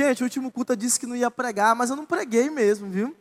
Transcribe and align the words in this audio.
Gente, 0.00 0.22
o 0.22 0.24
último 0.24 0.50
culto 0.50 0.72
eu 0.72 0.76
disse 0.76 0.98
que 0.98 1.06
não 1.06 1.14
ia 1.14 1.30
pregar, 1.30 1.76
mas 1.76 1.90
eu 1.90 1.96
não 1.96 2.06
preguei 2.06 2.48
mesmo, 2.48 2.88
viu? 2.88 3.14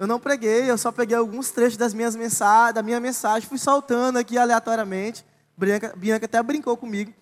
Eu 0.00 0.06
não 0.08 0.18
preguei, 0.18 0.68
eu 0.68 0.76
só 0.76 0.90
peguei 0.90 1.16
alguns 1.16 1.52
trechos 1.52 1.76
das 1.76 1.94
minhas 1.94 2.16
mensagens, 2.16 2.74
da 2.74 2.82
minha 2.82 2.98
mensagem, 2.98 3.48
fui 3.48 3.56
soltando 3.56 4.16
aqui 4.16 4.36
aleatoriamente. 4.36 5.24
Bianca, 5.56 5.94
Bianca 5.96 6.24
até 6.26 6.42
brincou 6.42 6.76
comigo. 6.76 7.14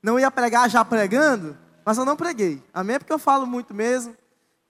Não 0.00 0.20
ia 0.20 0.30
pregar 0.30 0.70
já 0.70 0.84
pregando, 0.84 1.58
mas 1.84 1.98
eu 1.98 2.04
não 2.04 2.14
preguei. 2.16 2.62
Amém? 2.72 2.96
Porque 2.96 3.12
eu 3.12 3.18
falo 3.18 3.44
muito 3.44 3.74
mesmo 3.74 4.16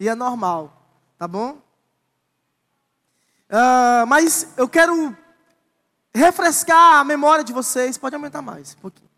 e 0.01 0.09
é 0.09 0.15
normal, 0.15 0.73
tá 1.19 1.29
bom? 1.29 1.59
Uh, 3.51 4.07
mas 4.09 4.49
eu 4.57 4.67
quero 4.67 5.15
refrescar 6.15 7.01
a 7.01 7.05
memória 7.05 7.45
de 7.45 7.53
vocês. 7.53 7.99
Pode 7.99 8.15
aumentar 8.15 8.41
mais 8.41 8.75
um 8.79 8.81
pouquinho. 8.81 9.11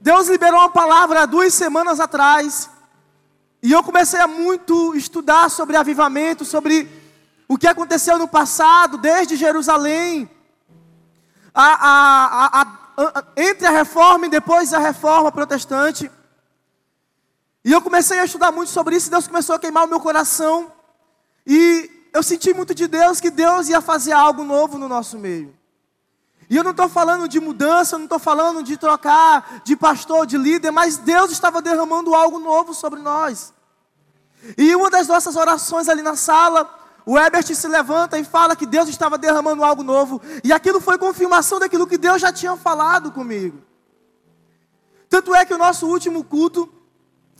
Deus 0.00 0.28
liberou 0.28 0.60
uma 0.60 0.70
palavra 0.70 1.24
há 1.24 1.26
duas 1.26 1.52
semanas 1.52 2.00
atrás. 2.00 2.70
E 3.62 3.72
eu 3.72 3.82
comecei 3.82 4.20
a 4.20 4.26
muito 4.26 4.94
estudar 4.94 5.50
sobre 5.50 5.76
avivamento, 5.76 6.44
sobre 6.44 6.88
o 7.48 7.56
que 7.56 7.66
aconteceu 7.66 8.18
no 8.18 8.28
passado, 8.28 8.98
desde 8.98 9.36
Jerusalém, 9.36 10.28
a, 11.54 11.64
a, 11.64 12.60
a, 12.60 13.24
entre 13.36 13.66
a 13.66 13.70
reforma 13.70 14.26
e 14.26 14.30
depois 14.30 14.72
a 14.72 14.78
reforma 14.78 15.32
protestante. 15.32 16.10
E 17.64 17.72
eu 17.72 17.80
comecei 17.80 18.18
a 18.18 18.24
estudar 18.24 18.52
muito 18.52 18.70
sobre 18.70 18.96
isso, 18.96 19.08
e 19.08 19.10
Deus 19.10 19.26
começou 19.26 19.56
a 19.56 19.58
queimar 19.58 19.84
o 19.84 19.88
meu 19.88 20.00
coração. 20.00 20.72
E 21.46 21.90
eu 22.12 22.22
senti 22.22 22.52
muito 22.52 22.74
de 22.74 22.86
Deus 22.86 23.20
que 23.20 23.30
Deus 23.30 23.68
ia 23.68 23.80
fazer 23.80 24.12
algo 24.12 24.44
novo 24.44 24.78
no 24.78 24.88
nosso 24.88 25.18
meio. 25.18 25.54
E 26.48 26.56
eu 26.56 26.62
não 26.62 26.70
estou 26.70 26.88
falando 26.88 27.28
de 27.28 27.40
mudança, 27.40 27.98
não 27.98 28.04
estou 28.04 28.18
falando 28.18 28.62
de 28.62 28.76
trocar 28.76 29.62
de 29.64 29.76
pastor, 29.76 30.26
de 30.26 30.38
líder, 30.38 30.70
mas 30.70 30.96
Deus 30.96 31.32
estava 31.32 31.60
derramando 31.60 32.14
algo 32.14 32.38
novo 32.38 32.72
sobre 32.72 33.00
nós. 33.00 33.52
E 34.56 34.74
uma 34.76 34.88
das 34.88 35.08
nossas 35.08 35.34
orações 35.34 35.88
ali 35.88 36.02
na 36.02 36.14
sala, 36.14 36.72
o 37.04 37.18
Ebert 37.18 37.52
se 37.52 37.66
levanta 37.66 38.18
e 38.18 38.24
fala 38.24 38.54
que 38.54 38.66
Deus 38.66 38.88
estava 38.88 39.18
derramando 39.18 39.64
algo 39.64 39.82
novo. 39.82 40.20
E 40.44 40.52
aquilo 40.52 40.80
foi 40.80 40.98
confirmação 40.98 41.58
daquilo 41.58 41.86
que 41.86 41.98
Deus 41.98 42.20
já 42.20 42.32
tinha 42.32 42.56
falado 42.56 43.10
comigo. 43.10 43.62
Tanto 45.08 45.34
é 45.34 45.44
que 45.44 45.54
o 45.54 45.58
nosso 45.58 45.86
último 45.86 46.22
culto, 46.22 46.68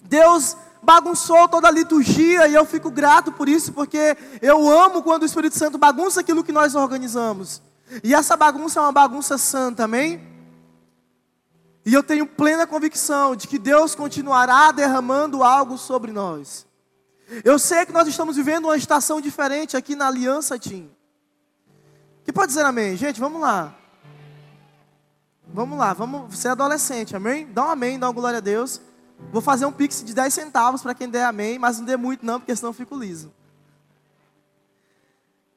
Deus 0.02 0.56
bagunçou 0.82 1.48
toda 1.48 1.68
a 1.68 1.70
liturgia 1.70 2.46
e 2.46 2.54
eu 2.54 2.64
fico 2.64 2.90
grato 2.90 3.32
por 3.32 3.48
isso, 3.48 3.72
porque 3.72 4.16
eu 4.40 4.68
amo 4.68 5.02
quando 5.02 5.22
o 5.22 5.26
Espírito 5.26 5.56
Santo 5.56 5.76
bagunça 5.78 6.20
aquilo 6.20 6.44
que 6.44 6.52
nós 6.52 6.74
organizamos. 6.74 7.60
E 8.02 8.14
essa 8.14 8.36
bagunça 8.36 8.78
é 8.78 8.82
uma 8.82 8.92
bagunça 8.92 9.38
santa, 9.38 9.84
amém? 9.84 10.20
E 11.84 11.94
eu 11.94 12.02
tenho 12.02 12.26
plena 12.26 12.66
convicção 12.66 13.36
de 13.36 13.46
que 13.46 13.58
Deus 13.58 13.94
continuará 13.94 14.72
derramando 14.72 15.44
algo 15.44 15.78
sobre 15.78 16.10
nós. 16.10 16.66
Eu 17.44 17.58
sei 17.58 17.86
que 17.86 17.92
nós 17.92 18.08
estamos 18.08 18.36
vivendo 18.36 18.64
uma 18.64 18.76
estação 18.76 19.20
diferente 19.20 19.76
aqui 19.76 19.94
na 19.94 20.08
Aliança 20.08 20.58
Team. 20.58 20.88
Que 22.24 22.32
pode 22.32 22.48
dizer 22.48 22.64
amém? 22.64 22.96
Gente, 22.96 23.20
vamos 23.20 23.40
lá. 23.40 23.72
Vamos 25.46 25.78
lá, 25.78 25.92
vamos 25.92 26.36
ser 26.36 26.48
adolescente, 26.48 27.14
amém? 27.14 27.46
Dá 27.52 27.66
um 27.66 27.70
amém, 27.70 27.98
dá 27.98 28.08
uma 28.08 28.12
glória 28.12 28.38
a 28.38 28.40
Deus. 28.40 28.80
Vou 29.32 29.40
fazer 29.40 29.64
um 29.64 29.72
pix 29.72 30.02
de 30.04 30.12
10 30.12 30.34
centavos 30.34 30.82
para 30.82 30.92
quem 30.92 31.08
der 31.08 31.24
amém, 31.24 31.58
mas 31.58 31.78
não 31.78 31.84
dê 31.84 31.96
muito 31.96 32.26
não, 32.26 32.40
porque 32.40 32.54
senão 32.54 32.70
eu 32.70 32.74
fico 32.74 32.98
liso. 32.98 33.32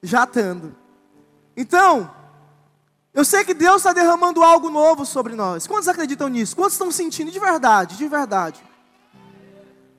Já. 0.03 0.27
Então, 1.57 2.13
eu 3.13 3.25
sei 3.25 3.43
que 3.43 3.53
Deus 3.53 3.77
está 3.77 3.91
derramando 3.91 4.43
algo 4.43 4.69
novo 4.69 5.05
sobre 5.05 5.35
nós. 5.35 5.65
Quantos 5.65 5.87
acreditam 5.87 6.27
nisso? 6.27 6.55
Quantos 6.55 6.73
estão 6.73 6.91
sentindo 6.91 7.31
de 7.31 7.39
verdade? 7.39 7.97
De 7.97 8.07
verdade. 8.07 8.63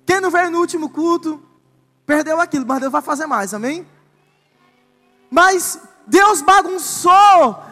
Quem 0.06 0.20
não 0.20 0.30
veio 0.30 0.50
no 0.50 0.58
último 0.58 0.88
culto, 0.88 1.42
perdeu 2.06 2.40
aquilo, 2.40 2.66
mas 2.66 2.80
Deus 2.80 2.92
vai 2.92 3.02
fazer 3.02 3.26
mais, 3.26 3.52
amém? 3.52 3.86
Mas 5.30 5.78
Deus 6.06 6.42
bagunçou 6.42 7.12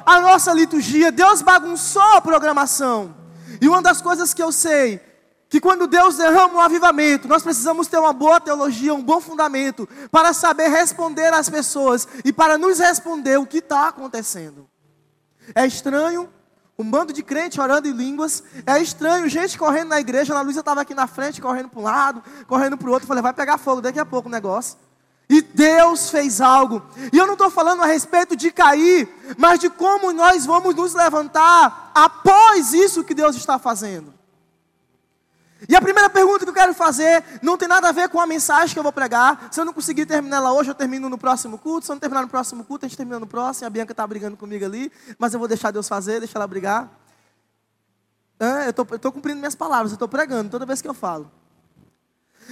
a 0.06 0.20
nossa 0.20 0.53
liturgia, 0.53 1.10
Deus 1.10 1.43
bagunçou 1.43 2.16
a 2.16 2.21
programação. 2.21 3.15
E 3.60 3.69
uma 3.69 3.82
das 3.82 4.00
coisas 4.00 4.32
que 4.32 4.43
eu 4.43 4.53
sei, 4.53 5.00
que 5.48 5.60
quando 5.60 5.87
Deus 5.87 6.16
derrama 6.16 6.54
um 6.54 6.60
avivamento, 6.60 7.27
nós 7.27 7.43
precisamos 7.43 7.88
ter 7.88 7.98
uma 7.98 8.12
boa 8.12 8.41
teologia, 8.41 8.94
um 8.94 9.03
bom 9.03 9.21
fundamento, 9.21 9.88
para 10.10 10.32
saber 10.32 10.69
responder 10.69 11.32
às 11.32 11.48
pessoas 11.48 12.06
e 12.25 12.32
para 12.32 12.59
nos 12.59 12.78
responder 12.78 13.38
o 13.38 13.47
que 13.47 13.59
está 13.59 13.88
acontecendo. 13.88 14.69
É 15.54 15.66
estranho 15.66 16.28
um 16.78 16.88
bando 16.88 17.12
de 17.12 17.22
crente 17.22 17.60
orando 17.60 17.88
em 17.88 17.92
línguas. 17.92 18.42
É 18.64 18.81
estranho, 18.81 19.28
gente 19.28 19.59
correndo 19.59 19.88
na 19.88 20.00
igreja. 20.00 20.36
A 20.36 20.41
Luísa 20.41 20.60
estava 20.60 20.81
aqui 20.81 20.94
na 20.94 21.06
frente, 21.06 21.41
correndo 21.41 21.69
para 21.69 21.81
um 21.81 21.82
lado, 21.82 22.22
correndo 22.47 22.76
para 22.76 22.88
o 22.88 22.92
outro. 22.92 23.09
falei, 23.09 23.22
vai 23.22 23.32
pegar 23.32 23.59
fogo 23.59 23.81
daqui 23.81 23.98
a 23.98 24.06
pouco 24.06 24.28
o 24.28 24.32
negócio. 24.32 24.78
E 25.28 25.42
Deus 25.42 26.09
fez 26.09 26.41
algo. 26.41 26.82
E 27.12 27.19
eu 27.19 27.26
não 27.26 27.34
estou 27.34 27.50
falando 27.50 27.82
a 27.82 27.86
respeito 27.86 28.34
de 28.34 28.50
cair, 28.50 29.09
mas 29.36 29.59
de 29.59 29.69
como 29.69 30.12
nós 30.12 30.47
vamos 30.47 30.75
nos 30.75 30.94
levantar 30.94 31.91
após 31.94 32.72
isso 32.72 33.04
que 33.04 33.12
Deus 33.12 33.36
está 33.36 33.59
fazendo. 33.59 34.18
E 35.67 35.75
a 35.75 35.81
primeira 35.81 36.09
pergunta 36.09 36.45
que 36.45 36.51
eu 36.51 36.55
quero 36.55 36.73
fazer 36.75 37.25
não 37.43 37.57
tem 37.57 37.67
nada 37.67 37.89
a 37.89 37.93
ver 37.93 38.09
com 38.09 38.21
a 38.21 38.27
mensagem 38.27 38.73
que 38.73 38.79
eu 38.79 38.83
vou 38.83 38.93
pregar. 38.93 39.49
Se 39.51 39.61
eu 39.61 39.65
não 39.65 39.73
conseguir 39.73 40.07
terminar 40.07 40.37
ela 40.37 40.53
hoje, 40.53 40.71
eu 40.71 40.75
termino 40.75 41.09
no 41.09 41.19
próximo 41.19 41.59
culto. 41.59 41.87
Se 41.87 41.91
eu 41.91 41.95
não 41.95 42.01
terminar 42.01 42.23
no 42.23 42.29
próximo 42.29 42.63
culto, 42.65 42.87
a 42.87 42.89
gente 42.89 42.97
termina 42.97 43.19
no 43.19 43.27
próximo. 43.27 43.67
A 43.67 43.71
Bianca 43.71 43.93
está 43.93 44.07
brigando 44.07 44.37
comigo 44.37 44.65
ali, 44.65 44.93
mas 45.19 45.33
eu 45.33 45.39
vou 45.39 45.49
deixar 45.49 45.71
Deus 45.73 45.89
fazer, 45.89 46.21
deixar 46.21 46.39
ela 46.39 46.47
brigar. 46.47 46.89
É, 48.39 48.67
eu 48.67 48.97
estou 48.97 49.11
cumprindo 49.11 49.39
minhas 49.39 49.57
palavras, 49.57 49.91
eu 49.91 49.97
estou 49.97 50.07
pregando 50.07 50.49
toda 50.49 50.65
vez 50.65 50.81
que 50.81 50.87
eu 50.87 50.95
falo. 50.95 51.29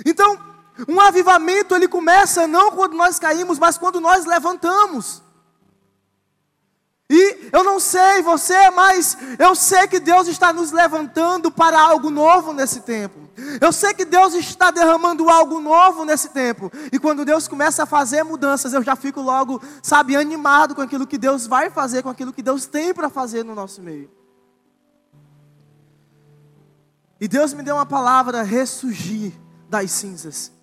Então, 0.04 0.36
um 0.88 1.00
avivamento 1.00 1.74
ele 1.74 1.86
começa 1.86 2.48
não 2.48 2.72
quando 2.72 2.94
nós 2.94 3.18
caímos, 3.20 3.58
mas 3.58 3.78
quando 3.78 4.00
nós 4.00 4.24
levantamos. 4.24 5.22
E 7.08 7.50
eu 7.52 7.62
não 7.62 7.78
sei 7.78 8.20
você, 8.20 8.68
mas 8.70 9.16
eu 9.38 9.54
sei 9.54 9.86
que 9.86 10.00
Deus 10.00 10.26
está 10.26 10.52
nos 10.52 10.72
levantando 10.72 11.52
para 11.52 11.80
algo 11.80 12.10
novo 12.10 12.52
nesse 12.52 12.80
tempo. 12.80 13.30
Eu 13.60 13.72
sei 13.72 13.94
que 13.94 14.04
Deus 14.04 14.34
está 14.34 14.72
derramando 14.72 15.28
algo 15.28 15.60
novo 15.60 16.04
nesse 16.04 16.30
tempo. 16.30 16.70
E 16.90 16.98
quando 16.98 17.24
Deus 17.24 17.46
começa 17.46 17.84
a 17.84 17.86
fazer 17.86 18.24
mudanças, 18.24 18.72
eu 18.72 18.82
já 18.82 18.96
fico 18.96 19.20
logo, 19.20 19.62
sabe, 19.82 20.16
animado 20.16 20.74
com 20.74 20.82
aquilo 20.82 21.06
que 21.06 21.18
Deus 21.18 21.46
vai 21.46 21.70
fazer, 21.70 22.02
com 22.02 22.08
aquilo 22.08 22.32
que 22.32 22.42
Deus 22.42 22.66
tem 22.66 22.92
para 22.92 23.08
fazer 23.08 23.44
no 23.44 23.54
nosso 23.54 23.80
meio. 23.80 24.10
E 27.20 27.28
Deus 27.28 27.54
me 27.54 27.62
deu 27.62 27.76
uma 27.76 27.86
palavra: 27.86 28.42
ressurgir 28.42 29.32
das 29.68 29.92
cinzas 29.92 30.55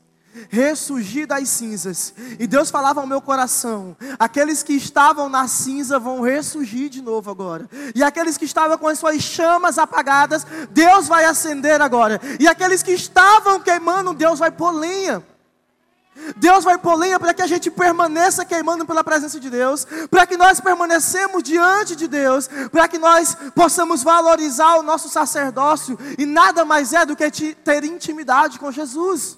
ressurgir 0.49 1.27
das 1.27 1.49
cinzas. 1.49 2.13
E 2.39 2.47
Deus 2.47 2.69
falava 2.69 3.01
ao 3.01 3.07
meu 3.07 3.21
coração: 3.21 3.95
aqueles 4.19 4.63
que 4.63 4.73
estavam 4.73 5.29
na 5.29 5.47
cinza 5.47 5.99
vão 5.99 6.21
ressurgir 6.21 6.89
de 6.89 7.01
novo 7.01 7.29
agora. 7.29 7.69
E 7.95 8.03
aqueles 8.03 8.37
que 8.37 8.45
estavam 8.45 8.77
com 8.77 8.87
as 8.87 8.99
suas 8.99 9.21
chamas 9.21 9.77
apagadas, 9.77 10.45
Deus 10.71 11.07
vai 11.07 11.25
acender 11.25 11.81
agora. 11.81 12.19
E 12.39 12.47
aqueles 12.47 12.83
que 12.83 12.91
estavam 12.91 13.59
queimando, 13.59 14.13
Deus 14.13 14.39
vai 14.39 14.51
pôr 14.51 14.71
lenha. 14.71 15.23
Deus 16.37 16.63
vai 16.63 16.77
pôr 16.77 16.95
lenha 16.95 17.19
para 17.19 17.33
que 17.33 17.41
a 17.41 17.47
gente 17.47 17.71
permaneça 17.71 18.45
queimando 18.45 18.85
pela 18.85 19.03
presença 19.03 19.39
de 19.39 19.49
Deus, 19.49 19.85
para 20.09 20.27
que 20.27 20.37
nós 20.37 20.59
permanecemos 20.59 21.41
diante 21.41 21.95
de 21.95 22.07
Deus, 22.07 22.47
para 22.71 22.87
que 22.87 22.97
nós 22.97 23.35
possamos 23.55 24.03
valorizar 24.03 24.75
o 24.75 24.83
nosso 24.83 25.09
sacerdócio, 25.09 25.97
e 26.17 26.25
nada 26.25 26.63
mais 26.63 26.93
é 26.93 27.05
do 27.05 27.15
que 27.15 27.55
ter 27.55 27.83
intimidade 27.83 28.59
com 28.59 28.71
Jesus. 28.71 29.37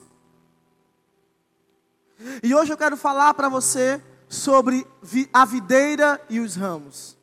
E 2.41 2.53
hoje 2.53 2.71
eu 2.71 2.77
quero 2.77 2.97
falar 2.97 3.33
para 3.33 3.49
você 3.49 4.01
sobre 4.27 4.85
a 5.33 5.45
videira 5.45 6.19
e 6.29 6.39
os 6.39 6.55
ramos. 6.55 7.17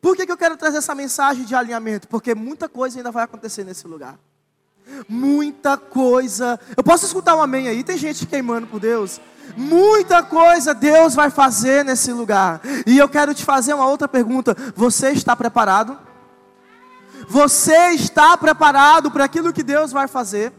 Por 0.00 0.16
que, 0.16 0.26
que 0.26 0.32
eu 0.32 0.36
quero 0.36 0.56
trazer 0.56 0.78
essa 0.78 0.94
mensagem 0.94 1.44
de 1.44 1.54
alinhamento? 1.54 2.08
Porque 2.08 2.34
muita 2.34 2.68
coisa 2.68 2.98
ainda 2.98 3.10
vai 3.10 3.24
acontecer 3.24 3.64
nesse 3.64 3.86
lugar. 3.86 4.18
Muita 5.08 5.76
coisa. 5.76 6.60
Eu 6.76 6.82
posso 6.82 7.06
escutar 7.06 7.34
um 7.34 7.42
amém 7.42 7.68
aí? 7.68 7.82
Tem 7.82 7.96
gente 7.96 8.26
queimando 8.26 8.66
por 8.66 8.80
Deus. 8.80 9.20
Muita 9.56 10.22
coisa 10.22 10.74
Deus 10.74 11.14
vai 11.14 11.30
fazer 11.30 11.84
nesse 11.84 12.12
lugar. 12.12 12.60
E 12.86 12.98
eu 12.98 13.08
quero 13.08 13.34
te 13.34 13.44
fazer 13.44 13.74
uma 13.74 13.88
outra 13.88 14.06
pergunta. 14.06 14.56
Você 14.74 15.10
está 15.10 15.34
preparado? 15.34 15.98
Você 17.28 17.90
está 17.90 18.36
preparado 18.36 19.10
para 19.10 19.24
aquilo 19.24 19.52
que 19.52 19.62
Deus 19.62 19.90
vai 19.90 20.06
fazer? 20.06 20.52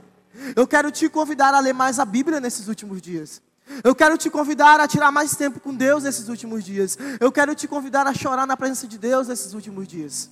Eu 0.55 0.67
quero 0.67 0.91
te 0.91 1.07
convidar 1.09 1.53
a 1.53 1.59
ler 1.59 1.73
mais 1.73 1.99
a 1.99 2.05
Bíblia 2.05 2.39
nesses 2.39 2.67
últimos 2.67 3.01
dias. 3.01 3.41
Eu 3.83 3.93
quero 3.93 4.17
te 4.17 4.29
convidar 4.29 4.79
a 4.79 4.87
tirar 4.87 5.11
mais 5.11 5.35
tempo 5.35 5.59
com 5.59 5.73
Deus 5.73 6.03
nesses 6.03 6.29
últimos 6.29 6.63
dias. 6.63 6.97
Eu 7.19 7.31
quero 7.31 7.53
te 7.53 7.67
convidar 7.67 8.07
a 8.07 8.13
chorar 8.13 8.47
na 8.47 8.57
presença 8.57 8.87
de 8.87 8.97
Deus 8.97 9.27
nesses 9.27 9.53
últimos 9.53 9.87
dias. 9.87 10.29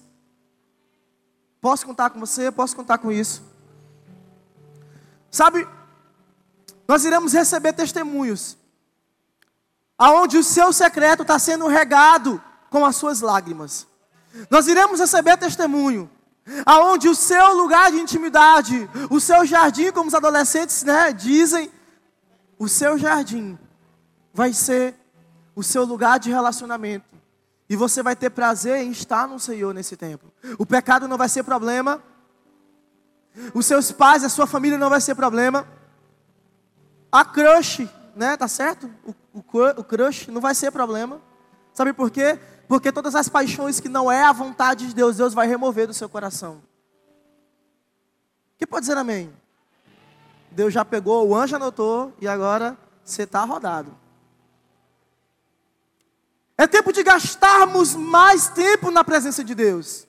Posso 1.60 1.86
contar 1.86 2.10
com 2.10 2.20
você? 2.20 2.52
Posso 2.52 2.76
contar 2.76 2.98
com 2.98 3.12
isso? 3.12 3.42
Sabe, 5.32 5.68
nós 6.88 7.04
iremos 7.04 7.34
receber 7.34 7.74
testemunhos, 7.74 8.58
aonde 9.98 10.38
o 10.38 10.44
seu 10.44 10.72
secreto 10.72 11.24
está 11.24 11.38
sendo 11.40 11.68
regado 11.68 12.42
com 12.70 12.86
as 12.86 12.96
suas 12.96 13.22
lágrimas. 13.22 13.88
Nós 14.50 14.68
iremos 14.68 15.00
receber 15.00 15.38
testemunho, 15.38 16.10
aonde 16.66 17.10
o 17.10 17.16
seu 17.16 17.56
lugar 17.56 17.92
de 17.92 17.98
intimidade, 17.98 18.90
o 19.10 19.20
seu 19.20 19.46
jardim, 19.46 19.92
como 19.92 20.08
os 20.08 20.14
adolescentes 20.14 20.84
né, 20.84 21.12
dizem, 21.12 21.72
o 22.58 22.68
seu 22.68 22.98
jardim 22.98 23.58
vai 24.34 24.54
ser 24.54 24.96
o 25.56 25.64
seu 25.64 25.86
lugar 25.86 26.20
de 26.20 26.30
relacionamento. 26.30 27.16
E 27.68 27.76
você 27.76 28.04
vai 28.04 28.16
ter 28.16 28.30
prazer 28.30 28.82
em 28.82 28.92
estar 28.92 29.28
no 29.28 29.40
Senhor 29.40 29.74
nesse 29.74 29.98
tempo. 29.98 30.32
O 30.60 30.66
pecado 30.66 31.08
não 31.08 31.18
vai 31.18 31.28
ser 31.30 31.44
problema. 31.44 32.02
Os 33.54 33.66
seus 33.66 33.92
pais, 33.92 34.24
a 34.24 34.30
sua 34.30 34.46
família 34.46 34.78
não 34.78 34.90
vai 34.90 35.02
ser 35.02 35.16
problema. 35.16 35.68
A 37.12 37.26
crush, 37.26 37.90
né, 38.16 38.38
tá 38.38 38.48
certo? 38.48 38.90
O, 39.04 39.40
o, 39.40 39.42
o 39.78 39.84
crush 39.84 40.28
não 40.28 40.42
vai 40.42 40.54
ser 40.54 40.72
problema. 40.72 41.20
Sabe 41.74 41.92
por 41.92 42.12
quê? 42.12 42.40
Porque 42.68 42.92
todas 42.92 43.16
as 43.16 43.28
paixões 43.28 43.80
que 43.80 43.90
não 43.90 44.12
é 44.12 44.24
a 44.24 44.32
vontade 44.32 44.88
de 44.88 44.94
Deus, 44.94 45.18
Deus 45.18 45.34
vai 45.34 45.48
remover 45.48 45.88
do 45.88 45.94
seu 45.94 46.08
coração. 46.08 46.62
Que 48.58 48.66
pode 48.66 48.82
dizer 48.82 48.98
amém? 48.98 49.34
Deus 50.56 50.74
já 50.74 50.86
pegou, 50.86 51.28
o 51.28 51.36
anjo 51.36 51.58
anotou 51.58 52.14
e 52.20 52.28
agora 52.28 52.78
você 53.04 53.24
está 53.24 53.44
rodado. 53.44 53.96
É 56.58 56.66
tempo 56.66 56.94
de 56.94 57.04
gastarmos 57.04 57.94
mais 57.94 58.48
tempo 58.48 58.90
na 58.90 59.04
presença 59.04 59.44
de 59.44 59.54
Deus. 59.54 60.08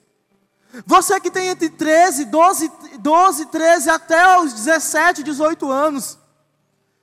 Você 0.85 1.19
que 1.19 1.29
tem 1.29 1.49
entre 1.49 1.69
13, 1.69 2.25
12, 2.25 2.71
12, 2.99 3.45
13 3.47 3.89
até 3.89 4.39
os 4.39 4.53
17, 4.53 5.21
18 5.21 5.69
anos. 5.69 6.17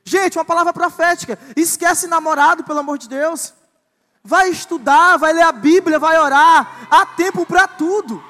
Gente, 0.02 0.38
uma 0.38 0.44
palavra 0.44 0.72
profética. 0.72 1.38
Esquece 1.54 2.06
namorado, 2.06 2.64
pelo 2.64 2.78
amor 2.78 2.96
de 2.96 3.08
Deus. 3.08 3.52
Vai 4.22 4.48
estudar, 4.48 5.18
vai 5.18 5.34
ler 5.34 5.42
a 5.42 5.52
Bíblia, 5.52 5.98
vai 5.98 6.18
orar. 6.18 6.88
Há 6.90 7.04
tempo 7.04 7.44
para 7.44 7.68
tudo. 7.68 8.24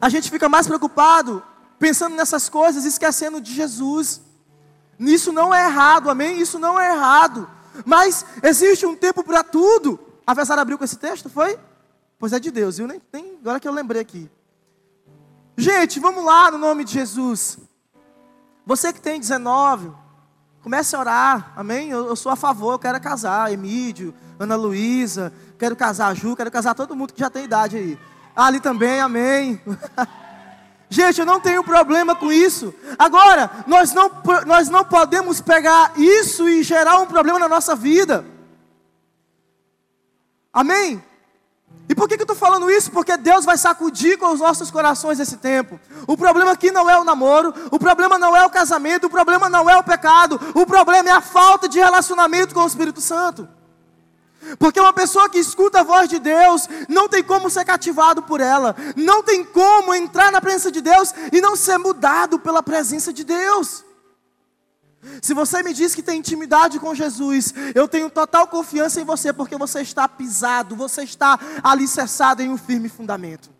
A 0.00 0.08
gente 0.08 0.30
fica 0.30 0.48
mais 0.48 0.66
preocupado 0.68 1.42
pensando 1.78 2.16
nessas 2.16 2.48
coisas, 2.48 2.84
esquecendo 2.84 3.40
de 3.40 3.52
Jesus. 3.52 4.20
Isso 4.98 5.32
não 5.32 5.54
é 5.54 5.66
errado, 5.66 6.10
amém? 6.10 6.40
Isso 6.40 6.58
não 6.58 6.78
é 6.78 6.92
errado. 6.92 7.48
Mas 7.84 8.24
existe 8.42 8.84
um 8.84 8.96
tempo 8.96 9.22
para 9.22 9.44
tudo. 9.44 9.98
A 10.26 10.34
Vessara 10.34 10.60
abriu 10.60 10.76
com 10.76 10.84
esse 10.84 10.96
texto, 10.96 11.30
foi? 11.30 11.58
Pois 12.18 12.32
é 12.32 12.40
de 12.40 12.50
Deus, 12.50 12.78
viu? 12.78 12.86
Nem, 12.86 13.00
nem, 13.12 13.38
agora 13.40 13.60
que 13.60 13.68
eu 13.68 13.72
lembrei 13.72 14.02
aqui. 14.02 14.28
Gente, 15.56 16.00
vamos 16.00 16.24
lá 16.24 16.50
no 16.50 16.58
nome 16.58 16.84
de 16.84 16.92
Jesus. 16.92 17.58
Você 18.66 18.92
que 18.92 19.00
tem 19.00 19.18
19, 19.18 19.92
comece 20.62 20.94
a 20.94 21.00
orar, 21.00 21.52
amém? 21.56 21.90
Eu, 21.90 22.06
eu 22.06 22.16
sou 22.16 22.30
a 22.30 22.36
favor, 22.36 22.72
eu 22.72 22.78
quero 22.78 23.00
casar. 23.00 23.52
Emílio, 23.52 24.14
Ana 24.38 24.56
Luísa, 24.56 25.32
quero 25.58 25.74
casar 25.74 26.08
a 26.08 26.14
Ju, 26.14 26.36
quero 26.36 26.50
casar 26.50 26.74
todo 26.74 26.94
mundo 26.94 27.12
que 27.12 27.20
já 27.20 27.30
tem 27.30 27.44
idade 27.44 27.76
aí. 27.76 27.98
Ali 28.36 28.60
também, 28.60 29.00
amém. 29.00 29.60
Gente, 30.90 31.20
eu 31.20 31.26
não 31.26 31.40
tenho 31.40 31.62
problema 31.62 32.14
com 32.14 32.32
isso. 32.32 32.74
Agora, 32.98 33.50
nós 33.66 33.92
não, 33.92 34.10
nós 34.46 34.68
não 34.68 34.84
podemos 34.84 35.40
pegar 35.40 35.92
isso 35.96 36.48
e 36.48 36.62
gerar 36.62 36.98
um 36.98 37.06
problema 37.06 37.38
na 37.38 37.48
nossa 37.48 37.76
vida. 37.76 38.24
Amém? 40.52 41.02
E 41.88 41.94
por 41.94 42.08
que, 42.08 42.16
que 42.16 42.22
eu 42.22 42.24
estou 42.24 42.36
falando 42.36 42.70
isso? 42.70 42.90
Porque 42.90 43.16
Deus 43.16 43.44
vai 43.44 43.56
sacudir 43.56 44.18
com 44.18 44.32
os 44.32 44.40
nossos 44.40 44.70
corações 44.70 45.20
esse 45.20 45.38
tempo. 45.38 45.80
O 46.06 46.16
problema 46.16 46.52
aqui 46.52 46.70
não 46.70 46.88
é 46.88 46.98
o 46.98 47.04
namoro, 47.04 47.52
o 47.70 47.78
problema 47.78 48.18
não 48.18 48.36
é 48.36 48.44
o 48.44 48.50
casamento, 48.50 49.06
o 49.06 49.10
problema 49.10 49.48
não 49.48 49.68
é 49.68 49.76
o 49.76 49.82
pecado, 49.82 50.38
o 50.54 50.66
problema 50.66 51.08
é 51.08 51.12
a 51.12 51.20
falta 51.20 51.68
de 51.68 51.78
relacionamento 51.78 52.54
com 52.54 52.60
o 52.60 52.66
Espírito 52.66 53.00
Santo. 53.00 53.48
Porque 54.58 54.80
uma 54.80 54.92
pessoa 54.92 55.28
que 55.28 55.38
escuta 55.38 55.80
a 55.80 55.84
voz 55.84 56.08
de 56.08 56.18
Deus 56.18 56.68
não 56.88 57.08
tem 57.08 57.22
como 57.22 57.50
ser 57.50 57.64
cativado 57.64 58.22
por 58.22 58.40
ela, 58.40 58.76
não 58.96 59.22
tem 59.22 59.44
como 59.44 59.94
entrar 59.94 60.30
na 60.30 60.40
presença 60.40 60.70
de 60.70 60.80
Deus 60.80 61.12
e 61.32 61.40
não 61.40 61.56
ser 61.56 61.78
mudado 61.78 62.38
pela 62.38 62.62
presença 62.62 63.12
de 63.12 63.24
Deus. 63.24 63.84
Se 65.22 65.32
você 65.32 65.62
me 65.62 65.72
diz 65.72 65.94
que 65.94 66.02
tem 66.02 66.18
intimidade 66.18 66.78
com 66.78 66.94
Jesus, 66.94 67.54
eu 67.74 67.86
tenho 67.86 68.10
total 68.10 68.46
confiança 68.48 69.00
em 69.00 69.04
você, 69.04 69.32
porque 69.32 69.56
você 69.56 69.80
está 69.80 70.08
pisado, 70.08 70.74
você 70.74 71.02
está 71.02 71.38
alicerçado 71.62 72.42
em 72.42 72.50
um 72.50 72.58
firme 72.58 72.88
fundamento. 72.88 73.57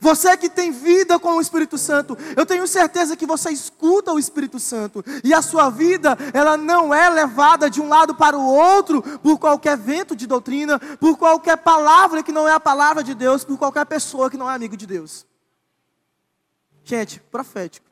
Você 0.00 0.36
que 0.36 0.48
tem 0.48 0.70
vida 0.70 1.18
com 1.18 1.36
o 1.36 1.40
Espírito 1.40 1.76
Santo, 1.78 2.16
eu 2.36 2.46
tenho 2.46 2.66
certeza 2.66 3.16
que 3.16 3.26
você 3.26 3.50
escuta 3.50 4.12
o 4.12 4.18
Espírito 4.18 4.58
Santo 4.58 5.04
e 5.22 5.32
a 5.32 5.42
sua 5.42 5.70
vida, 5.70 6.16
ela 6.32 6.56
não 6.56 6.92
é 6.92 7.08
levada 7.10 7.68
de 7.68 7.80
um 7.80 7.88
lado 7.88 8.14
para 8.14 8.36
o 8.36 8.44
outro 8.44 9.02
por 9.20 9.38
qualquer 9.38 9.76
vento 9.76 10.16
de 10.16 10.26
doutrina, 10.26 10.78
por 10.78 11.16
qualquer 11.16 11.56
palavra 11.58 12.22
que 12.22 12.32
não 12.32 12.48
é 12.48 12.52
a 12.52 12.60
palavra 12.60 13.02
de 13.02 13.14
Deus, 13.14 13.44
por 13.44 13.58
qualquer 13.58 13.86
pessoa 13.86 14.30
que 14.30 14.36
não 14.36 14.50
é 14.50 14.54
amigo 14.54 14.76
de 14.76 14.86
Deus. 14.86 15.26
Gente, 16.84 17.20
profético. 17.30 17.86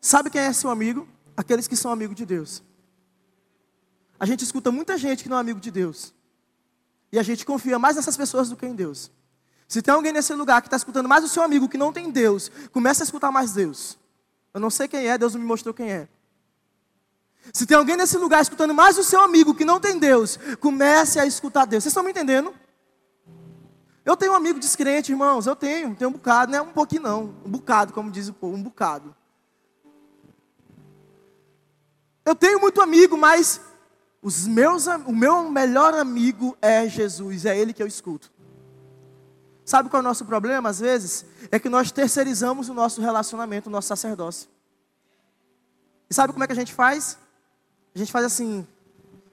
Sabe 0.00 0.30
quem 0.30 0.40
é 0.40 0.52
seu 0.52 0.70
amigo? 0.70 1.08
Aqueles 1.36 1.66
que 1.66 1.76
são 1.76 1.90
amigos 1.90 2.16
de 2.16 2.24
Deus. 2.24 2.62
A 4.18 4.24
gente 4.24 4.42
escuta 4.42 4.70
muita 4.70 4.96
gente 4.96 5.22
que 5.22 5.28
não 5.28 5.36
é 5.36 5.40
amigo 5.40 5.60
de 5.60 5.70
Deus. 5.70 6.14
E 7.12 7.18
a 7.18 7.22
gente 7.22 7.44
confia 7.44 7.78
mais 7.78 7.96
nessas 7.96 8.16
pessoas 8.16 8.48
do 8.48 8.56
que 8.56 8.66
em 8.66 8.74
Deus. 8.74 9.10
Se 9.68 9.82
tem 9.82 9.92
alguém 9.92 10.12
nesse 10.12 10.32
lugar 10.32 10.62
que 10.62 10.68
está 10.68 10.76
escutando 10.76 11.08
mais 11.08 11.24
o 11.24 11.28
seu 11.28 11.42
amigo 11.42 11.68
que 11.68 11.76
não 11.76 11.92
tem 11.92 12.10
Deus, 12.10 12.50
comece 12.72 13.02
a 13.02 13.04
escutar 13.04 13.32
mais 13.32 13.52
Deus. 13.52 13.98
Eu 14.54 14.60
não 14.60 14.70
sei 14.70 14.86
quem 14.86 15.06
é, 15.06 15.18
Deus 15.18 15.34
não 15.34 15.40
me 15.40 15.46
mostrou 15.46 15.74
quem 15.74 15.90
é. 15.90 16.08
Se 17.52 17.66
tem 17.66 17.76
alguém 17.76 17.96
nesse 17.96 18.16
lugar 18.16 18.42
escutando 18.42 18.74
mais 18.74 18.98
o 18.98 19.04
seu 19.04 19.20
amigo 19.20 19.54
que 19.54 19.64
não 19.64 19.80
tem 19.80 19.98
Deus, 19.98 20.38
comece 20.60 21.18
a 21.18 21.26
escutar 21.26 21.64
Deus. 21.64 21.82
Vocês 21.82 21.90
estão 21.90 22.02
me 22.02 22.10
entendendo? 22.10 22.54
Eu 24.04 24.16
tenho 24.16 24.32
um 24.32 24.36
amigo 24.36 24.58
descrente, 24.58 25.12
irmãos. 25.12 25.46
Eu 25.46 25.56
tenho, 25.56 25.94
tenho 25.94 26.10
um 26.10 26.12
bocado, 26.12 26.52
não 26.52 26.58
é 26.58 26.62
um 26.62 26.72
pouquinho 26.72 27.02
não. 27.02 27.34
Um 27.44 27.50
bocado, 27.50 27.92
como 27.92 28.10
diz 28.10 28.28
o 28.28 28.32
povo, 28.32 28.56
um 28.56 28.62
bocado. 28.62 29.14
Eu 32.24 32.34
tenho 32.34 32.60
muito 32.60 32.80
amigo, 32.80 33.16
mas 33.16 33.60
os 34.22 34.46
meus, 34.46 34.86
o 34.86 35.12
meu 35.12 35.50
melhor 35.50 35.94
amigo 35.94 36.56
é 36.60 36.88
Jesus, 36.88 37.44
é 37.44 37.56
Ele 37.56 37.72
que 37.72 37.82
eu 37.82 37.86
escuto. 37.86 38.32
Sabe 39.66 39.88
qual 39.88 39.98
é 39.98 40.04
o 40.04 40.08
nosso 40.08 40.24
problema, 40.24 40.68
às 40.68 40.78
vezes? 40.78 41.26
É 41.50 41.58
que 41.58 41.68
nós 41.68 41.90
terceirizamos 41.90 42.68
o 42.68 42.74
nosso 42.74 43.00
relacionamento, 43.00 43.68
o 43.68 43.72
nosso 43.72 43.88
sacerdócio. 43.88 44.48
E 46.08 46.14
sabe 46.14 46.32
como 46.32 46.44
é 46.44 46.46
que 46.46 46.52
a 46.52 46.56
gente 46.56 46.72
faz? 46.72 47.18
A 47.92 47.98
gente 47.98 48.12
faz 48.12 48.24
assim, 48.24 48.64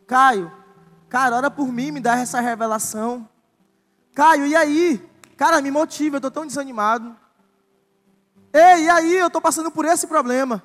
Caio, 0.08 0.52
cara, 1.08 1.36
ora 1.36 1.52
por 1.52 1.72
mim, 1.72 1.92
me 1.92 2.00
dá 2.00 2.18
essa 2.18 2.42
revelação. 2.42 3.30
Caio, 4.16 4.48
e 4.48 4.56
aí? 4.56 5.08
Cara, 5.38 5.62
me 5.62 5.70
motiva, 5.70 6.16
eu 6.16 6.18
estou 6.18 6.32
tão 6.32 6.48
desanimado. 6.48 7.16
Ei, 8.52 8.86
e 8.86 8.90
aí? 8.90 9.14
Eu 9.14 9.28
estou 9.28 9.42
passando 9.42 9.70
por 9.70 9.86
esse 9.86 10.08
problema. 10.08 10.64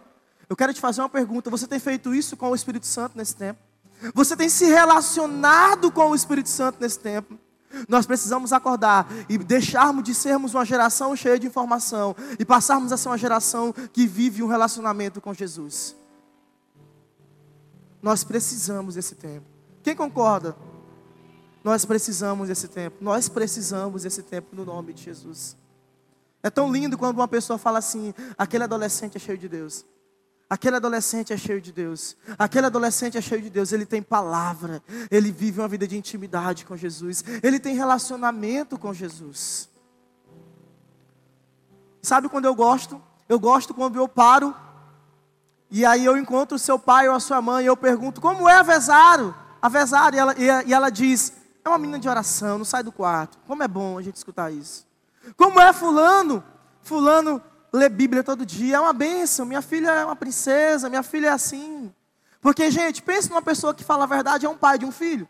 Eu 0.49 0.56
quero 0.56 0.73
te 0.73 0.81
fazer 0.81 1.03
uma 1.03 1.11
pergunta: 1.11 1.50
você 1.50 1.67
tem 1.67 1.79
feito 1.79 2.15
isso 2.15 2.39
com 2.39 2.48
o 2.48 2.55
Espírito 2.55 2.87
Santo 2.87 3.19
nesse 3.19 3.37
tempo? 3.37 3.60
Você 4.15 4.34
tem 4.34 4.48
se 4.48 4.65
relacionado 4.65 5.93
com 5.93 6.10
o 6.10 6.15
Espírito 6.15 6.48
Santo 6.48 6.81
nesse 6.81 6.98
tempo? 6.98 7.39
Nós 7.89 8.06
precisamos 8.06 8.53
acordar 8.53 9.06
e 9.29 9.39
deixarmos 9.39 10.05
de 10.05 10.15
sermos 10.15 10.55
uma 10.55 10.65
geração 10.65 11.15
cheia 11.15 11.39
de 11.39 11.46
informação 11.46 12.15
e 12.39 12.44
passarmos 12.44 12.93
a 12.93 12.96
ser 12.96 13.08
uma 13.08 13.19
geração 13.19 13.72
que 13.93 14.06
vive 14.06 14.43
um 14.43 14.46
relacionamento 14.46 15.20
com 15.20 15.34
Jesus. 15.34 15.96
Nós 18.03 18.25
precisamos 18.25 18.94
desse 18.94 19.15
tempo. 19.15 19.46
Quem 19.82 19.94
concorda? 19.94 20.56
Nós 21.63 21.84
precisamos 21.84 22.48
desse 22.48 22.69
tempo. 22.69 22.96
Nós 23.01 23.29
precisamos 23.29 24.03
desse 24.03 24.22
tempo 24.22 24.55
no 24.55 24.65
nome 24.65 24.93
de 24.93 25.03
Jesus. 25.05 25.56
É 26.43 26.48
tão 26.51 26.72
lindo 26.72 26.96
quando 26.96 27.17
uma 27.17 27.29
pessoa 27.29 27.58
fala 27.58 27.79
assim: 27.79 28.15
aquele 28.37 28.65
adolescente 28.65 29.17
é 29.17 29.20
cheio 29.20 29.39
de 29.39 29.48
Deus. 29.48 29.84
Aquele 30.50 30.76
adolescente 30.76 31.32
é 31.32 31.36
cheio 31.36 31.60
de 31.60 31.70
Deus. 31.70 32.17
Aquele 32.38 32.67
adolescente 32.67 33.19
é 33.19 33.20
cheio 33.20 33.43
de 33.43 33.50
Deus. 33.50 33.70
Ele 33.70 33.84
tem 33.84 34.02
palavra. 34.02 34.82
Ele 35.10 35.31
vive 35.31 35.60
uma 35.60 35.69
vida 35.69 35.86
de 35.86 35.96
intimidade 35.96 36.64
com 36.64 36.74
Jesus. 36.74 37.22
Ele 37.43 37.60
tem 37.60 37.74
relacionamento 37.74 38.78
com 38.78 38.94
Jesus. 38.94 39.69
Sabe 42.00 42.31
quando 42.31 42.46
eu 42.46 42.55
gosto? 42.55 43.00
Eu 43.28 43.38
gosto 43.38 43.74
quando 43.74 43.96
eu 43.96 44.08
paro. 44.08 44.55
E 45.70 45.84
aí 45.84 46.06
eu 46.06 46.17
encontro 46.17 46.56
o 46.56 46.58
seu 46.58 46.78
pai 46.78 47.08
ou 47.08 47.14
a 47.14 47.20
sua 47.20 47.43
mãe. 47.43 47.64
E 47.64 47.67
eu 47.67 47.76
pergunto: 47.76 48.19
Como 48.19 48.48
é 48.48 48.55
a 48.55 48.62
Vesaro? 48.62 49.34
A 49.60 49.69
Vesaro. 49.69 50.17
E 50.38 50.69
e 50.69 50.72
ela 50.72 50.88
diz: 50.88 51.31
É 51.62 51.69
uma 51.69 51.76
menina 51.76 51.98
de 51.98 52.08
oração. 52.08 52.56
Não 52.56 52.64
sai 52.64 52.82
do 52.82 52.90
quarto. 52.90 53.38
Como 53.46 53.62
é 53.62 53.69
bom 53.69 53.98
a 53.98 54.02
gente 54.02 54.17
escutar 54.17 54.50
isso. 54.50 54.86
Como 55.36 55.60
é 55.60 55.74
Fulano? 55.74 56.43
Fulano 56.81 57.43
lê 57.72 57.89
Bíblia 57.89 58.22
todo 58.25 58.46
dia, 58.46 58.77
é 58.77 58.81
uma 58.81 58.93
bênção. 58.93 59.46
Minha 59.46 59.63
filha 59.63 59.91
é 59.91 60.05
uma 60.05 60.17
princesa, 60.17 60.89
minha 60.89 61.03
filha 61.03 61.29
é 61.29 61.31
assim. 61.31 61.93
Porque, 62.41 62.70
gente, 62.70 63.03
pense 63.03 63.29
numa 63.29 63.43
pessoa 63.43 63.75
que 63.75 63.84
fala 63.84 64.05
a 64.05 64.06
verdade, 64.06 64.46
é 64.46 64.48
um 64.48 64.56
pai 64.56 64.79
de 64.79 64.84
um 64.84 64.93
filho. 64.93 65.29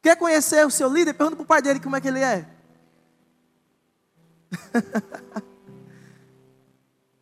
Quer 0.00 0.16
conhecer 0.16 0.64
o 0.66 0.70
seu 0.70 0.88
líder? 0.88 1.14
Pergunta 1.14 1.36
para 1.36 1.42
o 1.42 1.46
pai 1.46 1.60
dele 1.60 1.80
como 1.80 1.96
é 1.96 2.00
que 2.00 2.08
ele 2.08 2.20
é. 2.20 2.46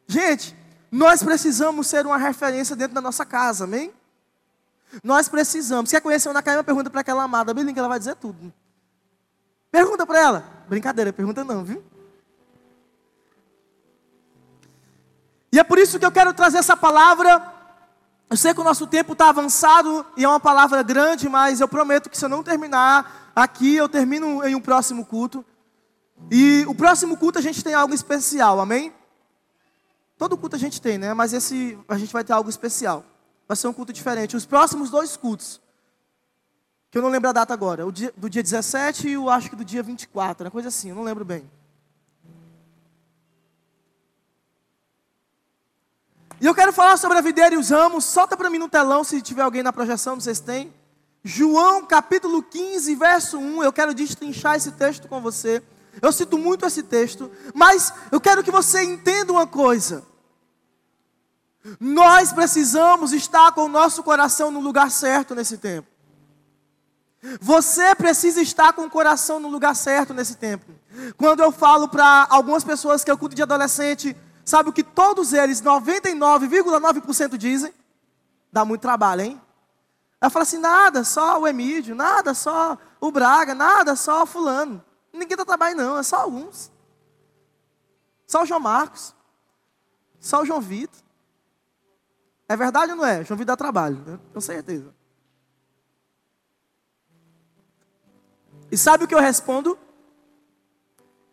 gente, 0.06 0.56
nós 0.90 1.22
precisamos 1.22 1.86
ser 1.86 2.06
uma 2.06 2.18
referência 2.18 2.76
dentro 2.76 2.94
da 2.94 3.00
nossa 3.00 3.24
casa, 3.24 3.64
amém? 3.64 3.92
Nós 5.02 5.28
precisamos. 5.28 5.90
Quer 5.90 6.00
conhecer 6.00 6.28
Ana 6.28 6.42
Caima? 6.42 6.62
Pergunta 6.62 6.90
para 6.90 7.00
aquela 7.00 7.22
amada, 7.22 7.52
bem 7.52 7.72
que 7.72 7.78
ela 7.78 7.88
vai 7.88 7.98
dizer 7.98 8.14
tudo. 8.16 8.52
Pergunta 9.70 10.06
para 10.06 10.20
ela. 10.20 10.64
Brincadeira, 10.68 11.12
pergunta 11.12 11.44
não, 11.44 11.64
viu? 11.64 11.82
E 15.56 15.58
é 15.58 15.64
por 15.64 15.78
isso 15.78 15.98
que 15.98 16.04
eu 16.04 16.12
quero 16.12 16.34
trazer 16.34 16.58
essa 16.58 16.76
palavra. 16.76 17.50
Eu 18.28 18.36
sei 18.36 18.52
que 18.52 18.60
o 18.60 18.64
nosso 18.64 18.86
tempo 18.86 19.14
está 19.14 19.30
avançado 19.30 20.04
e 20.14 20.22
é 20.22 20.28
uma 20.28 20.38
palavra 20.38 20.82
grande, 20.82 21.30
mas 21.30 21.62
eu 21.62 21.66
prometo 21.66 22.10
que 22.10 22.18
se 22.18 22.26
eu 22.26 22.28
não 22.28 22.42
terminar 22.42 23.32
aqui, 23.34 23.74
eu 23.74 23.88
termino 23.88 24.46
em 24.46 24.54
um 24.54 24.60
próximo 24.60 25.02
culto. 25.06 25.42
E 26.30 26.62
o 26.68 26.74
próximo 26.74 27.16
culto 27.16 27.38
a 27.38 27.40
gente 27.40 27.64
tem 27.64 27.72
algo 27.72 27.94
especial, 27.94 28.60
amém? 28.60 28.92
Todo 30.18 30.36
culto 30.36 30.56
a 30.56 30.58
gente 30.58 30.78
tem, 30.78 30.98
né? 30.98 31.14
Mas 31.14 31.32
esse 31.32 31.78
a 31.88 31.96
gente 31.96 32.12
vai 32.12 32.22
ter 32.22 32.34
algo 32.34 32.50
especial. 32.50 33.02
Vai 33.48 33.56
ser 33.56 33.66
um 33.66 33.72
culto 33.72 33.94
diferente. 33.94 34.36
Os 34.36 34.44
próximos 34.44 34.90
dois 34.90 35.16
cultos, 35.16 35.58
que 36.90 36.98
eu 36.98 37.02
não 37.02 37.08
lembro 37.08 37.30
a 37.30 37.32
data 37.32 37.54
agora, 37.54 37.86
o 37.86 37.90
dia, 37.90 38.12
do 38.14 38.28
dia 38.28 38.42
17 38.42 39.08
e 39.08 39.12
eu 39.14 39.30
acho 39.30 39.48
que 39.48 39.56
do 39.56 39.64
dia 39.64 39.82
24, 39.82 40.44
uma 40.44 40.50
coisa 40.50 40.68
assim, 40.68 40.90
eu 40.90 40.94
não 40.94 41.02
lembro 41.02 41.24
bem. 41.24 41.50
E 46.40 46.46
eu 46.46 46.54
quero 46.54 46.72
falar 46.72 46.96
sobre 46.96 47.16
a 47.16 47.22
videira 47.22 47.54
e 47.54 47.58
os 47.58 47.70
ramos. 47.70 48.04
Solta 48.04 48.36
para 48.36 48.50
mim 48.50 48.58
no 48.58 48.68
telão 48.68 49.02
se 49.02 49.22
tiver 49.22 49.42
alguém 49.42 49.62
na 49.62 49.72
projeção, 49.72 50.14
não 50.14 50.20
sei 50.20 50.34
se 50.34 50.42
tem. 50.42 50.72
João 51.24 51.84
capítulo 51.84 52.42
15, 52.42 52.94
verso 52.94 53.38
1. 53.38 53.64
Eu 53.64 53.72
quero 53.72 53.94
destrinchar 53.94 54.56
esse 54.56 54.72
texto 54.72 55.08
com 55.08 55.20
você. 55.20 55.62
Eu 56.00 56.12
cito 56.12 56.36
muito 56.36 56.66
esse 56.66 56.82
texto, 56.82 57.30
mas 57.54 57.92
eu 58.12 58.20
quero 58.20 58.44
que 58.44 58.50
você 58.50 58.82
entenda 58.82 59.32
uma 59.32 59.46
coisa. 59.46 60.04
Nós 61.80 62.32
precisamos 62.32 63.12
estar 63.12 63.52
com 63.52 63.62
o 63.62 63.68
nosso 63.68 64.02
coração 64.02 64.50
no 64.50 64.60
lugar 64.60 64.90
certo 64.90 65.34
nesse 65.34 65.56
tempo. 65.56 65.88
Você 67.40 67.94
precisa 67.94 68.40
estar 68.40 68.72
com 68.74 68.82
o 68.82 68.90
coração 68.90 69.40
no 69.40 69.48
lugar 69.48 69.74
certo 69.74 70.14
nesse 70.14 70.36
tempo. 70.36 70.70
Quando 71.16 71.40
eu 71.40 71.50
falo 71.50 71.88
para 71.88 72.26
algumas 72.30 72.62
pessoas 72.62 73.02
que 73.02 73.10
eu 73.10 73.18
culto 73.18 73.34
de 73.34 73.42
adolescente, 73.42 74.16
Sabe 74.46 74.70
o 74.70 74.72
que 74.72 74.84
todos 74.84 75.32
eles, 75.32 75.60
99,9% 75.60 77.36
dizem? 77.36 77.74
Dá 78.52 78.64
muito 78.64 78.80
trabalho, 78.80 79.22
hein? 79.22 79.42
Ela 80.20 80.30
fala 80.30 80.44
assim: 80.44 80.58
nada, 80.58 81.02
só 81.02 81.40
o 81.40 81.48
Emílio, 81.48 81.96
nada, 81.96 82.32
só 82.32 82.78
o 83.00 83.10
Braga, 83.10 83.56
nada, 83.56 83.96
só 83.96 84.22
o 84.22 84.26
Fulano. 84.26 84.82
Ninguém 85.12 85.32
está 85.32 85.44
trabalhando, 85.44 85.82
não, 85.82 85.98
é 85.98 86.02
só 86.04 86.18
alguns. 86.18 86.70
Só 88.24 88.44
o 88.44 88.46
João 88.46 88.60
Marcos, 88.60 89.12
só 90.20 90.42
o 90.42 90.46
João 90.46 90.60
Vitor. 90.60 91.02
É 92.48 92.56
verdade 92.56 92.92
ou 92.92 92.98
não 92.98 93.04
é? 93.04 93.24
João 93.24 93.36
Vitor 93.36 93.46
dá 93.46 93.56
trabalho, 93.56 93.96
né? 94.06 94.20
com 94.32 94.40
certeza. 94.40 94.94
E 98.70 98.78
sabe 98.78 99.02
o 99.02 99.08
que 99.08 99.14
eu 99.14 99.20
respondo? 99.20 99.76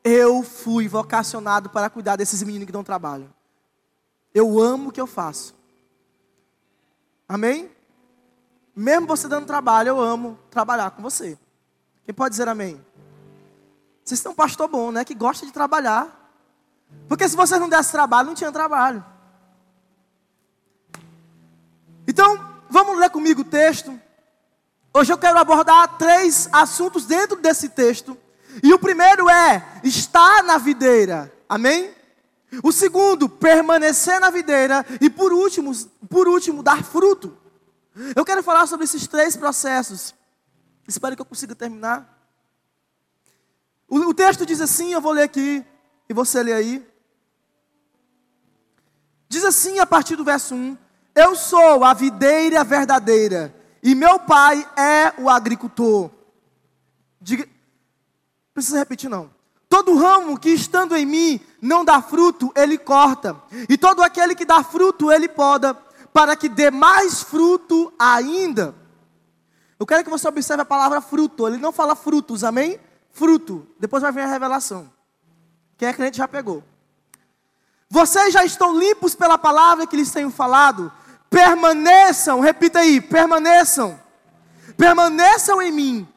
Eu 0.03 0.43
fui 0.43 0.87
vocacionado 0.87 1.69
para 1.69 1.89
cuidar 1.89 2.17
desses 2.17 2.43
meninos 2.43 2.65
que 2.65 2.71
dão 2.71 2.83
trabalho. 2.83 3.33
Eu 4.33 4.59
amo 4.59 4.89
o 4.89 4.91
que 4.91 4.99
eu 4.99 5.07
faço. 5.07 5.55
Amém? 7.27 7.71
Mesmo 8.75 9.07
você 9.07 9.27
dando 9.27 9.45
trabalho, 9.45 9.89
eu 9.89 9.99
amo 10.01 10.37
trabalhar 10.49 10.91
com 10.91 11.01
você. 11.01 11.37
Quem 12.05 12.13
pode 12.13 12.31
dizer 12.31 12.49
amém? 12.49 12.83
Vocês 14.03 14.21
têm 14.21 14.31
um 14.31 14.35
pastor 14.35 14.67
bom, 14.67 14.91
né? 14.91 15.05
Que 15.05 15.13
gosta 15.13 15.45
de 15.45 15.51
trabalhar. 15.53 16.19
Porque 17.07 17.27
se 17.29 17.35
vocês 17.35 17.59
não 17.61 17.69
dessem 17.69 17.91
trabalho, 17.91 18.27
não 18.27 18.35
tinha 18.35 18.51
trabalho. 18.51 19.05
Então, 22.05 22.61
vamos 22.69 22.97
ler 22.97 23.09
comigo 23.09 23.41
o 23.41 23.45
texto. 23.45 23.97
Hoje 24.93 25.13
eu 25.13 25.17
quero 25.17 25.39
abordar 25.39 25.97
três 25.97 26.49
assuntos 26.51 27.05
dentro 27.05 27.39
desse 27.39 27.69
texto 27.69 28.17
e 28.61 28.73
o 28.73 28.79
primeiro 28.79 29.29
é 29.29 29.81
estar 29.83 30.43
na 30.43 30.57
videira. 30.57 31.31
Amém? 31.47 31.93
O 32.61 32.71
segundo, 32.71 33.27
permanecer 33.27 34.19
na 34.19 34.29
videira. 34.29 34.85
E 35.01 35.09
por 35.09 35.33
último, 35.33 35.71
por 36.09 36.27
último, 36.27 36.61
dar 36.61 36.83
fruto. 36.83 37.37
Eu 38.15 38.25
quero 38.25 38.43
falar 38.43 38.67
sobre 38.67 38.85
esses 38.85 39.07
três 39.07 39.35
processos. 39.35 40.13
Espero 40.87 41.15
que 41.15 41.21
eu 41.21 41.25
consiga 41.25 41.55
terminar. 41.55 42.09
O, 43.87 43.97
o 43.97 44.13
texto 44.13 44.45
diz 44.45 44.59
assim, 44.59 44.93
eu 44.93 45.01
vou 45.01 45.11
ler 45.11 45.23
aqui, 45.23 45.63
e 46.09 46.13
você 46.13 46.43
lê 46.43 46.53
aí. 46.53 46.85
Diz 49.29 49.43
assim 49.43 49.79
a 49.79 49.85
partir 49.85 50.15
do 50.15 50.23
verso 50.23 50.53
1: 50.53 50.77
Eu 51.15 51.35
sou 51.35 51.83
a 51.83 51.93
videira 51.93 52.63
verdadeira, 52.63 53.53
e 53.81 53.95
meu 53.95 54.19
pai 54.19 54.67
é 54.77 55.13
o 55.21 55.29
agricultor. 55.29 56.11
Diga, 57.21 57.47
Precisa 58.53 58.77
repetir, 58.77 59.09
não. 59.09 59.31
Todo 59.67 59.95
ramo 59.95 60.39
que 60.39 60.49
estando 60.49 60.95
em 60.95 61.05
mim 61.05 61.41
não 61.59 61.83
dá 61.83 62.01
fruto, 62.01 62.51
ele 62.55 62.77
corta. 62.77 63.35
E 63.67 63.75
todo 63.75 64.03
aquele 64.03 64.35
que 64.35 64.45
dá 64.45 64.63
fruto, 64.63 65.11
ele 65.11 65.27
poda, 65.27 65.73
para 66.13 66.35
que 66.35 66.47
dê 66.47 66.69
mais 66.69 67.23
fruto 67.23 67.91
ainda. 67.97 68.75
Eu 69.79 69.85
quero 69.87 70.03
que 70.03 70.09
você 70.09 70.27
observe 70.27 70.61
a 70.61 70.65
palavra 70.65 71.01
fruto. 71.01 71.47
Ele 71.47 71.57
não 71.57 71.71
fala 71.71 71.95
frutos, 71.95 72.43
amém? 72.43 72.79
Fruto. 73.11 73.67
Depois 73.79 74.03
vai 74.03 74.11
vir 74.11 74.21
a 74.21 74.27
revelação. 74.27 74.91
Quem 75.75 75.87
é 75.87 75.93
crente 75.93 76.17
já 76.17 76.27
pegou. 76.27 76.63
Vocês 77.89 78.31
já 78.31 78.45
estão 78.45 78.77
limpos 78.77 79.15
pela 79.15 79.37
palavra 79.37 79.87
que 79.87 79.95
lhes 79.95 80.11
tenho 80.11 80.29
falado. 80.29 80.91
Permaneçam, 81.29 82.39
repita 82.39 82.79
aí, 82.79 83.01
permaneçam. 83.01 83.99
Permaneçam 84.77 85.61
em 85.61 85.71
mim 85.71 86.12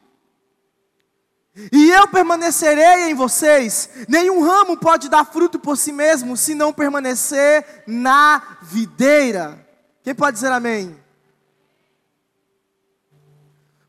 e 1.71 1.89
eu 1.89 2.07
permanecerei 2.07 3.09
em 3.09 3.15
vocês. 3.15 3.89
Nenhum 4.07 4.41
ramo 4.41 4.77
pode 4.77 5.09
dar 5.09 5.25
fruto 5.25 5.57
por 5.57 5.77
si 5.77 5.91
mesmo 5.91 6.37
se 6.37 6.53
não 6.53 6.71
permanecer 6.71 7.83
na 7.87 8.57
videira. 8.61 9.65
Quem 10.03 10.13
pode 10.13 10.35
dizer 10.35 10.51
amém? 10.51 10.95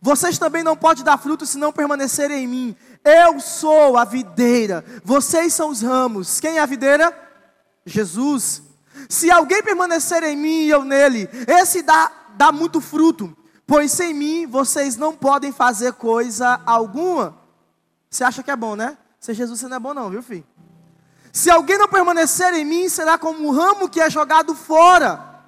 Vocês 0.01 0.39
também 0.39 0.63
não 0.63 0.77
podem 0.77 1.05
dar 1.05 1.19
fruto 1.19 1.45
se 1.45 1.59
não 1.59 1.73
permanecerem 1.73 2.45
em 2.45 2.47
mim. 2.47 2.77
Eu 3.05 3.39
sou 3.41 3.97
a 3.97 4.05
videira, 4.05 4.85
vocês 5.05 5.53
são 5.53 5.71
os 5.71 5.83
ramos. 5.83 6.41
Quem 6.41 6.57
é 6.57 6.61
a 6.61 6.67
videira? 6.67 7.17
Jesus. 7.85 8.63
Se 9.09 9.31
alguém 9.31 9.63
permanecer 9.63 10.23
em 10.23 10.37
mim 10.37 10.63
e 10.63 10.71
eu 10.71 10.85
nele, 10.85 11.29
esse 11.47 11.83
dá, 11.83 12.11
dá 12.37 12.51
muito 12.51 12.81
fruto, 12.81 13.37
pois 13.67 13.93
sem 13.93 14.15
mim 14.15 14.47
vocês 14.47 14.97
não 14.97 15.15
podem 15.15 15.53
fazer 15.53 15.93
coisa 15.93 16.61
alguma. 16.65 17.48
Você 18.11 18.25
acha 18.25 18.43
que 18.43 18.51
é 18.51 18.57
bom, 18.57 18.75
né? 18.75 18.97
Ser 19.21 19.35
Jesus 19.35 19.61
você 19.61 19.69
não 19.69 19.77
é 19.77 19.81
bom 19.81 19.95
não, 19.95 20.11
viu 20.11 20.23
filho? 20.23 20.47
Se 21.33 21.51
alguém 21.51 21.79
não 21.79 21.89
permanecer 21.89 22.55
em 22.55 22.65
mim, 22.65 22.89
será 22.89 23.19
como 23.19 23.49
um 23.49 23.51
ramo 23.51 23.89
que 23.89 24.01
é 24.01 24.09
jogado 24.09 24.55
fora. 24.55 25.43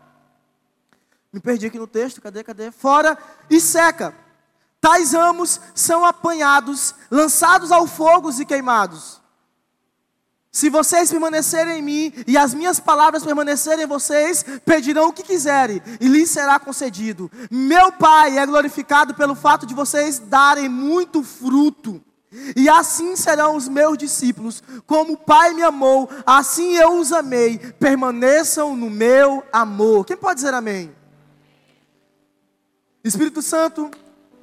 Me 1.33 1.40
perdi 1.40 1.67
aqui 1.67 1.79
no 1.79 1.87
texto, 1.87 2.21
cadê, 2.21 2.43
cadê? 2.43 2.71
Fora 2.71 3.17
e 3.49 3.61
seca. 3.61 4.14
Tais 4.81 5.12
ramos 5.12 5.61
são 5.75 6.05
apanhados, 6.05 6.95
lançados 7.11 7.71
ao 7.71 7.87
fogo 7.87 8.31
e 8.40 8.45
queimados. 8.45 9.21
Se 10.52 10.69
vocês 10.69 11.11
permanecerem 11.11 11.79
em 11.79 11.83
mim 11.83 12.12
e 12.26 12.37
as 12.37 12.52
minhas 12.52 12.81
palavras 12.81 13.23
permanecerem 13.23 13.85
em 13.85 13.88
vocês, 13.88 14.45
pedirão 14.64 15.09
o 15.09 15.12
que 15.12 15.23
quiserem 15.23 15.81
e 16.00 16.09
lhes 16.09 16.31
será 16.31 16.59
concedido. 16.59 17.31
Meu 17.50 17.93
Pai 17.93 18.37
é 18.37 18.45
glorificado 18.45 19.14
pelo 19.14 19.37
fato 19.37 19.64
de 19.64 19.75
vocês 19.75 20.19
darem 20.19 20.69
muito 20.69 21.23
fruto. 21.23 22.02
E 22.55 22.69
assim 22.69 23.17
serão 23.17 23.57
os 23.57 23.69
meus 23.69 23.99
discípulos. 23.99 24.63
Como 24.87 25.15
o 25.15 25.17
Pai 25.17 25.53
me 25.53 25.63
amou, 25.63 26.09
assim 26.25 26.77
eu 26.77 26.99
os 26.99 27.13
amei. 27.13 27.59
Permaneçam 27.59 28.77
no 28.77 28.89
meu 28.89 29.43
amor. 29.53 30.05
Quem 30.05 30.17
pode 30.17 30.37
dizer 30.37 30.55
amém? 30.55 30.95
Espírito 33.03 33.41
Santo, 33.43 33.91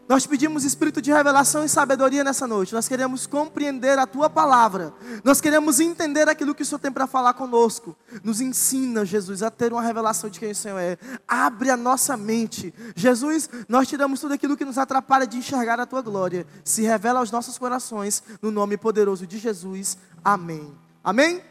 nós 0.08 0.26
pedimos 0.26 0.64
espírito 0.64 1.02
de 1.02 1.12
revelação 1.12 1.66
e 1.66 1.70
sabedoria 1.70 2.24
nessa 2.24 2.48
noite. 2.48 2.74
Nós 2.74 2.88
queremos 2.88 3.28
compreender 3.28 4.00
a 4.00 4.08
tua 4.08 4.30
palavra. 4.30 4.94
Nós 5.22 5.42
queremos 5.42 5.82
entender 5.82 6.30
aquilo 6.30 6.56
que 6.56 6.64
o 6.64 6.66
Senhor 6.66 6.80
tem 6.80 6.92
para 6.92 7.06
falar 7.06 7.34
conosco. 7.34 7.94
Nos 8.24 8.40
ensina, 8.40 9.04
Jesus, 9.04 9.44
a 9.44 9.52
ter 9.52 9.74
uma 9.74 9.82
revelação 9.82 10.30
de 10.30 10.40
quem 10.40 10.52
o 10.52 10.56
Senhor 10.56 10.80
é. 10.80 10.98
Abre 11.28 11.70
a 11.70 11.76
nossa 11.76 12.16
mente. 12.16 12.74
Jesus, 12.96 13.50
nós 13.68 13.88
tiramos 13.88 14.22
tudo 14.22 14.34
aquilo 14.34 14.56
que 14.56 14.64
nos 14.64 14.78
atrapalha 14.78 15.28
de 15.28 15.38
enxergar 15.38 15.78
a 15.78 15.86
tua 15.86 16.02
glória. 16.02 16.48
Se 16.64 16.84
revela 16.84 17.20
aos 17.20 17.30
nossos 17.30 17.58
corações, 17.58 18.24
no 18.42 18.50
nome 18.50 18.78
poderoso 18.78 19.28
de 19.28 19.38
Jesus. 19.38 19.98
Amém. 20.24 20.74
Amém? 21.04 21.42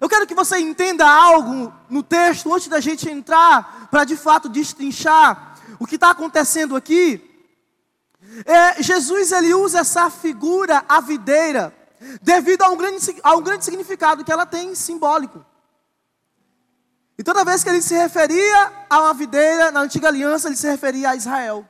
Eu 0.00 0.08
quero 0.08 0.26
que 0.26 0.34
você 0.34 0.58
entenda 0.58 1.08
algo 1.08 1.72
no 1.88 2.02
texto 2.02 2.52
antes 2.52 2.68
da 2.68 2.80
gente 2.80 3.08
entrar 3.08 3.88
para 3.90 4.04
de 4.04 4.16
fato 4.16 4.48
destrinchar 4.48 5.53
o 5.78 5.86
que 5.86 5.96
está 5.96 6.10
acontecendo 6.10 6.76
aqui 6.76 7.30
é 8.44 8.82
Jesus 8.82 9.32
ele 9.32 9.54
usa 9.54 9.80
essa 9.80 10.10
figura, 10.10 10.84
a 10.88 11.00
videira, 11.00 11.74
devido 12.22 12.62
a 12.62 12.68
um, 12.68 12.76
grande, 12.76 13.16
a 13.22 13.34
um 13.34 13.42
grande 13.42 13.64
significado 13.64 14.24
que 14.24 14.32
ela 14.32 14.46
tem 14.46 14.74
simbólico. 14.74 15.44
E 17.16 17.22
toda 17.22 17.44
vez 17.44 17.62
que 17.62 17.68
ele 17.68 17.80
se 17.80 17.94
referia 17.94 18.72
a 18.90 19.00
uma 19.00 19.14
videira 19.14 19.70
na 19.70 19.80
antiga 19.80 20.08
aliança, 20.08 20.48
ele 20.48 20.56
se 20.56 20.68
referia 20.68 21.10
a 21.10 21.16
Israel, 21.16 21.64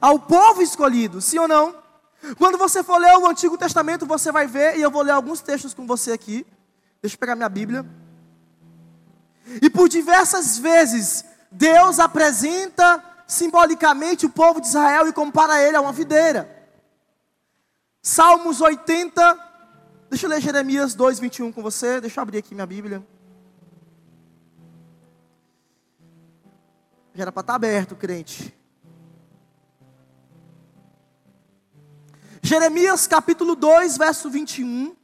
ao 0.00 0.18
povo 0.18 0.60
escolhido, 0.60 1.20
sim 1.20 1.38
ou 1.38 1.48
não? 1.48 1.74
Quando 2.36 2.58
você 2.58 2.82
for 2.82 2.98
ler 2.98 3.16
o 3.16 3.26
Antigo 3.26 3.56
Testamento, 3.56 4.04
você 4.04 4.30
vai 4.30 4.46
ver, 4.46 4.76
e 4.76 4.82
eu 4.82 4.90
vou 4.90 5.02
ler 5.02 5.12
alguns 5.12 5.40
textos 5.40 5.72
com 5.72 5.86
você 5.86 6.12
aqui. 6.12 6.46
Deixa 7.00 7.14
eu 7.14 7.18
pegar 7.18 7.34
minha 7.34 7.48
Bíblia. 7.48 7.86
E 9.62 9.70
por 9.70 9.88
diversas 9.88 10.58
vezes, 10.58 11.24
Deus 11.50 11.98
apresenta 11.98 13.02
simbolicamente 13.30 14.26
o 14.26 14.30
povo 14.30 14.60
de 14.60 14.66
Israel 14.66 15.06
e 15.06 15.12
compara 15.12 15.62
ele 15.62 15.76
a 15.76 15.80
uma 15.80 15.92
videira. 15.92 16.50
Salmos 18.02 18.60
80, 18.60 19.38
deixa 20.10 20.26
eu 20.26 20.30
ler 20.30 20.40
Jeremias 20.40 20.96
2, 20.96 21.20
21 21.20 21.52
com 21.52 21.62
você, 21.62 22.00
deixa 22.00 22.18
eu 22.18 22.22
abrir 22.22 22.38
aqui 22.38 22.54
minha 22.54 22.66
Bíblia. 22.66 23.06
Já 27.14 27.22
era 27.22 27.30
para 27.30 27.42
estar 27.42 27.52
tá 27.52 27.56
aberto, 27.56 27.94
crente. 27.94 28.52
Jeremias 32.42 33.06
capítulo 33.06 33.54
2, 33.54 33.96
verso 33.96 34.28
21. 34.28 34.96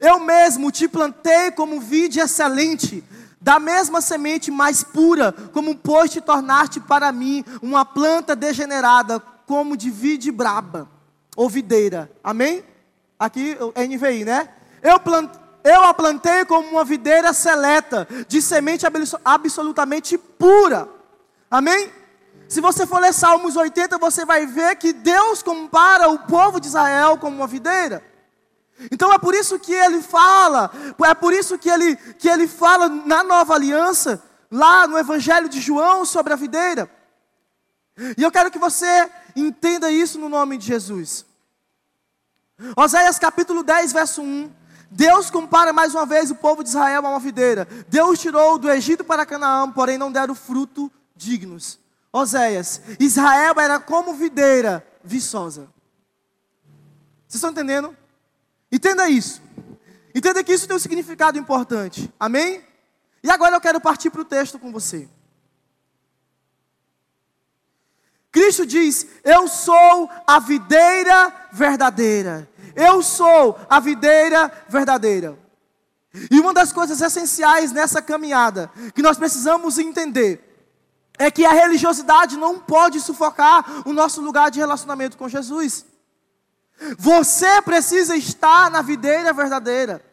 Eu 0.00 0.20
mesmo 0.20 0.70
te 0.70 0.86
plantei 0.86 1.50
como 1.50 1.80
vide 1.80 2.20
excelente, 2.20 3.02
da 3.40 3.58
mesma 3.58 4.00
semente 4.00 4.50
mais 4.50 4.82
pura, 4.82 5.32
como 5.52 5.74
pois 5.76 6.10
te 6.10 6.20
tornaste 6.20 6.80
para 6.80 7.10
mim 7.12 7.44
uma 7.62 7.84
planta 7.84 8.36
degenerada, 8.36 9.20
como 9.46 9.76
de 9.76 9.90
vide 9.90 10.30
braba, 10.30 10.88
ou 11.36 11.48
videira. 11.48 12.10
Amém? 12.22 12.64
Aqui, 13.18 13.56
NVI, 13.76 14.24
né? 14.24 14.48
Eu, 14.82 15.00
eu 15.64 15.82
a 15.82 15.94
plantei 15.94 16.44
como 16.44 16.68
uma 16.68 16.84
videira 16.84 17.32
seleta, 17.32 18.06
de 18.28 18.40
semente 18.40 18.86
absolutamente 19.24 20.16
pura. 20.16 20.88
Amém? 21.50 21.90
Se 22.48 22.60
você 22.60 22.86
for 22.86 23.00
ler 23.00 23.12
Salmos 23.12 23.56
80, 23.56 23.98
você 23.98 24.24
vai 24.24 24.46
ver 24.46 24.76
que 24.76 24.92
Deus 24.92 25.42
compara 25.42 26.08
o 26.08 26.20
povo 26.20 26.60
de 26.60 26.66
Israel 26.66 27.18
como 27.18 27.36
uma 27.36 27.46
videira. 27.46 28.02
Então 28.90 29.12
é 29.12 29.18
por 29.18 29.34
isso 29.34 29.58
que 29.58 29.72
ele 29.72 30.00
fala, 30.00 30.70
é 31.04 31.14
por 31.14 31.32
isso 31.32 31.58
que 31.58 31.68
ele, 31.68 31.96
que 31.96 32.28
ele 32.28 32.46
fala 32.46 32.88
na 32.88 33.24
nova 33.24 33.54
aliança, 33.54 34.22
lá 34.50 34.86
no 34.86 34.96
Evangelho 34.96 35.48
de 35.48 35.60
João, 35.60 36.04
sobre 36.04 36.32
a 36.32 36.36
videira. 36.36 36.88
E 38.16 38.22
eu 38.22 38.30
quero 38.30 38.50
que 38.50 38.58
você 38.58 39.10
entenda 39.34 39.90
isso 39.90 40.18
no 40.18 40.28
nome 40.28 40.56
de 40.56 40.66
Jesus. 40.66 41.26
Oséias 42.76 43.18
capítulo 43.18 43.62
10, 43.62 43.92
verso 43.92 44.22
1. 44.22 44.50
Deus 44.90 45.30
compara 45.30 45.72
mais 45.72 45.94
uma 45.94 46.06
vez 46.06 46.30
o 46.30 46.34
povo 46.34 46.62
de 46.62 46.70
Israel 46.70 47.04
a 47.04 47.10
uma 47.10 47.18
videira. 47.18 47.66
Deus 47.88 48.18
tirou 48.18 48.58
do 48.58 48.70
Egito 48.70 49.04
para 49.04 49.26
Canaã, 49.26 49.70
porém 49.70 49.98
não 49.98 50.10
deram 50.10 50.34
fruto 50.34 50.90
dignos. 51.14 51.78
Oséias, 52.12 52.80
Israel 52.98 53.54
era 53.58 53.78
como 53.78 54.14
videira 54.14 54.86
viçosa. 55.04 55.68
Vocês 57.26 57.34
estão 57.34 57.50
entendendo? 57.50 57.94
Entenda 58.70 59.08
isso. 59.08 59.42
Entenda 60.14 60.42
que 60.42 60.52
isso 60.52 60.66
tem 60.66 60.76
um 60.76 60.80
significado 60.80 61.38
importante. 61.38 62.12
Amém? 62.18 62.64
E 63.22 63.30
agora 63.30 63.56
eu 63.56 63.60
quero 63.60 63.80
partir 63.80 64.10
para 64.10 64.20
o 64.20 64.24
texto 64.24 64.58
com 64.58 64.72
você. 64.72 65.08
Cristo 68.30 68.66
diz: 68.66 69.06
Eu 69.24 69.48
sou 69.48 70.10
a 70.26 70.38
videira 70.38 71.32
verdadeira. 71.52 72.48
Eu 72.74 73.02
sou 73.02 73.58
a 73.68 73.80
videira 73.80 74.52
verdadeira. 74.68 75.38
E 76.30 76.38
uma 76.40 76.54
das 76.54 76.72
coisas 76.72 77.00
essenciais 77.00 77.72
nessa 77.72 78.00
caminhada 78.00 78.70
que 78.94 79.02
nós 79.02 79.18
precisamos 79.18 79.78
entender 79.78 80.44
é 81.18 81.30
que 81.30 81.44
a 81.44 81.52
religiosidade 81.52 82.36
não 82.36 82.58
pode 82.60 83.00
sufocar 83.00 83.82
o 83.86 83.92
nosso 83.92 84.20
lugar 84.20 84.50
de 84.50 84.60
relacionamento 84.60 85.16
com 85.16 85.28
Jesus. 85.28 85.84
Você 86.98 87.60
precisa 87.62 88.16
estar 88.16 88.70
na 88.70 88.82
videira 88.82 89.32
verdadeira. 89.32 90.04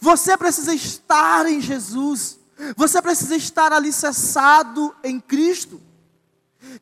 Você 0.00 0.36
precisa 0.36 0.74
estar 0.74 1.46
em 1.46 1.60
Jesus. 1.60 2.38
Você 2.76 3.00
precisa 3.00 3.36
estar 3.36 3.72
alicerçado 3.72 4.94
em 5.02 5.18
Cristo. 5.18 5.80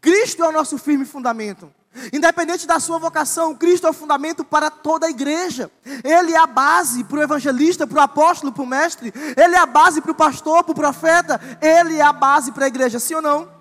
Cristo 0.00 0.42
é 0.42 0.48
o 0.48 0.52
nosso 0.52 0.76
firme 0.76 1.04
fundamento. 1.04 1.72
Independente 2.12 2.66
da 2.66 2.78
sua 2.78 2.98
vocação, 2.98 3.54
Cristo 3.54 3.86
é 3.86 3.90
o 3.90 3.94
fundamento 3.94 4.44
para 4.44 4.70
toda 4.70 5.06
a 5.06 5.10
igreja. 5.10 5.70
Ele 6.04 6.32
é 6.32 6.38
a 6.38 6.46
base 6.46 7.02
para 7.04 7.18
o 7.18 7.22
evangelista, 7.22 7.86
para 7.86 7.98
o 7.98 8.02
apóstolo, 8.02 8.52
para 8.52 8.62
o 8.62 8.66
mestre. 8.66 9.12
Ele 9.36 9.54
é 9.54 9.58
a 9.58 9.66
base 9.66 10.00
para 10.00 10.12
o 10.12 10.14
pastor, 10.14 10.62
para 10.64 10.72
o 10.72 10.76
profeta. 10.76 11.40
Ele 11.60 11.96
é 11.96 12.02
a 12.02 12.12
base 12.12 12.52
para 12.52 12.66
a 12.66 12.68
igreja, 12.68 12.98
sim 12.98 13.14
ou 13.14 13.22
não? 13.22 13.57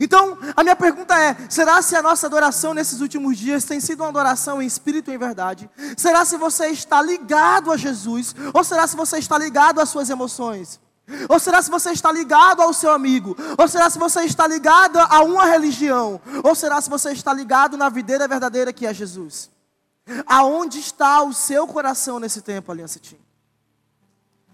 Então, 0.00 0.36
a 0.56 0.62
minha 0.62 0.74
pergunta 0.74 1.16
é: 1.18 1.36
será 1.48 1.80
se 1.82 1.94
a 1.94 2.02
nossa 2.02 2.26
adoração 2.26 2.74
nesses 2.74 3.00
últimos 3.00 3.38
dias 3.38 3.64
tem 3.64 3.80
sido 3.80 4.00
uma 4.00 4.08
adoração 4.08 4.60
em 4.60 4.66
espírito 4.66 5.10
e 5.10 5.14
em 5.14 5.18
verdade? 5.18 5.70
Será 5.96 6.24
se 6.24 6.36
você 6.36 6.68
está 6.68 7.00
ligado 7.00 7.70
a 7.70 7.76
Jesus? 7.76 8.34
Ou 8.52 8.64
será 8.64 8.86
se 8.86 8.96
você 8.96 9.18
está 9.18 9.38
ligado 9.38 9.80
às 9.80 9.88
suas 9.88 10.10
emoções? 10.10 10.80
Ou 11.28 11.38
será 11.38 11.62
se 11.62 11.70
você 11.70 11.90
está 11.90 12.12
ligado 12.12 12.60
ao 12.60 12.72
seu 12.72 12.90
amigo? 12.90 13.36
Ou 13.56 13.68
será 13.68 13.88
se 13.88 13.98
você 13.98 14.22
está 14.24 14.46
ligado 14.46 14.98
a 14.98 15.22
uma 15.22 15.44
religião? 15.44 16.20
Ou 16.42 16.54
será 16.54 16.80
se 16.80 16.90
você 16.90 17.12
está 17.12 17.32
ligado 17.32 17.76
na 17.76 17.88
videira 17.88 18.28
verdadeira 18.28 18.72
que 18.72 18.86
é 18.86 18.92
Jesus? 18.92 19.48
Aonde 20.26 20.78
está 20.80 21.22
o 21.22 21.32
seu 21.32 21.66
coração 21.66 22.18
nesse 22.18 22.42
tempo, 22.42 22.70
Aliança 22.72 22.98
Team? 22.98 23.20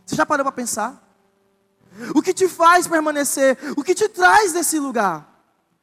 Você 0.05 0.17
já 0.17 0.27
parou 0.27 0.45
para 0.45 0.53
pensar? 0.53 1.04
O 2.15 2.23
que 2.23 2.35
te 2.35 2.49
faz 2.49 2.87
permanecer? 2.87 3.59
O 3.77 3.83
que 3.85 3.95
te 3.95 4.09
traz 4.09 4.53
desse 4.53 4.79
lugar? 4.79 5.29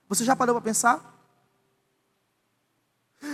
Você 0.10 0.24
já 0.24 0.36
parou 0.36 0.56
para 0.56 0.64
pensar? 0.64 1.12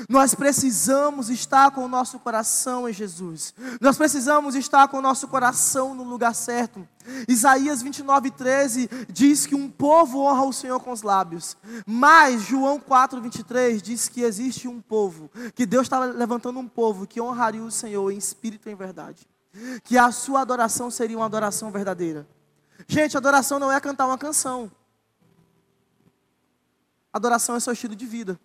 Nós 0.10 0.36
precisamos 0.36 1.30
estar 1.30 1.72
com 1.72 1.86
o 1.86 1.88
nosso 1.88 2.20
coração 2.20 2.90
em 2.90 2.94
Jesus. 2.94 3.54
Nós 3.80 3.98
precisamos 3.98 4.54
estar 4.54 4.88
com 4.90 4.98
o 4.98 5.02
nosso 5.02 5.28
coração 5.28 5.96
no 5.96 6.04
lugar 6.04 6.36
certo. 6.36 6.88
Isaías 7.28 7.82
29, 7.82 8.32
13 8.32 8.90
diz 9.10 9.46
que 9.46 9.56
um 9.56 9.70
povo 9.70 10.20
honra 10.20 10.44
o 10.44 10.54
Senhor 10.54 10.80
com 10.82 10.92
os 10.92 11.04
lábios. 11.04 11.56
Mas 11.86 12.42
João 12.42 12.80
4, 12.80 13.22
23 13.22 13.82
diz 13.82 14.10
que 14.10 14.22
existe 14.22 14.68
um 14.68 14.82
povo, 14.82 15.32
que 15.56 15.66
Deus 15.66 15.84
está 15.84 16.00
levantando 16.00 16.60
um 16.60 16.68
povo 16.68 17.08
que 17.08 17.22
honraria 17.22 17.64
o 17.64 17.72
Senhor 17.72 18.12
em 18.12 18.18
espírito 18.18 18.68
e 18.68 18.74
em 18.74 18.76
verdade. 18.76 19.26
Que 19.84 19.98
a 19.98 20.12
sua 20.12 20.42
adoração 20.42 20.92
seria 20.92 21.18
uma 21.18 21.26
adoração 21.26 21.72
verdadeira. 21.72 22.28
Gente, 22.88 23.18
adoração 23.18 23.60
não 23.60 23.72
é 23.72 23.80
cantar 23.82 24.06
uma 24.06 24.18
canção. 24.18 24.72
Adoração 27.12 27.56
é 27.56 27.60
seu 27.60 27.74
estilo 27.74 27.96
de 27.96 28.06
vida. 28.06 28.40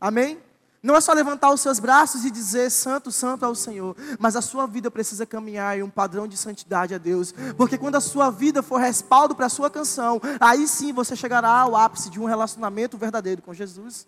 Amém? 0.00 0.40
Não 0.82 0.94
é 0.94 1.00
só 1.00 1.12
levantar 1.12 1.50
os 1.50 1.62
seus 1.62 1.78
braços 1.78 2.24
e 2.24 2.30
dizer 2.30 2.70
santo, 2.70 3.10
santo 3.10 3.44
é 3.44 3.48
o 3.48 3.54
Senhor, 3.54 3.96
mas 4.18 4.36
a 4.36 4.42
sua 4.42 4.66
vida 4.66 4.90
precisa 4.90 5.24
caminhar 5.24 5.78
em 5.78 5.82
um 5.82 5.88
padrão 5.88 6.28
de 6.28 6.36
santidade 6.36 6.94
a 6.94 6.98
Deus, 6.98 7.32
porque 7.56 7.78
quando 7.78 7.94
a 7.94 8.02
sua 8.02 8.28
vida 8.28 8.62
for 8.62 8.76
respaldo 8.76 9.34
para 9.34 9.46
a 9.46 9.48
sua 9.48 9.70
canção, 9.70 10.20
aí 10.38 10.68
sim 10.68 10.92
você 10.92 11.16
chegará 11.16 11.48
ao 11.48 11.74
ápice 11.74 12.10
de 12.10 12.20
um 12.20 12.26
relacionamento 12.26 12.98
verdadeiro 12.98 13.40
com 13.40 13.54
Jesus. 13.54 14.06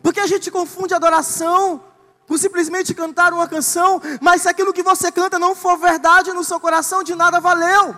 Porque 0.00 0.20
a 0.20 0.28
gente 0.28 0.48
confunde 0.48 0.94
adoração 0.94 1.82
por 2.30 2.38
simplesmente 2.38 2.94
cantar 2.94 3.32
uma 3.32 3.48
canção, 3.48 4.00
mas 4.20 4.42
se 4.42 4.48
aquilo 4.48 4.72
que 4.72 4.84
você 4.84 5.10
canta 5.10 5.36
não 5.36 5.52
for 5.52 5.76
verdade 5.76 6.32
no 6.32 6.44
seu 6.44 6.60
coração, 6.60 7.02
de 7.02 7.12
nada 7.12 7.40
valeu. 7.40 7.92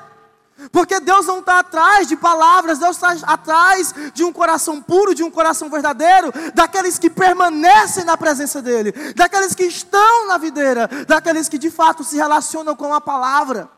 Porque 0.71 0.99
Deus 1.01 1.27
não 1.27 1.41
está 1.41 1.59
atrás 1.59 2.09
de 2.09 2.17
palavras, 2.17 2.79
Deus 2.79 2.97
está 2.97 3.15
atrás 3.27 3.93
de 4.15 4.25
um 4.25 4.33
coração 4.33 4.81
puro, 4.81 5.15
de 5.15 5.23
um 5.23 5.31
coração 5.31 5.69
verdadeiro, 5.69 6.33
daqueles 6.55 6.99
que 6.99 7.11
permanecem 7.11 8.05
na 8.05 8.17
presença 8.17 8.63
dEle, 8.63 8.93
daqueles 9.15 9.55
que 9.55 9.65
estão 9.65 10.27
na 10.27 10.39
videira, 10.39 10.89
daqueles 11.07 11.47
que 11.47 11.59
de 11.59 11.71
fato 11.71 12.03
se 12.03 12.17
relacionam 12.17 12.75
com 12.75 12.95
a 12.95 13.03
palavra. 13.03 13.69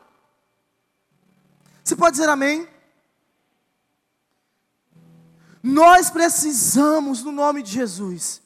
Você 1.83 1.97
pode 1.97 2.15
dizer 2.15 2.29
amém? 2.29 2.65
Nós 5.61 6.09
precisamos, 6.09 7.23
no 7.23 7.33
nome 7.33 7.61
de 7.61 7.73
Jesus, 7.73 8.44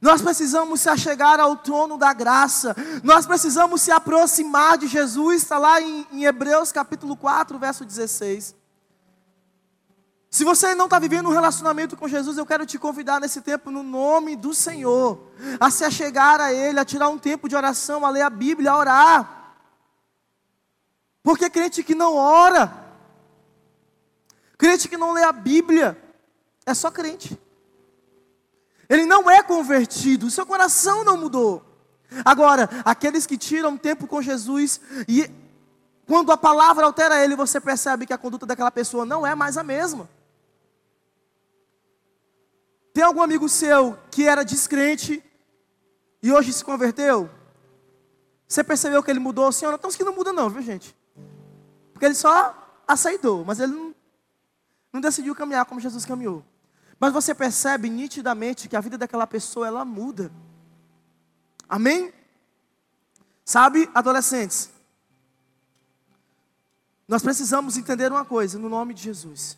nós 0.00 0.22
precisamos 0.22 0.80
se 0.80 0.88
achegar 0.88 1.40
ao 1.40 1.56
trono 1.56 1.98
da 1.98 2.12
graça. 2.12 2.74
Nós 3.02 3.26
precisamos 3.26 3.82
se 3.82 3.90
aproximar 3.90 4.78
de 4.78 4.86
Jesus. 4.86 5.42
Está 5.42 5.58
lá 5.58 5.80
em, 5.80 6.06
em 6.12 6.24
Hebreus 6.24 6.70
capítulo 6.70 7.16
4, 7.16 7.58
verso 7.58 7.84
16. 7.84 8.54
Se 10.30 10.44
você 10.44 10.74
não 10.74 10.84
está 10.84 10.98
vivendo 10.98 11.28
um 11.28 11.32
relacionamento 11.32 11.96
com 11.96 12.06
Jesus, 12.06 12.36
eu 12.36 12.46
quero 12.46 12.66
te 12.66 12.78
convidar 12.78 13.18
nesse 13.18 13.40
tempo, 13.40 13.70
no 13.70 13.82
nome 13.82 14.36
do 14.36 14.52
Senhor, 14.54 15.32
a 15.58 15.70
se 15.70 15.84
achegar 15.84 16.40
a 16.40 16.52
Ele, 16.52 16.78
a 16.78 16.84
tirar 16.84 17.08
um 17.08 17.18
tempo 17.18 17.48
de 17.48 17.56
oração, 17.56 18.04
a 18.04 18.10
ler 18.10 18.22
a 18.22 18.30
Bíblia, 18.30 18.70
a 18.70 18.76
orar. 18.76 19.54
Porque 21.22 21.50
crente 21.50 21.82
que 21.82 21.94
não 21.94 22.14
ora, 22.14 22.72
crente 24.56 24.88
que 24.88 24.96
não 24.96 25.12
lê 25.12 25.24
a 25.24 25.32
Bíblia, 25.32 25.98
é 26.64 26.74
só 26.74 26.90
crente. 26.90 27.38
Ele 28.88 29.04
não 29.04 29.30
é 29.30 29.42
convertido, 29.42 30.30
seu 30.30 30.46
coração 30.46 31.04
não 31.04 31.16
mudou. 31.16 31.64
Agora, 32.24 32.68
aqueles 32.84 33.26
que 33.26 33.36
tiram 33.36 33.76
tempo 33.76 34.06
com 34.06 34.22
Jesus 34.22 34.80
e 35.06 35.30
quando 36.06 36.32
a 36.32 36.38
palavra 36.38 36.86
altera 36.86 37.22
ele, 37.22 37.36
você 37.36 37.60
percebe 37.60 38.06
que 38.06 38.14
a 38.14 38.18
conduta 38.18 38.46
daquela 38.46 38.70
pessoa 38.70 39.04
não 39.04 39.26
é 39.26 39.34
mais 39.34 39.58
a 39.58 39.62
mesma. 39.62 40.08
Tem 42.94 43.04
algum 43.04 43.20
amigo 43.20 43.46
seu 43.48 43.98
que 44.10 44.26
era 44.26 44.42
descrente 44.42 45.22
e 46.22 46.32
hoje 46.32 46.52
se 46.52 46.64
converteu? 46.64 47.30
Você 48.48 48.64
percebeu 48.64 49.02
que 49.02 49.10
ele 49.10 49.20
mudou, 49.20 49.52
senhora? 49.52 49.76
Tem 49.76 49.86
uns 49.86 49.96
que 49.96 50.02
não 50.02 50.14
muda 50.14 50.32
não, 50.32 50.48
viu 50.48 50.62
gente? 50.62 50.96
Porque 51.92 52.06
ele 52.06 52.14
só 52.14 52.56
aceitou, 52.88 53.44
mas 53.44 53.60
ele 53.60 53.72
não, 53.72 53.94
não 54.94 55.00
decidiu 55.02 55.34
caminhar 55.34 55.66
como 55.66 55.78
Jesus 55.78 56.06
caminhou. 56.06 56.42
Mas 56.98 57.12
você 57.12 57.34
percebe 57.34 57.88
nitidamente 57.88 58.68
que 58.68 58.76
a 58.76 58.80
vida 58.80 58.98
daquela 58.98 59.26
pessoa 59.26 59.66
ela 59.66 59.84
muda. 59.84 60.32
Amém? 61.68 62.12
Sabe, 63.44 63.88
adolescentes, 63.94 64.70
nós 67.06 67.22
precisamos 67.22 67.76
entender 67.76 68.10
uma 68.10 68.24
coisa 68.24 68.58
no 68.58 68.68
nome 68.68 68.92
de 68.92 69.02
Jesus. 69.02 69.56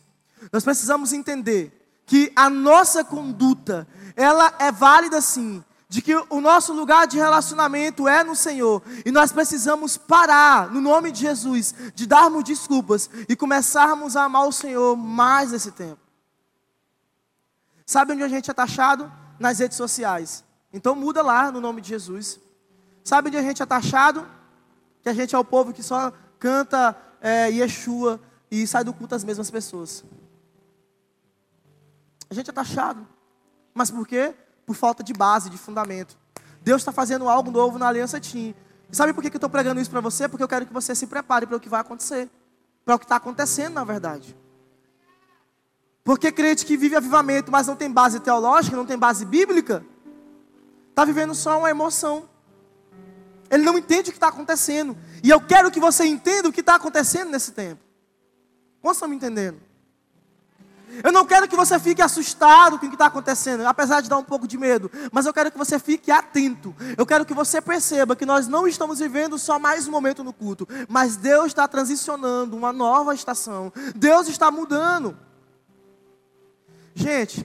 Nós 0.51 0.63
precisamos 0.63 1.11
entender 1.13 1.77
que 2.05 2.31
a 2.35 2.49
nossa 2.49 3.03
conduta, 3.03 3.87
ela 4.15 4.53
é 4.59 4.71
válida 4.71 5.21
sim, 5.21 5.63
de 5.87 6.01
que 6.01 6.15
o 6.15 6.39
nosso 6.39 6.73
lugar 6.73 7.05
de 7.05 7.17
relacionamento 7.17 8.07
é 8.07 8.23
no 8.23 8.35
Senhor, 8.35 8.81
e 9.05 9.11
nós 9.11 9.31
precisamos 9.31 9.97
parar, 9.97 10.71
no 10.71 10.79
nome 10.79 11.11
de 11.11 11.21
Jesus, 11.21 11.73
de 11.93 12.07
darmos 12.07 12.45
desculpas 12.45 13.09
e 13.27 13.35
começarmos 13.35 14.15
a 14.15 14.23
amar 14.23 14.47
o 14.47 14.51
Senhor 14.51 14.95
mais 14.95 15.51
nesse 15.51 15.71
tempo. 15.71 16.00
Sabe 17.91 18.13
onde 18.13 18.23
a 18.23 18.27
gente 18.29 18.49
é 18.49 18.53
taxado? 18.53 19.11
Nas 19.37 19.59
redes 19.59 19.75
sociais. 19.75 20.45
Então 20.71 20.95
muda 20.95 21.21
lá 21.21 21.51
no 21.51 21.59
nome 21.59 21.81
de 21.81 21.89
Jesus. 21.89 22.39
Sabe 23.03 23.27
onde 23.27 23.35
a 23.35 23.41
gente 23.41 23.61
é 23.61 23.65
taxado? 23.65 24.25
Que 25.03 25.09
a 25.09 25.13
gente 25.13 25.35
é 25.35 25.37
o 25.37 25.43
povo 25.43 25.73
que 25.73 25.83
só 25.83 26.13
canta 26.39 26.95
é, 27.19 27.49
Yeshua 27.49 28.17
e 28.49 28.65
sai 28.65 28.85
do 28.85 28.93
culto 28.93 29.13
as 29.13 29.25
mesmas 29.25 29.51
pessoas. 29.51 30.05
A 32.29 32.33
gente 32.33 32.49
é 32.49 32.53
taxado. 32.53 33.05
Mas 33.73 33.91
por 33.91 34.07
quê? 34.07 34.33
Por 34.65 34.73
falta 34.73 35.03
de 35.03 35.11
base, 35.11 35.49
de 35.49 35.57
fundamento. 35.57 36.17
Deus 36.61 36.79
está 36.81 36.93
fazendo 36.93 37.27
algo 37.27 37.51
novo 37.51 37.77
na 37.77 37.89
Aliança 37.89 38.21
Team. 38.21 38.55
E 38.89 38.95
sabe 38.95 39.11
por 39.11 39.21
que 39.21 39.27
eu 39.27 39.35
estou 39.35 39.49
pregando 39.49 39.81
isso 39.81 39.91
para 39.91 39.99
você? 39.99 40.29
Porque 40.29 40.43
eu 40.43 40.47
quero 40.47 40.65
que 40.65 40.71
você 40.71 40.95
se 40.95 41.07
prepare 41.07 41.45
para 41.45 41.57
o 41.57 41.59
que 41.59 41.67
vai 41.67 41.81
acontecer. 41.81 42.29
Para 42.85 42.95
o 42.95 42.99
que 42.99 43.03
está 43.03 43.17
acontecendo, 43.17 43.73
na 43.73 43.83
verdade. 43.83 44.33
Porque 46.03 46.31
crente 46.31 46.65
que 46.65 46.75
vive 46.75 46.95
avivamento, 46.95 47.51
mas 47.51 47.67
não 47.67 47.75
tem 47.75 47.89
base 47.91 48.19
teológica, 48.19 48.75
não 48.75 48.85
tem 48.85 48.97
base 48.97 49.23
bíblica, 49.23 49.85
está 50.89 51.05
vivendo 51.05 51.35
só 51.35 51.59
uma 51.59 51.69
emoção. 51.69 52.27
Ele 53.49 53.63
não 53.63 53.77
entende 53.77 54.09
o 54.09 54.13
que 54.13 54.17
está 54.17 54.29
acontecendo. 54.29 54.97
E 55.23 55.29
eu 55.29 55.39
quero 55.39 55.69
que 55.69 55.79
você 55.79 56.05
entenda 56.05 56.49
o 56.49 56.53
que 56.53 56.61
está 56.61 56.75
acontecendo 56.75 57.29
nesse 57.29 57.51
tempo. 57.51 57.81
Como 58.81 58.93
estão 58.93 59.07
me 59.07 59.15
entendendo? 59.15 59.59
Eu 61.03 61.11
não 61.11 61.25
quero 61.25 61.47
que 61.47 61.55
você 61.55 61.79
fique 61.79 62.01
assustado 62.01 62.77
com 62.77 62.85
o 62.85 62.89
que 62.89 62.95
está 62.95 63.05
acontecendo, 63.05 63.65
apesar 63.65 64.01
de 64.01 64.09
dar 64.09 64.17
um 64.17 64.23
pouco 64.23 64.45
de 64.45 64.57
medo, 64.57 64.91
mas 65.11 65.25
eu 65.25 65.33
quero 65.33 65.49
que 65.49 65.57
você 65.57 65.79
fique 65.79 66.11
atento. 66.11 66.75
Eu 66.97 67.05
quero 67.05 67.25
que 67.25 67.33
você 67.33 67.61
perceba 67.61 68.15
que 68.15 68.25
nós 68.25 68.47
não 68.47 68.67
estamos 68.67 68.99
vivendo 68.99 69.37
só 69.37 69.57
mais 69.57 69.87
um 69.87 69.91
momento 69.91 70.23
no 70.23 70.33
culto, 70.33 70.67
mas 70.89 71.15
Deus 71.15 71.47
está 71.47 71.67
transicionando 71.67 72.57
uma 72.57 72.73
nova 72.73 73.15
estação. 73.15 73.71
Deus 73.95 74.27
está 74.27 74.51
mudando. 74.51 75.17
Gente, 77.01 77.43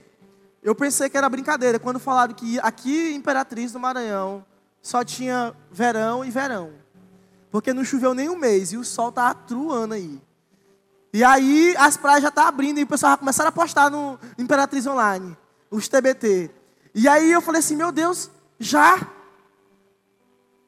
eu 0.61 0.75
pensei 0.75 1.09
que 1.09 1.17
era 1.17 1.27
brincadeira 1.27 1.79
quando 1.79 1.99
falaram 1.99 2.31
que 2.31 2.59
aqui 2.59 3.11
em 3.11 3.15
Imperatriz 3.15 3.71
do 3.71 3.79
Maranhão 3.79 4.45
só 4.83 5.03
tinha 5.03 5.51
verão 5.71 6.23
e 6.23 6.29
verão. 6.29 6.73
Porque 7.49 7.73
não 7.73 7.83
choveu 7.83 8.13
nem 8.13 8.29
um 8.29 8.37
mês 8.37 8.71
e 8.71 8.77
o 8.77 8.85
sol 8.85 9.09
está 9.09 9.33
truando 9.33 9.95
aí. 9.95 10.21
E 11.11 11.23
aí 11.23 11.75
as 11.75 11.97
praias 11.97 12.21
já 12.21 12.29
tá 12.29 12.47
abrindo 12.47 12.79
e 12.79 12.83
o 12.83 12.87
pessoal 12.87 13.13
já 13.13 13.17
começaram 13.17 13.49
a 13.49 13.51
postar 13.51 13.89
no 13.89 14.19
Imperatriz 14.37 14.85
Online, 14.85 15.35
os 15.71 15.87
TBT. 15.87 16.51
E 16.93 17.07
aí 17.07 17.31
eu 17.31 17.41
falei 17.41 17.57
assim, 17.57 17.75
meu 17.75 17.91
Deus, 17.91 18.29
já? 18.59 19.07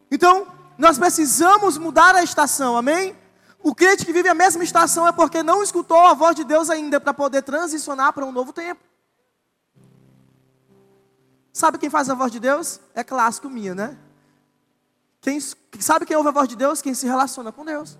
Então, 0.10 0.47
nós 0.80 0.97
precisamos 0.97 1.78
mudar 1.78 2.15
a 2.15 2.23
estação, 2.23 2.75
amém? 2.75 3.15
O 3.62 3.76
crente 3.76 4.06
que 4.06 4.13
vive 4.13 4.30
a 4.30 4.34
mesma 4.34 4.63
estação 4.63 5.08
é 5.08 5.12
porque 5.12 5.43
não 5.43 5.62
escutou 5.62 5.98
a 6.06 6.13
voz 6.13 6.36
de 6.36 6.43
Deus 6.43 6.69
ainda 6.69 7.00
para 7.00 7.13
poder 7.13 7.41
transicionar 7.41 8.13
para 8.13 8.26
um 8.26 8.32
novo 8.32 8.54
tempo. 8.54 8.82
Sabe 11.52 11.78
quem 11.78 11.89
faz 11.89 12.10
a 12.10 12.13
voz 12.13 12.32
de 12.32 12.39
Deus? 12.39 12.80
É 12.95 13.04
clássico 13.04 13.50
minha, 13.50 13.76
né? 13.76 13.98
Quem, 15.19 15.39
sabe 15.80 16.06
quem 16.06 16.15
ouve 16.15 16.30
a 16.30 16.32
voz 16.32 16.48
de 16.48 16.56
Deus? 16.56 16.82
Quem 16.82 16.93
se 16.93 17.06
relaciona 17.06 17.52
com 17.52 17.65
Deus. 17.65 17.98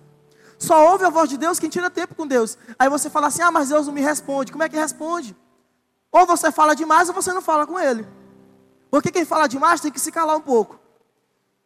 Só 0.58 0.90
ouve 0.90 1.04
a 1.04 1.10
voz 1.10 1.28
de 1.28 1.36
Deus 1.36 1.58
quem 1.58 1.68
tira 1.68 1.90
tempo 1.90 2.14
com 2.14 2.26
Deus. 2.26 2.56
Aí 2.78 2.88
você 2.88 3.10
fala 3.10 3.26
assim: 3.26 3.42
ah, 3.42 3.50
mas 3.50 3.68
Deus 3.68 3.86
não 3.86 3.92
me 3.92 4.00
responde. 4.00 4.52
Como 4.52 4.64
é 4.64 4.68
que 4.68 4.76
responde? 4.76 5.36
Ou 6.10 6.26
você 6.26 6.50
fala 6.50 6.74
demais 6.74 7.08
ou 7.08 7.14
você 7.14 7.32
não 7.32 7.42
fala 7.42 7.66
com 7.66 7.78
Ele. 7.78 8.06
Porque 8.90 9.12
quem 9.12 9.24
fala 9.24 9.46
demais 9.46 9.80
tem 9.80 9.92
que 9.92 10.00
se 10.00 10.10
calar 10.10 10.36
um 10.36 10.40
pouco. 10.40 10.80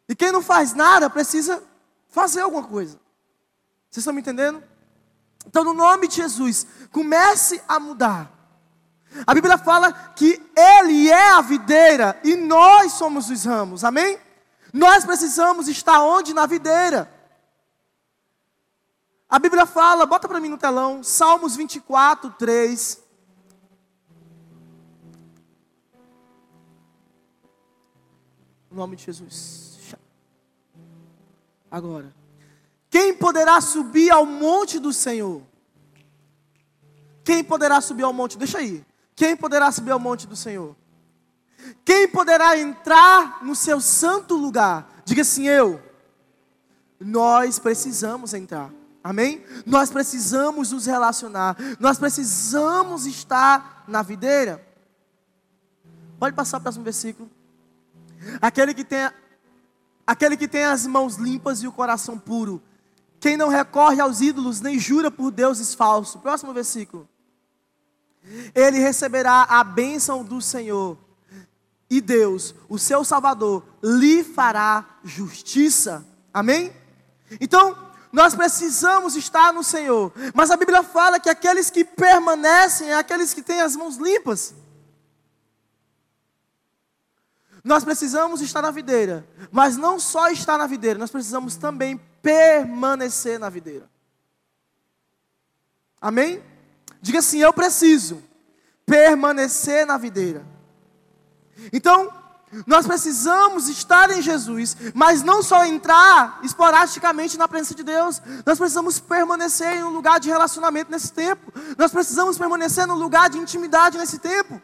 E 0.09 0.15
quem 0.15 0.33
não 0.33 0.43
faz 0.43 0.75
nada 0.75 1.09
precisa 1.09 1.63
fazer 2.09 2.41
alguma 2.41 2.65
coisa. 2.65 3.01
Vocês 3.95 4.03
estão 4.03 4.13
me 4.13 4.23
entendendo? 4.23 4.61
Então, 5.47 5.63
no 5.63 5.73
nome 5.73 6.09
de 6.09 6.17
Jesus, 6.17 6.67
comece 6.91 7.63
a 7.69 7.79
mudar. 7.79 8.29
A 9.25 9.33
Bíblia 9.33 9.57
fala 9.57 9.93
que 10.17 10.43
Ele 10.57 11.09
é 11.09 11.31
a 11.31 11.41
videira 11.41 12.21
e 12.25 12.35
nós 12.35 12.95
somos 12.95 13.31
os 13.31 13.45
ramos, 13.45 13.85
amém? 13.85 14.19
Nós 14.73 15.05
precisamos 15.05 15.69
estar 15.69 16.03
onde? 16.03 16.35
Na 16.35 16.45
videira. 16.45 17.09
A 19.29 19.39
Bíblia 19.39 19.65
fala, 19.65 20.05
bota 20.05 20.27
para 20.27 20.41
mim 20.41 20.49
no 20.49 20.59
telão, 20.59 21.05
Salmos 21.05 21.55
24, 21.55 22.31
3. 22.31 23.01
Em 28.73 28.75
nome 28.75 28.97
de 28.97 29.05
Jesus. 29.05 29.79
Agora. 31.71 32.24
Quem 32.95 33.13
poderá 33.13 33.61
subir 33.61 34.13
ao 34.13 34.25
monte 34.25 34.79
do 34.79 34.93
Senhor? 34.93 35.43
Quem 37.25 37.43
poderá 37.43 37.81
subir 37.81 38.05
ao 38.05 38.13
monte? 38.13 38.39
Deixa 38.39 38.59
aí. 38.59 38.87
Quem 39.17 39.37
poderá 39.37 39.73
subir 39.73 39.91
ao 39.91 39.99
monte 39.99 40.29
do 40.29 40.37
Senhor? 40.37 40.77
Quem 41.85 42.07
poderá 42.07 42.57
entrar 42.57 43.45
no 43.45 43.57
seu 43.57 43.81
santo 43.81 44.37
lugar? 44.37 45.03
Diga 45.05 45.23
assim: 45.23 45.49
eu. 45.49 45.83
Nós 47.01 47.59
precisamos 47.59 48.33
entrar. 48.33 48.71
Amém? 49.03 49.45
Nós 49.67 49.91
precisamos 49.91 50.71
nos 50.71 50.87
relacionar. 50.87 51.57
Nós 51.81 51.99
precisamos 51.99 53.07
estar 53.07 53.83
na 53.89 54.03
videira. 54.03 54.65
Pode 56.17 56.37
passar 56.37 56.59
o 56.59 56.61
próximo 56.61 56.85
versículo. 56.85 57.29
Aquele 58.41 58.73
que 58.73 58.85
tem, 58.85 59.11
aquele 60.07 60.37
que 60.37 60.47
tem 60.47 60.63
as 60.63 60.87
mãos 60.87 61.17
limpas 61.17 61.61
e 61.61 61.67
o 61.67 61.73
coração 61.73 62.17
puro 62.17 62.63
quem 63.25 63.39
não 63.39 63.49
recorre 63.49 64.03
aos 64.03 64.21
ídolos 64.21 64.61
nem 64.61 64.79
jura 64.79 65.11
por 65.11 65.31
deuses 65.31 65.73
falsos. 65.73 66.21
Próximo 66.21 66.53
versículo. 66.53 67.09
Ele 68.55 68.79
receberá 68.79 69.45
a 69.45 69.65
bênção 69.65 70.23
do 70.23 70.43
Senhor. 70.43 70.99
E 71.89 72.03
Deus, 72.03 72.55
o 72.69 72.79
seu 72.79 73.03
Salvador, 73.03 73.65
lhe 73.83 74.23
fará 74.23 74.99
justiça. 75.03 76.07
Amém? 76.35 76.71
Então, 77.41 77.75
nós 78.13 78.35
precisamos 78.35 79.17
estar 79.17 79.55
no 79.55 79.65
Senhor. 79.65 80.13
Mas 80.35 80.51
a 80.51 80.57
Bíblia 80.59 80.83
fala 80.83 81.19
que 81.19 81.31
aqueles 81.31 81.71
que 81.71 81.83
permanecem 81.83 82.91
é 82.91 82.95
aqueles 82.95 83.33
que 83.33 83.41
têm 83.41 83.63
as 83.63 83.75
mãos 83.75 83.97
limpas. 83.97 84.55
Nós 87.65 87.85
precisamos 87.85 88.43
estar 88.43 88.61
na 88.61 88.71
videira, 88.71 89.27
mas 89.51 89.79
não 89.79 89.99
só 89.99 90.29
estar 90.29 90.59
na 90.59 90.67
videira, 90.67 90.99
nós 90.99 91.11
precisamos 91.11 91.57
também 91.57 91.99
permanecer 92.25 93.39
na 93.39 93.51
videira. 93.51 93.87
Amém? 96.01 96.43
Diga 97.03 97.19
assim: 97.19 97.39
eu 97.39 97.53
preciso 97.53 98.23
permanecer 98.87 99.87
na 99.87 99.99
videira. 99.99 100.45
Então, 101.71 102.11
nós 102.67 102.87
precisamos 102.87 103.69
estar 103.69 104.11
em 104.11 104.23
Jesus, 104.23 104.77
mas 104.95 105.23
não 105.23 105.43
só 105.43 105.65
entrar 105.67 106.41
esporadicamente 106.43 107.37
na 107.37 107.47
presença 107.47 107.75
de 107.75 107.83
Deus, 107.83 108.23
nós 108.47 108.59
precisamos 108.59 108.99
permanecer 108.99 109.75
em 109.75 109.85
um 109.85 109.91
lugar 109.91 110.19
de 110.19 110.31
relacionamento 110.31 110.91
nesse 110.91 111.13
tempo, 111.13 111.53
nós 111.77 111.93
precisamos 111.93 112.39
permanecer 112.39 112.87
no 112.87 112.95
lugar 112.95 113.29
de 113.29 113.39
intimidade 113.39 113.99
nesse 113.99 114.19
tempo. 114.19 114.61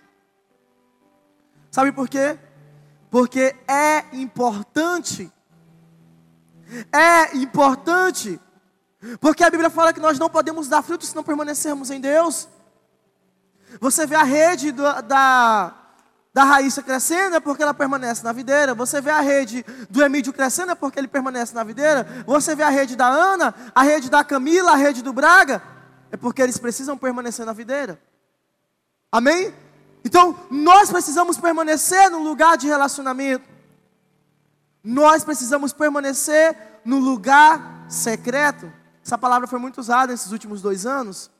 Sabe 1.70 1.92
por 1.92 2.08
quê? 2.08 2.38
Porque 3.10 3.54
é 3.68 4.04
importante. 4.12 5.30
É 6.92 7.36
importante. 7.36 8.40
Porque 9.20 9.42
a 9.42 9.50
Bíblia 9.50 9.70
fala 9.70 9.92
que 9.92 10.00
nós 10.00 10.18
não 10.18 10.28
podemos 10.28 10.68
dar 10.68 10.82
frutos 10.82 11.08
se 11.08 11.16
não 11.16 11.22
permanecermos 11.22 11.90
em 11.90 12.00
Deus. 12.00 12.48
Você 13.80 14.06
vê 14.06 14.16
a 14.16 14.22
rede 14.22 14.72
do, 14.72 14.82
da, 15.02 15.74
da 16.32 16.44
Raíssa 16.44 16.82
crescendo 16.82 17.36
é 17.36 17.40
porque 17.40 17.62
ela 17.62 17.74
permanece 17.74 18.22
na 18.22 18.32
videira. 18.32 18.74
Você 18.74 19.00
vê 19.00 19.10
a 19.10 19.20
rede 19.20 19.64
do 19.88 20.02
Emílio 20.02 20.32
crescendo 20.32 20.72
é 20.72 20.74
porque 20.74 20.98
ele 20.98 21.08
permanece 21.08 21.54
na 21.54 21.64
videira. 21.64 22.06
Você 22.26 22.54
vê 22.54 22.62
a 22.62 22.68
rede 22.68 22.96
da 22.96 23.06
Ana, 23.06 23.54
a 23.74 23.82
rede 23.82 24.10
da 24.10 24.22
Camila, 24.22 24.72
a 24.72 24.76
rede 24.76 25.02
do 25.02 25.12
Braga, 25.12 25.62
é 26.10 26.16
porque 26.16 26.42
eles 26.42 26.58
precisam 26.58 26.96
permanecer 26.98 27.46
na 27.46 27.52
videira. 27.52 28.00
Amém? 29.10 29.52
Então, 30.04 30.38
nós 30.50 30.90
precisamos 30.90 31.36
permanecer 31.36 32.10
no 32.10 32.22
lugar 32.22 32.56
de 32.56 32.66
relacionamento. 32.66 33.48
Nós 34.82 35.24
precisamos 35.24 35.72
permanecer 35.72 36.56
no 36.84 36.98
lugar 36.98 37.86
secreto. 37.88 38.72
Essa 39.04 39.18
palavra 39.18 39.46
foi 39.46 39.58
muito 39.58 39.78
usada 39.78 40.12
nesses 40.12 40.32
últimos 40.32 40.62
dois 40.62 40.86
anos. 40.86 41.30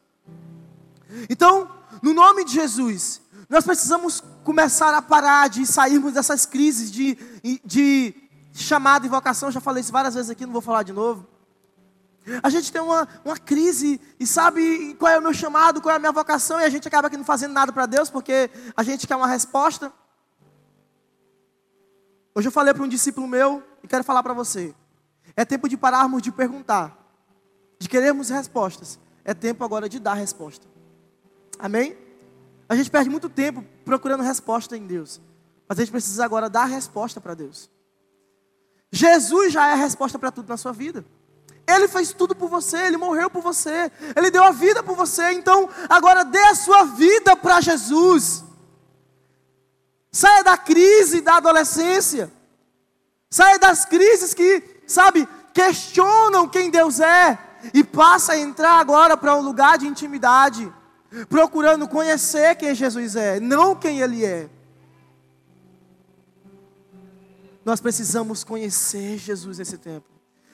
Então, 1.29 1.71
no 2.03 2.13
nome 2.13 2.45
de 2.45 2.53
Jesus, 2.53 3.21
nós 3.49 3.65
precisamos 3.65 4.23
começar 4.45 4.95
a 4.95 5.03
parar 5.03 5.49
de 5.49 5.67
sairmos 5.67 6.13
dessas 6.13 6.47
crises 6.47 6.91
de, 6.91 7.19
de 7.65 8.15
chamada 8.53 9.07
e 9.07 9.09
vocação. 9.09 9.51
Já 9.51 9.61
falei 9.61 9.81
isso 9.81 9.93
várias 9.93 10.15
vezes 10.15 10.31
aqui, 10.31 10.47
não 10.47 10.53
vou 10.53 10.63
falar 10.63 10.83
de 10.83 10.93
novo. 10.93 11.27
A 12.43 12.51
gente 12.51 12.71
tem 12.71 12.81
uma, 12.81 13.09
uma 13.25 13.37
crise 13.37 14.01
e 14.19 14.27
sabe 14.27 14.95
qual 14.99 15.11
é 15.11 15.19
o 15.19 15.23
meu 15.23 15.33
chamado, 15.33 15.81
qual 15.81 15.93
é 15.93 15.97
a 15.97 15.99
minha 15.99 16.13
vocação, 16.13 16.61
e 16.61 16.65
a 16.65 16.69
gente 16.69 16.87
acaba 16.87 17.09
aqui 17.09 17.17
não 17.17 17.25
fazendo 17.25 17.53
nada 17.53 17.73
para 17.73 17.87
Deus 17.87 18.11
porque 18.11 18.51
a 18.77 18.83
gente 18.83 19.07
quer 19.07 19.17
uma 19.17 19.27
resposta. 19.27 19.93
Hoje 22.35 22.49
eu 22.49 22.53
falei 22.53 22.73
para 22.73 22.83
um 22.83 22.89
discípulo 22.89 23.27
meu 23.27 23.63
e 23.83 23.89
quero 23.89 24.05
falar 24.05 24.23
para 24.23 24.33
você. 24.33 24.75
É 25.37 25.45
tempo 25.45 25.69
de 25.69 25.77
pararmos 25.77 26.23
de 26.23 26.31
perguntar, 26.31 26.97
de 27.79 27.89
querermos 27.89 28.29
respostas. 28.29 28.99
É 29.25 29.35
tempo 29.35 29.65
agora 29.65 29.89
de 29.89 29.99
dar 29.99 30.15
resposta. 30.15 30.67
Amém? 31.59 31.97
A 32.69 32.75
gente 32.75 32.91
perde 32.91 33.11
muito 33.11 33.29
tempo 33.29 33.65
procurando 33.85 34.23
resposta 34.23 34.77
em 34.77 34.87
Deus. 34.87 35.21
Mas 35.69 35.79
a 35.79 35.83
gente 35.83 35.91
precisa 35.91 36.25
agora 36.25 36.49
dar 36.49 36.65
resposta 36.65 37.21
para 37.21 37.35
Deus. 37.35 37.71
Jesus 38.93 39.53
já 39.53 39.69
é 39.69 39.73
a 39.73 39.77
resposta 39.77 40.19
para 40.19 40.31
tudo 40.31 40.49
na 40.49 40.57
sua 40.57 40.73
vida. 40.73 41.05
Ele 41.67 41.87
fez 41.87 42.13
tudo 42.13 42.35
por 42.35 42.49
você, 42.49 42.79
ele 42.79 42.97
morreu 42.97 43.31
por 43.31 43.43
você, 43.43 43.91
ele 44.17 44.31
deu 44.31 44.43
a 44.43 44.51
vida 44.51 44.83
por 44.83 44.97
você. 44.97 45.33
Então, 45.33 45.69
agora 45.89 46.25
dê 46.25 46.43
a 46.45 46.55
sua 46.55 46.85
vida 46.85 47.37
para 47.37 47.61
Jesus. 47.61 48.45
Saia 50.21 50.45
da 50.45 50.59
crise 50.59 51.23
da 51.23 51.37
adolescência. 51.37 52.31
Saia 53.31 53.59
das 53.59 53.87
crises 53.87 54.35
que, 54.35 54.63
sabe, 54.87 55.27
questionam 55.55 56.47
quem 56.47 56.71
Deus 56.71 57.01
é. 57.01 57.39
E 57.73 57.83
passa 57.83 58.33
a 58.35 58.39
entrar 58.39 58.79
agora 58.81 59.17
para 59.17 59.35
um 59.35 59.41
lugar 59.41 59.79
de 59.79 59.87
intimidade. 59.87 60.71
Procurando 61.27 61.89
conhecer 61.89 62.55
quem 62.57 62.75
Jesus 62.75 63.17
é, 63.17 63.41
não 63.41 63.75
quem 63.75 64.01
Ele 64.01 64.23
é. 64.23 64.51
Nós 67.65 67.81
precisamos 67.81 68.45
conhecer 68.45 69.17
Jesus 69.17 69.57
nesse 69.57 69.79
tempo. 69.79 70.07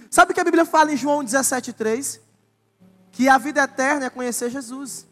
Sabe 0.09 0.31
o 0.31 0.35
que 0.35 0.41
a 0.41 0.45
Bíblia 0.45 0.65
fala 0.65 0.93
em 0.93 0.97
João 0.97 1.25
17,3? 1.25 2.21
Que 3.11 3.29
a 3.29 3.37
vida 3.37 3.65
eterna 3.65 4.07
é 4.07 4.11
conhecer 4.11 4.49
Jesus. 4.49 5.09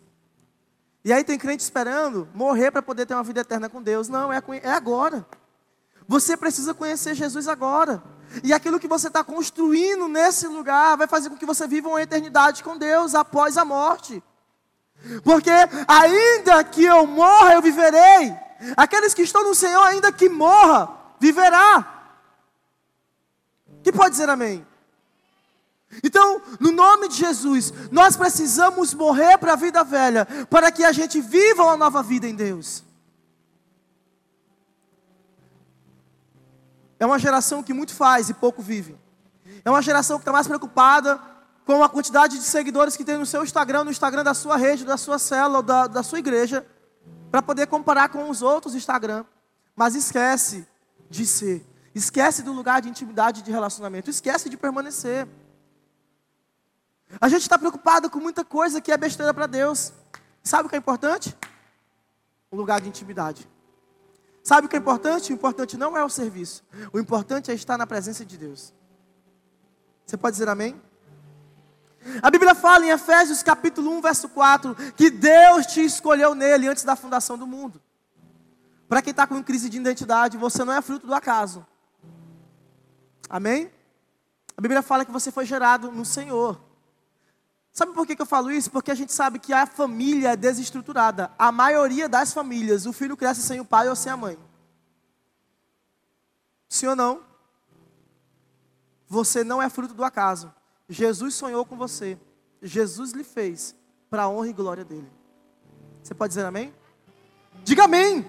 E 1.05 1.13
aí 1.13 1.23
tem 1.23 1.39
crente 1.39 1.63
esperando 1.63 2.27
morrer 2.35 2.71
para 2.71 2.81
poder 2.81 3.05
ter 3.05 3.15
uma 3.15 3.23
vida 3.23 3.41
eterna 3.41 3.69
com 3.69 3.83
Deus. 3.83 4.09
Não, 4.09 4.33
é, 4.33 4.43
é 4.63 4.71
agora. 4.71 5.27
Você 6.09 6.37
precisa 6.37 6.73
conhecer 6.73 7.15
Jesus 7.15 7.47
agora. 7.47 8.03
E 8.43 8.53
aquilo 8.53 8.81
que 8.81 8.89
você 8.89 9.09
está 9.09 9.23
construindo 9.23 10.09
nesse 10.09 10.47
lugar 10.47 10.97
vai 10.97 11.07
fazer 11.07 11.29
com 11.29 11.37
que 11.37 11.47
você 11.47 11.67
viva 11.67 11.89
uma 11.89 12.03
eternidade 12.03 12.65
com 12.65 12.77
Deus 12.77 13.15
após 13.15 13.59
a 13.59 13.65
morte. 13.65 14.23
Porque 15.23 15.51
ainda 15.87 16.65
que 16.65 16.85
eu 16.85 17.07
morra, 17.07 17.53
eu 17.53 17.63
viverei. 17.63 18.35
Aqueles 18.77 19.13
que 19.13 19.23
estão 19.23 19.45
no 19.45 19.55
Senhor, 19.55 19.83
ainda 19.83 20.11
que 20.11 20.29
morra, 20.29 20.89
viverá. 21.21 22.13
Que 23.83 23.93
pode 23.93 24.13
dizer 24.13 24.31
amém? 24.31 24.67
Então, 26.03 26.43
no 26.59 26.73
nome 26.73 27.09
de 27.09 27.17
Jesus, 27.17 27.73
nós 27.91 28.17
precisamos 28.17 28.93
morrer 28.95 29.39
para 29.39 29.53
a 29.53 29.57
vida 29.57 29.85
velha, 29.85 30.27
para 30.51 30.71
que 30.71 30.85
a 30.85 30.93
gente 30.93 31.21
viva 31.21 31.63
uma 31.63 31.77
nova 31.77 32.03
vida 32.03 32.27
em 32.27 32.35
Deus. 32.35 32.85
É 36.99 37.07
uma 37.07 37.19
geração 37.19 37.63
que 37.63 37.75
muito 37.75 37.95
faz 37.95 38.29
e 38.29 38.35
pouco 38.35 38.63
vive. 38.63 38.97
É 39.65 39.71
uma 39.71 39.83
geração 39.83 40.19
que 40.19 40.23
está 40.23 40.33
mais 40.33 40.47
preocupada 40.47 41.21
com 41.65 41.83
a 41.83 41.89
quantidade 41.89 42.39
de 42.39 42.45
seguidores 42.45 42.97
que 42.97 43.05
tem 43.05 43.17
no 43.17 43.27
seu 43.27 43.43
Instagram, 43.43 43.85
no 43.85 43.91
Instagram 43.91 44.23
da 44.23 44.35
sua 44.35 44.57
rede, 44.57 44.85
da 44.85 44.97
sua 44.97 45.19
célula, 45.19 45.63
da, 45.63 45.87
da 45.87 46.03
sua 46.03 46.19
igreja, 46.19 46.67
para 47.31 47.43
poder 47.43 47.67
comparar 47.67 48.09
com 48.09 48.29
os 48.29 48.43
outros 48.43 48.75
Instagram. 48.75 49.25
Mas 49.75 49.95
esquece 49.95 50.67
de 51.11 51.27
ser, 51.27 51.67
esquece 51.95 52.43
do 52.43 52.53
lugar 52.53 52.81
de 52.83 52.89
intimidade 52.89 53.43
de 53.43 53.51
relacionamento, 53.51 54.11
esquece 54.11 54.49
de 54.49 54.57
permanecer. 54.57 55.27
A 57.21 57.29
gente 57.29 57.43
está 57.43 57.59
preocupado 57.59 58.11
com 58.11 58.19
muita 58.19 58.45
coisa 58.45 58.81
que 58.81 58.93
é 58.93 58.97
besteira 58.97 59.33
para 59.33 59.47
Deus. 59.47 59.93
Sabe 60.43 60.67
o 60.67 60.69
que 60.69 60.77
é 60.77 60.79
importante? 60.79 61.37
O 62.51 62.57
lugar 62.57 62.81
de 62.81 62.89
intimidade. 62.89 63.49
Sabe 64.43 64.67
o 64.67 64.71
que 64.71 64.77
é 64.77 64.79
importante? 64.79 65.33
O 65.33 65.35
importante 65.35 65.77
não 65.77 65.97
é 65.97 66.05
o 66.05 66.09
serviço. 66.09 66.63
O 66.93 66.99
importante 66.99 67.51
é 67.51 67.55
estar 67.55 67.79
na 67.79 67.87
presença 67.87 68.25
de 68.25 68.37
Deus. 68.37 68.75
Você 70.05 70.17
pode 70.17 70.35
dizer 70.35 70.49
amém? 70.49 70.81
A 72.23 72.31
Bíblia 72.31 72.55
fala 72.55 72.85
em 72.85 72.91
Efésios 72.91 73.43
capítulo 73.43 73.91
1, 73.93 74.03
verso 74.03 74.29
4, 74.29 74.75
que 74.95 75.09
Deus 75.11 75.67
te 75.67 75.83
escolheu 75.83 76.35
nele 76.35 76.69
antes 76.69 76.85
da 76.85 76.95
fundação 76.95 77.39
do 77.39 77.47
mundo. 77.47 77.81
Para 78.87 79.01
quem 79.01 79.13
está 79.13 79.27
com 79.27 79.43
crise 79.43 79.71
de 79.71 79.79
identidade, 79.79 80.37
você 80.37 80.63
não 80.63 80.75
é 80.75 80.83
fruto 80.83 81.07
do 81.07 81.15
acaso. 81.15 81.67
Amém? 83.31 83.73
A 84.57 84.61
Bíblia 84.61 84.83
fala 84.83 85.05
que 85.05 85.11
você 85.11 85.33
foi 85.33 85.47
gerado 85.47 85.91
no 85.91 86.05
Senhor. 86.05 86.61
Sabe 87.75 87.93
por 87.93 88.07
que, 88.07 88.15
eu 88.17 88.25
falo 88.25 88.53
isso? 88.53 88.71
Porque 88.71 88.93
a 88.93 88.95
gente 88.95 89.13
sabe 89.13 89.41
que 89.41 89.53
a 89.53 89.67
família 89.67 90.31
é 90.31 90.37
desestruturada. 90.37 91.33
A 91.37 91.51
maioria 91.51 92.09
das 92.09 92.33
famílias, 92.33 92.87
o 92.87 92.93
filho 92.93 93.17
cresce 93.17 93.43
sem 93.43 93.59
o 93.59 93.65
pai 93.65 93.89
ou 93.89 93.97
sem 93.97 94.13
a 94.13 94.17
mãe. 94.17 94.39
Sim 96.69 96.87
ou 96.87 96.95
não? 96.95 97.23
Você 99.09 99.43
não 99.43 99.61
é 99.61 99.69
fruto 99.69 99.93
do 99.93 100.05
acaso. 100.05 100.55
Jesus 100.89 101.35
sonhou 101.35 101.67
com 101.67 101.77
você. 101.77 102.17
Jesus 102.63 103.11
lhe 103.11 103.25
fez 103.25 103.75
para 104.09 104.23
a 104.23 104.29
honra 104.29 104.47
e 104.47 104.53
glória 104.53 104.85
dele. 104.85 105.11
Você 106.01 106.15
pode 106.15 106.31
dizer 106.31 106.47
amém? 106.47 106.73
Diga 107.65 107.87
amém. 107.87 108.25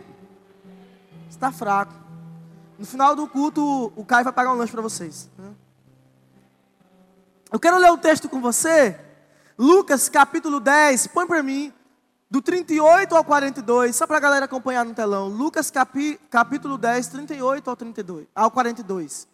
Está 1.29 1.51
fraco. 1.51 1.93
No 2.79 2.85
final 2.85 3.15
do 3.15 3.27
culto, 3.27 3.93
o 3.95 4.03
Caio 4.03 4.23
vai 4.23 4.33
pagar 4.33 4.51
um 4.51 4.57
lanche 4.57 4.71
para 4.71 4.81
vocês. 4.81 5.29
Eu 7.51 7.59
quero 7.59 7.77
ler 7.77 7.91
o 7.91 7.97
texto 7.97 8.27
com 8.27 8.41
você 8.41 9.04
Lucas 9.57 10.09
capítulo 10.09 10.59
10, 10.59 11.07
põe 11.07 11.25
para 11.25 11.41
mim, 11.41 11.73
do 12.29 12.41
38 12.41 13.15
ao 13.15 13.23
42, 13.23 13.95
só 13.95 14.05
para 14.05 14.17
a 14.17 14.19
galera 14.19 14.45
acompanhar 14.45 14.83
no 14.83 14.93
telão. 14.93 15.29
Lucas 15.29 15.71
capi, 15.71 16.19
capítulo 16.29 16.77
10, 16.77 17.07
38 17.07 17.69
ao, 17.69 17.75
32, 17.75 18.27
ao 18.35 18.51
42. 18.51 19.27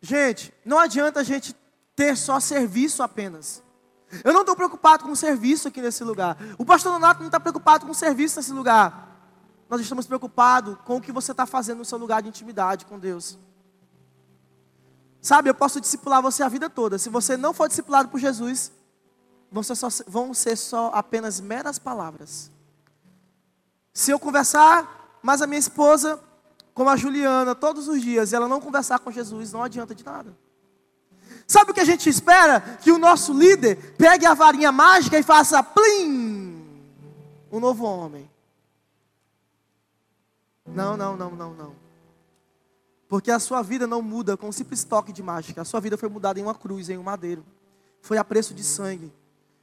Gente, 0.00 0.52
não 0.64 0.78
adianta 0.78 1.20
a 1.20 1.24
gente 1.24 1.56
ter 1.96 2.16
só 2.16 2.38
serviço 2.38 3.02
apenas. 3.02 3.62
Eu 4.24 4.32
não 4.32 4.40
estou 4.40 4.56
preocupado 4.56 5.04
com 5.04 5.14
serviço 5.14 5.68
aqui 5.68 5.80
nesse 5.80 6.04
lugar. 6.04 6.36
O 6.56 6.64
pastor 6.64 6.92
Donato 6.92 7.20
não 7.20 7.26
está 7.26 7.40
preocupado 7.40 7.86
com 7.86 7.94
serviço 7.94 8.38
nesse 8.38 8.52
lugar. 8.52 9.08
Nós 9.68 9.80
estamos 9.80 10.06
preocupados 10.06 10.76
com 10.84 10.96
o 10.96 11.00
que 11.00 11.12
você 11.12 11.32
está 11.32 11.44
fazendo 11.44 11.78
no 11.78 11.84
seu 11.84 11.98
lugar 11.98 12.22
de 12.22 12.28
intimidade 12.28 12.86
com 12.86 12.98
Deus. 12.98 13.38
Sabe, 15.20 15.50
eu 15.50 15.54
posso 15.54 15.80
discipular 15.80 16.22
você 16.22 16.42
a 16.42 16.48
vida 16.48 16.70
toda. 16.70 16.98
Se 16.98 17.08
você 17.08 17.36
não 17.36 17.52
for 17.52 17.68
discipulado 17.68 18.08
por 18.08 18.20
Jesus, 18.20 18.72
vão 19.50 19.62
ser 19.62 19.74
só, 19.74 19.88
vão 20.06 20.32
ser 20.32 20.56
só 20.56 20.90
apenas 20.94 21.40
meras 21.40 21.78
palavras. 21.78 22.50
Se 23.92 24.10
eu 24.10 24.18
conversar 24.18 25.18
mais 25.22 25.42
a 25.42 25.46
minha 25.46 25.58
esposa, 25.58 26.20
como 26.72 26.88
a 26.88 26.96
Juliana, 26.96 27.54
todos 27.54 27.88
os 27.88 28.00
dias, 28.00 28.30
e 28.30 28.36
ela 28.36 28.46
não 28.46 28.60
conversar 28.60 29.00
com 29.00 29.10
Jesus, 29.10 29.52
não 29.52 29.62
adianta 29.62 29.94
de 29.94 30.04
nada. 30.04 30.36
Sabe 31.46 31.70
o 31.70 31.74
que 31.74 31.80
a 31.80 31.84
gente 31.84 32.08
espera? 32.08 32.60
Que 32.60 32.92
o 32.92 32.98
nosso 32.98 33.32
líder 33.32 33.94
pegue 33.96 34.26
a 34.26 34.34
varinha 34.34 34.70
mágica 34.70 35.18
e 35.18 35.22
faça 35.22 35.62
plim, 35.62 36.64
um 37.50 37.58
novo 37.58 37.84
homem. 37.84 38.30
Não, 40.66 40.96
não, 40.96 41.16
não, 41.16 41.30
não, 41.30 41.54
não. 41.54 41.87
Porque 43.08 43.30
a 43.30 43.38
sua 43.38 43.62
vida 43.62 43.86
não 43.86 44.02
muda 44.02 44.36
com 44.36 44.48
um 44.48 44.52
simples 44.52 44.84
toque 44.84 45.12
de 45.12 45.22
mágica. 45.22 45.62
A 45.62 45.64
sua 45.64 45.80
vida 45.80 45.96
foi 45.96 46.08
mudada 46.08 46.38
em 46.38 46.42
uma 46.42 46.54
cruz, 46.54 46.90
em 46.90 46.98
um 46.98 47.02
madeiro. 47.02 47.44
Foi 48.02 48.18
a 48.18 48.24
preço 48.24 48.52
de 48.52 48.62
sangue. 48.62 49.12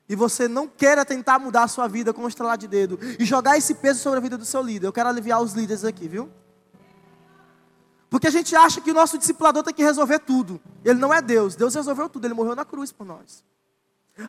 E 0.09 0.15
você 0.15 0.47
não 0.47 0.67
queira 0.67 1.05
tentar 1.05 1.39
mudar 1.39 1.63
a 1.63 1.67
sua 1.67 1.87
vida 1.87 2.13
com 2.13 2.23
um 2.23 2.27
estralar 2.27 2.57
de 2.57 2.67
dedo 2.67 2.99
e 3.19 3.25
jogar 3.25 3.57
esse 3.57 3.75
peso 3.75 3.99
sobre 3.99 4.17
a 4.17 4.21
vida 4.21 4.37
do 4.37 4.45
seu 4.45 4.61
líder. 4.61 4.87
Eu 4.87 4.93
quero 4.93 5.09
aliviar 5.09 5.41
os 5.41 5.53
líderes 5.53 5.83
aqui, 5.83 6.07
viu? 6.07 6.29
Porque 8.09 8.27
a 8.27 8.31
gente 8.31 8.55
acha 8.55 8.81
que 8.81 8.91
o 8.91 8.93
nosso 8.93 9.17
discipulador 9.17 9.63
tem 9.63 9.73
que 9.73 9.83
resolver 9.83 10.19
tudo. 10.19 10.59
Ele 10.83 10.99
não 10.99 11.13
é 11.13 11.21
Deus. 11.21 11.55
Deus 11.55 11.73
resolveu 11.73 12.07
tudo. 12.09 12.25
Ele 12.25 12.33
morreu 12.33 12.55
na 12.55 12.65
cruz 12.65 12.91
por 12.91 13.05
nós. 13.05 13.43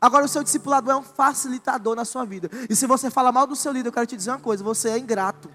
Agora, 0.00 0.24
o 0.24 0.28
seu 0.28 0.42
discipulador 0.42 0.92
é 0.92 0.96
um 0.96 1.02
facilitador 1.02 1.94
na 1.94 2.04
sua 2.04 2.24
vida. 2.24 2.50
E 2.68 2.74
se 2.74 2.86
você 2.86 3.10
fala 3.10 3.30
mal 3.30 3.46
do 3.46 3.54
seu 3.54 3.72
líder, 3.72 3.88
eu 3.88 3.92
quero 3.92 4.06
te 4.06 4.16
dizer 4.16 4.30
uma 4.30 4.38
coisa: 4.38 4.64
você 4.64 4.90
é 4.90 4.98
ingrato. 4.98 5.48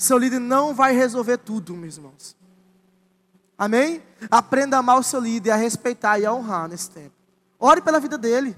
Seu 0.00 0.16
líder 0.16 0.38
não 0.38 0.72
vai 0.72 0.94
resolver 0.94 1.36
tudo, 1.36 1.74
meus 1.74 1.98
irmãos. 1.98 2.34
Amém? 3.58 4.02
Aprenda 4.30 4.78
a 4.78 4.80
amar 4.80 4.98
o 4.98 5.02
seu 5.02 5.20
líder, 5.20 5.50
a 5.50 5.56
respeitar 5.56 6.18
e 6.18 6.24
a 6.24 6.32
honrar 6.32 6.66
nesse 6.68 6.88
tempo. 6.88 7.12
Ore 7.58 7.82
pela 7.82 8.00
vida 8.00 8.16
dele. 8.16 8.56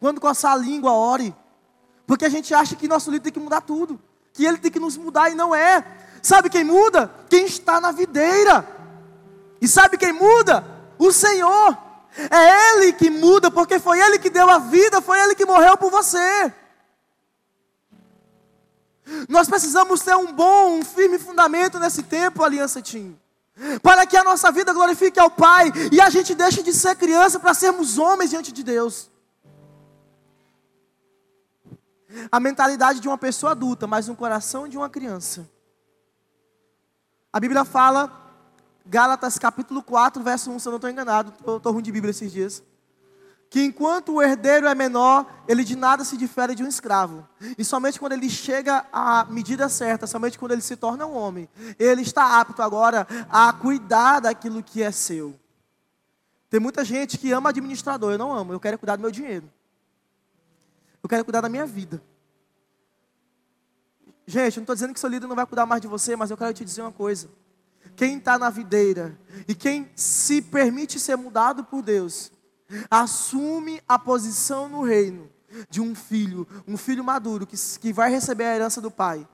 Quando 0.00 0.20
coçar 0.20 0.54
a 0.54 0.56
língua, 0.56 0.90
ore. 0.90 1.32
Porque 2.04 2.24
a 2.24 2.28
gente 2.28 2.52
acha 2.52 2.74
que 2.74 2.88
nosso 2.88 3.12
líder 3.12 3.22
tem 3.22 3.32
que 3.34 3.38
mudar 3.38 3.60
tudo. 3.60 4.00
Que 4.32 4.44
ele 4.44 4.58
tem 4.58 4.72
que 4.72 4.80
nos 4.80 4.96
mudar 4.96 5.30
e 5.30 5.36
não 5.36 5.54
é. 5.54 5.86
Sabe 6.20 6.50
quem 6.50 6.64
muda? 6.64 7.14
Quem 7.30 7.44
está 7.46 7.80
na 7.80 7.92
videira. 7.92 8.66
E 9.60 9.68
sabe 9.68 9.96
quem 9.96 10.12
muda? 10.12 10.64
O 10.98 11.12
Senhor. 11.12 11.78
É 12.28 12.72
Ele 12.72 12.92
que 12.92 13.08
muda, 13.08 13.52
porque 13.52 13.78
foi 13.78 14.00
Ele 14.00 14.18
que 14.18 14.30
deu 14.30 14.50
a 14.50 14.58
vida, 14.58 15.00
foi 15.00 15.20
Ele 15.20 15.36
que 15.36 15.46
morreu 15.46 15.76
por 15.76 15.92
você. 15.92 16.52
Nós 19.28 19.48
precisamos 19.48 20.00
ter 20.00 20.16
um 20.16 20.32
bom, 20.32 20.78
um 20.78 20.84
firme 20.84 21.18
fundamento 21.18 21.78
nesse 21.78 22.02
tempo, 22.02 22.42
Aliança 22.42 22.82
Tim. 22.82 23.18
Para 23.82 24.06
que 24.06 24.16
a 24.16 24.24
nossa 24.24 24.50
vida 24.50 24.72
glorifique 24.72 25.18
ao 25.18 25.30
Pai 25.30 25.72
e 25.92 26.00
a 26.00 26.10
gente 26.10 26.34
deixe 26.34 26.62
de 26.62 26.72
ser 26.72 26.96
criança 26.96 27.38
para 27.38 27.54
sermos 27.54 27.98
homens 27.98 28.30
diante 28.30 28.52
de 28.52 28.62
Deus. 28.62 29.10
A 32.30 32.40
mentalidade 32.40 33.00
de 33.00 33.08
uma 33.08 33.16
pessoa 33.18 33.52
adulta, 33.52 33.86
mas 33.86 34.08
um 34.08 34.14
coração 34.14 34.68
de 34.68 34.76
uma 34.76 34.90
criança. 34.90 35.48
A 37.32 37.38
Bíblia 37.38 37.64
fala 37.64 38.24
Gálatas 38.84 39.38
capítulo 39.38 39.82
4, 39.82 40.22
verso 40.22 40.50
1, 40.50 40.58
se 40.58 40.68
eu 40.68 40.70
não 40.70 40.76
estou 40.76 40.90
enganado, 40.90 41.32
estou 41.56 41.72
ruim 41.72 41.82
de 41.82 41.92
Bíblia 41.92 42.10
esses 42.10 42.32
dias. 42.32 42.62
Que 43.48 43.62
enquanto 43.62 44.14
o 44.14 44.22
herdeiro 44.22 44.66
é 44.66 44.74
menor, 44.74 45.26
ele 45.46 45.64
de 45.64 45.76
nada 45.76 46.04
se 46.04 46.16
difere 46.16 46.54
de 46.54 46.62
um 46.62 46.68
escravo. 46.68 47.26
E 47.56 47.64
somente 47.64 47.98
quando 47.98 48.12
ele 48.12 48.28
chega 48.28 48.84
à 48.92 49.24
medida 49.24 49.68
certa, 49.68 50.06
somente 50.06 50.38
quando 50.38 50.52
ele 50.52 50.62
se 50.62 50.76
torna 50.76 51.06
um 51.06 51.16
homem, 51.16 51.48
ele 51.78 52.02
está 52.02 52.40
apto 52.40 52.60
agora 52.60 53.06
a 53.30 53.52
cuidar 53.52 54.20
daquilo 54.20 54.62
que 54.62 54.82
é 54.82 54.90
seu. 54.90 55.38
Tem 56.50 56.60
muita 56.60 56.84
gente 56.84 57.18
que 57.18 57.32
ama 57.32 57.50
administrador, 57.50 58.12
eu 58.12 58.18
não 58.18 58.32
amo, 58.32 58.52
eu 58.52 58.60
quero 58.60 58.78
cuidar 58.78 58.96
do 58.96 59.02
meu 59.02 59.10
dinheiro. 59.10 59.50
Eu 61.02 61.08
quero 61.08 61.24
cuidar 61.24 61.40
da 61.40 61.48
minha 61.48 61.66
vida. 61.66 62.02
Gente, 64.26 64.56
eu 64.56 64.60
não 64.60 64.64
estou 64.64 64.74
dizendo 64.74 64.92
que 64.92 65.00
seu 65.00 65.08
líder 65.08 65.28
não 65.28 65.36
vai 65.36 65.46
cuidar 65.46 65.66
mais 65.66 65.80
de 65.80 65.86
você, 65.86 66.16
mas 66.16 66.30
eu 66.30 66.36
quero 66.36 66.52
te 66.52 66.64
dizer 66.64 66.82
uma 66.82 66.92
coisa 66.92 67.28
quem 67.96 68.18
está 68.18 68.38
na 68.38 68.50
videira 68.50 69.18
e 69.48 69.54
quem 69.54 69.90
se 69.94 70.42
permite 70.42 71.00
ser 71.00 71.16
mudado 71.16 71.64
por 71.64 71.82
Deus, 71.82 72.30
assume 72.90 73.80
a 73.88 73.98
posição 73.98 74.68
no 74.68 74.82
reino 74.82 75.30
de 75.70 75.80
um 75.80 75.94
filho, 75.94 76.46
um 76.66 76.76
filho 76.76 77.04
maduro 77.04 77.46
que, 77.46 77.56
que 77.80 77.92
vai 77.92 78.10
receber 78.10 78.44
a 78.44 78.54
herança 78.54 78.80
do 78.80 78.90
pai 78.90 79.26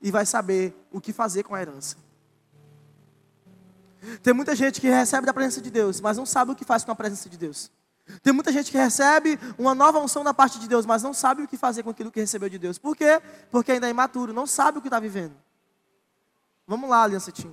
e 0.00 0.10
vai 0.10 0.26
saber 0.26 0.74
o 0.90 1.00
que 1.00 1.12
fazer 1.12 1.42
com 1.42 1.54
a 1.54 1.60
herança. 1.60 1.96
Tem 4.22 4.32
muita 4.32 4.56
gente 4.56 4.80
que 4.80 4.88
recebe 4.88 5.26
da 5.26 5.34
presença 5.34 5.60
de 5.60 5.70
Deus, 5.70 6.00
mas 6.00 6.16
não 6.16 6.24
sabe 6.24 6.52
o 6.52 6.54
que 6.54 6.64
faz 6.64 6.84
com 6.84 6.90
a 6.90 6.96
presença 6.96 7.28
de 7.28 7.36
Deus. 7.36 7.70
Tem 8.22 8.32
muita 8.32 8.50
gente 8.50 8.70
que 8.70 8.78
recebe 8.78 9.38
uma 9.56 9.74
nova 9.74 9.98
unção 10.00 10.24
da 10.24 10.34
parte 10.34 10.58
de 10.58 10.66
Deus, 10.66 10.84
mas 10.84 11.02
não 11.02 11.14
sabe 11.14 11.42
o 11.42 11.48
que 11.48 11.56
fazer 11.56 11.82
com 11.82 11.90
aquilo 11.90 12.10
que 12.10 12.18
recebeu 12.18 12.48
de 12.48 12.58
Deus. 12.58 12.78
Por 12.78 12.96
quê? 12.96 13.20
Porque 13.50 13.72
ainda 13.72 13.86
é 13.86 13.90
imaturo, 13.90 14.32
não 14.32 14.46
sabe 14.46 14.78
o 14.78 14.80
que 14.80 14.88
está 14.88 14.98
vivendo. 14.98 15.34
Vamos 16.66 16.88
lá, 16.88 17.04
Aliança 17.04 17.30
Tim. 17.30 17.52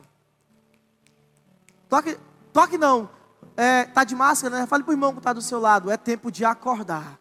Toque, 1.90 2.18
toque 2.52 2.78
não. 2.78 3.10
É, 3.58 3.86
tá 3.86 4.04
de 4.04 4.16
máscara, 4.16 4.60
né? 4.60 4.68
Fale 4.68 4.84
para 4.84 4.92
o 4.92 4.94
irmão 4.94 5.12
que 5.12 5.18
está 5.18 5.34
do 5.34 5.42
seu 5.42 5.60
lado. 5.60 5.90
É 5.90 5.98
tempo 5.98 6.32
de 6.32 6.46
acordar. 6.46 7.20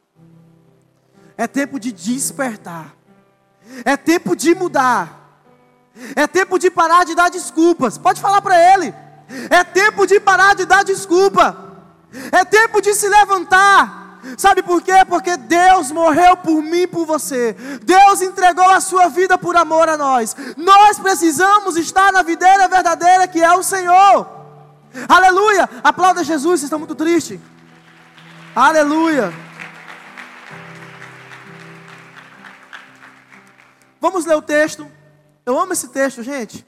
É 1.35 1.46
tempo 1.46 1.81
de 1.81 1.90
despertar. 1.90 2.94
É 3.87 3.96
tempo 3.96 4.37
de 4.37 4.55
mudar. 4.55 5.40
É 6.14 6.27
tempo 6.27 6.59
de 6.59 6.70
parar 6.70 7.05
de 7.05 7.14
dar 7.14 7.31
desculpas. 7.31 7.96
Pode 7.96 8.20
falar 8.20 8.42
para 8.42 8.59
ele. 8.75 8.94
É 9.49 9.64
tempo 9.64 10.07
de 10.07 10.20
parar 10.20 10.55
de 10.55 10.66
dar 10.66 10.85
desculpa. 10.85 11.57
É 12.31 12.44
tempo 12.44 12.83
de 12.83 12.94
se 12.94 13.09
levantar. 13.09 14.20
Sabe 14.37 14.62
por 14.62 14.83
quê? 14.83 15.05
Porque 15.09 15.37
Deus 15.38 15.90
morreu 15.90 16.37
por 16.37 16.61
mim 16.62 16.83
e 16.83 16.87
por 16.87 17.07
você. 17.07 17.55
Deus 17.83 18.20
entregou 18.20 18.68
a 18.68 18.81
sua 18.81 19.09
vida 19.09 19.38
por 19.38 19.57
amor 19.57 19.88
a 19.88 19.96
nós. 19.96 20.37
Nós 20.57 20.99
precisamos 20.99 21.77
estar 21.77 22.12
na 22.12 22.22
videira 22.22 22.68
verdadeira 22.68 23.27
que 23.27 23.42
é 23.42 23.53
o 23.53 23.62
Senhor. 23.62 24.36
Aleluia! 25.09 25.69
Aplauda 25.83 26.25
Jesus, 26.25 26.61
vocês 26.61 26.65
estão 26.65 26.79
muito 26.79 26.95
tristes. 26.95 27.41
Aleluia! 28.55 29.33
Vamos 34.01 34.25
ler 34.25 34.37
o 34.37 34.43
texto. 34.43 34.91
Eu 35.45 35.59
amo 35.59 35.73
esse 35.73 35.89
texto, 35.89 36.23
gente. 36.23 36.67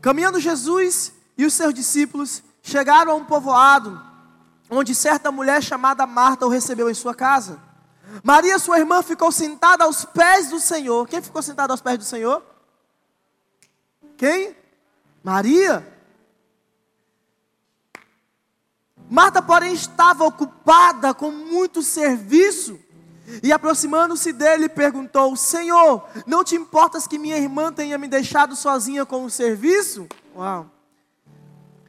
Caminhando 0.00 0.40
Jesus 0.40 1.12
e 1.36 1.44
os 1.44 1.54
seus 1.54 1.74
discípulos 1.74 2.42
chegaram 2.62 3.12
a 3.12 3.14
um 3.14 3.24
povoado, 3.24 4.00
onde 4.70 4.94
certa 4.94 5.30
mulher 5.30 5.62
chamada 5.62 6.06
Marta 6.06 6.46
o 6.46 6.48
recebeu 6.48 6.90
em 6.90 6.94
sua 6.94 7.14
casa. 7.14 7.60
Maria, 8.22 8.58
sua 8.58 8.78
irmã, 8.78 9.02
ficou 9.02 9.30
sentada 9.30 9.84
aos 9.84 10.04
pés 10.04 10.48
do 10.48 10.58
Senhor. 10.58 11.06
Quem 11.06 11.22
ficou 11.22 11.42
sentado 11.42 11.70
aos 11.70 11.80
pés 11.80 11.98
do 11.98 12.04
Senhor? 12.04 12.42
Quem? 14.16 14.56
Maria. 15.22 15.97
Marta, 19.10 19.40
porém, 19.40 19.72
estava 19.72 20.24
ocupada 20.24 21.14
com 21.14 21.30
muito 21.30 21.82
serviço. 21.82 22.78
E 23.42 23.52
aproximando-se 23.52 24.32
dele, 24.32 24.68
perguntou: 24.68 25.36
Senhor, 25.36 26.06
não 26.26 26.42
te 26.42 26.56
importas 26.56 27.06
que 27.06 27.18
minha 27.18 27.36
irmã 27.36 27.72
tenha 27.72 27.98
me 27.98 28.08
deixado 28.08 28.56
sozinha 28.56 29.04
com 29.04 29.24
o 29.24 29.30
serviço? 29.30 30.06
Uau. 30.34 30.70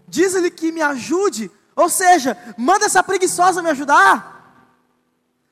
Diz-lhe 0.08 0.50
que 0.50 0.72
me 0.72 0.82
ajude, 0.82 1.52
ou 1.76 1.88
seja, 1.88 2.38
manda 2.58 2.86
essa 2.86 3.04
preguiçosa 3.04 3.62
me 3.62 3.70
ajudar. 3.70 4.38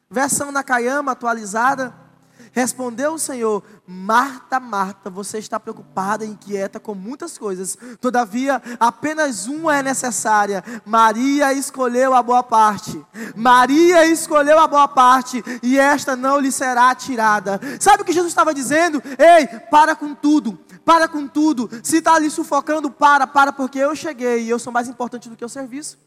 Versão 0.10 0.52
na 0.52 0.64
atualizada. 1.12 2.07
Respondeu 2.52 3.14
o 3.14 3.20
Senhor: 3.20 3.64
Marta, 3.86 4.60
Marta, 4.60 5.10
você 5.10 5.38
está 5.38 5.60
preocupada 5.60 6.26
e 6.26 6.30
inquieta 6.30 6.80
com 6.80 6.94
muitas 6.94 7.38
coisas, 7.38 7.78
todavia 8.00 8.62
apenas 8.80 9.48
uma 9.48 9.78
é 9.78 9.84
necessária. 9.84 10.64
Maria 10.86 11.54
escolheu 11.54 12.14
a 12.14 12.22
boa 12.22 12.44
parte. 12.44 13.04
Maria 13.36 14.06
escolheu 14.06 14.60
a 14.60 14.68
boa 14.68 14.88
parte 14.88 15.44
e 15.62 15.78
esta 15.78 16.16
não 16.16 16.40
lhe 16.40 16.52
será 16.52 16.94
tirada. 16.96 17.60
Sabe 17.80 18.02
o 18.02 18.06
que 18.06 18.14
Jesus 18.14 18.32
estava 18.32 18.54
dizendo? 18.54 19.02
Ei, 19.18 19.48
para 19.70 19.96
com 19.96 20.14
tudo, 20.14 20.58
para 20.84 21.08
com 21.08 21.28
tudo. 21.28 21.70
Se 21.84 21.98
está 21.98 22.16
ali 22.16 22.30
sufocando, 22.30 22.90
para, 22.90 23.28
para, 23.28 23.52
porque 23.52 23.80
eu 23.80 23.96
cheguei 23.96 24.44
e 24.44 24.50
eu 24.50 24.60
sou 24.60 24.72
mais 24.72 24.88
importante 24.88 25.30
do 25.30 25.36
que 25.36 25.46
o 25.46 25.50
serviço. 25.50 25.98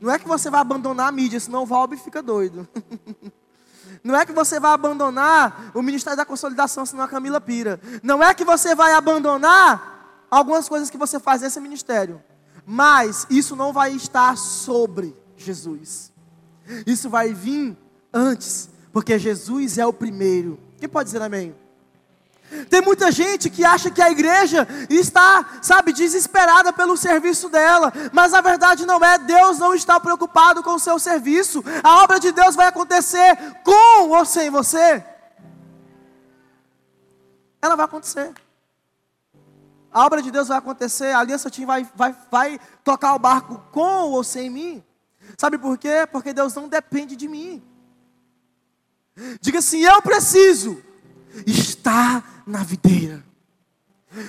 Não 0.00 0.12
é 0.12 0.18
que 0.18 0.28
você 0.28 0.50
vai 0.50 0.60
abandonar 0.60 1.08
a 1.08 1.12
mídia, 1.12 1.40
senão 1.40 1.62
o 1.62 1.66
Valbe 1.66 1.96
fica 1.96 2.22
doido. 2.22 2.68
Não 4.02 4.16
é 4.16 4.26
que 4.26 4.32
você 4.32 4.60
vai 4.60 4.72
abandonar 4.72 5.70
o 5.74 5.82
Ministério 5.82 6.16
da 6.16 6.24
Consolidação, 6.24 6.84
senão 6.84 7.04
a 7.04 7.08
Camila 7.08 7.40
pira. 7.40 7.80
Não 8.02 8.22
é 8.22 8.34
que 8.34 8.44
você 8.44 8.74
vai 8.74 8.92
abandonar 8.92 10.26
algumas 10.30 10.68
coisas 10.68 10.90
que 10.90 10.98
você 10.98 11.18
faz 11.18 11.42
nesse 11.42 11.60
ministério. 11.60 12.22
Mas 12.66 13.26
isso 13.30 13.54
não 13.54 13.72
vai 13.72 13.92
estar 13.92 14.36
sobre 14.36 15.14
Jesus. 15.36 16.12
Isso 16.86 17.10
vai 17.10 17.32
vir 17.32 17.76
antes, 18.12 18.70
porque 18.92 19.18
Jesus 19.18 19.78
é 19.78 19.86
o 19.86 19.92
primeiro. 19.92 20.58
Quem 20.78 20.88
pode 20.88 21.08
dizer 21.08 21.22
amém? 21.22 21.54
Tem 22.68 22.80
muita 22.80 23.10
gente 23.10 23.50
que 23.50 23.64
acha 23.64 23.90
que 23.90 24.02
a 24.02 24.10
igreja 24.10 24.66
está, 24.88 25.58
sabe, 25.62 25.92
desesperada 25.92 26.72
pelo 26.72 26.96
serviço 26.96 27.48
dela, 27.48 27.92
mas 28.12 28.32
a 28.32 28.40
verdade 28.40 28.86
não 28.86 29.02
é. 29.04 29.18
Deus 29.18 29.58
não 29.58 29.74
está 29.74 29.98
preocupado 29.98 30.62
com 30.62 30.74
o 30.74 30.78
seu 30.78 30.98
serviço. 30.98 31.64
A 31.82 32.02
obra 32.02 32.20
de 32.20 32.30
Deus 32.32 32.54
vai 32.54 32.66
acontecer 32.66 33.36
com 33.64 34.10
ou 34.10 34.24
sem 34.24 34.50
você. 34.50 35.04
Ela 37.60 37.76
vai 37.76 37.86
acontecer. 37.86 38.32
A 39.90 40.04
obra 40.04 40.20
de 40.20 40.30
Deus 40.30 40.48
vai 40.48 40.58
acontecer, 40.58 41.12
a 41.12 41.20
aliança 41.20 41.48
Tim 41.48 41.64
vai, 41.64 41.88
vai, 41.94 42.16
vai 42.30 42.60
tocar 42.82 43.14
o 43.14 43.18
barco 43.18 43.62
com 43.70 44.10
ou 44.10 44.24
sem 44.24 44.50
mim. 44.50 44.84
Sabe 45.38 45.56
por 45.56 45.78
quê? 45.78 46.06
Porque 46.10 46.32
Deus 46.32 46.54
não 46.54 46.68
depende 46.68 47.16
de 47.16 47.28
mim. 47.28 47.62
Diga 49.40 49.60
assim: 49.60 49.78
eu 49.78 50.02
preciso 50.02 50.82
estar 51.46 52.42
na 52.46 52.62
videira. 52.62 53.24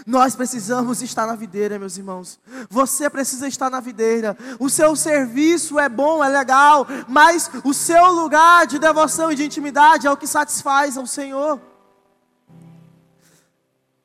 Nós 0.05 0.35
precisamos 0.35 1.01
estar 1.01 1.27
na 1.27 1.35
videira, 1.35 1.77
meus 1.77 1.97
irmãos. 1.97 2.39
Você 2.69 3.09
precisa 3.09 3.47
estar 3.47 3.69
na 3.69 3.79
videira. 3.79 4.35
O 4.59 4.69
seu 4.69 4.95
serviço 4.95 5.79
é 5.79 5.87
bom, 5.87 6.23
é 6.23 6.29
legal, 6.29 6.87
mas 7.07 7.49
o 7.63 7.73
seu 7.73 8.11
lugar 8.11 8.65
de 8.65 8.79
devoção 8.79 9.31
e 9.31 9.35
de 9.35 9.45
intimidade 9.45 10.07
é 10.07 10.11
o 10.11 10.17
que 10.17 10.27
satisfaz 10.27 10.97
ao 10.97 11.05
Senhor. 11.05 11.61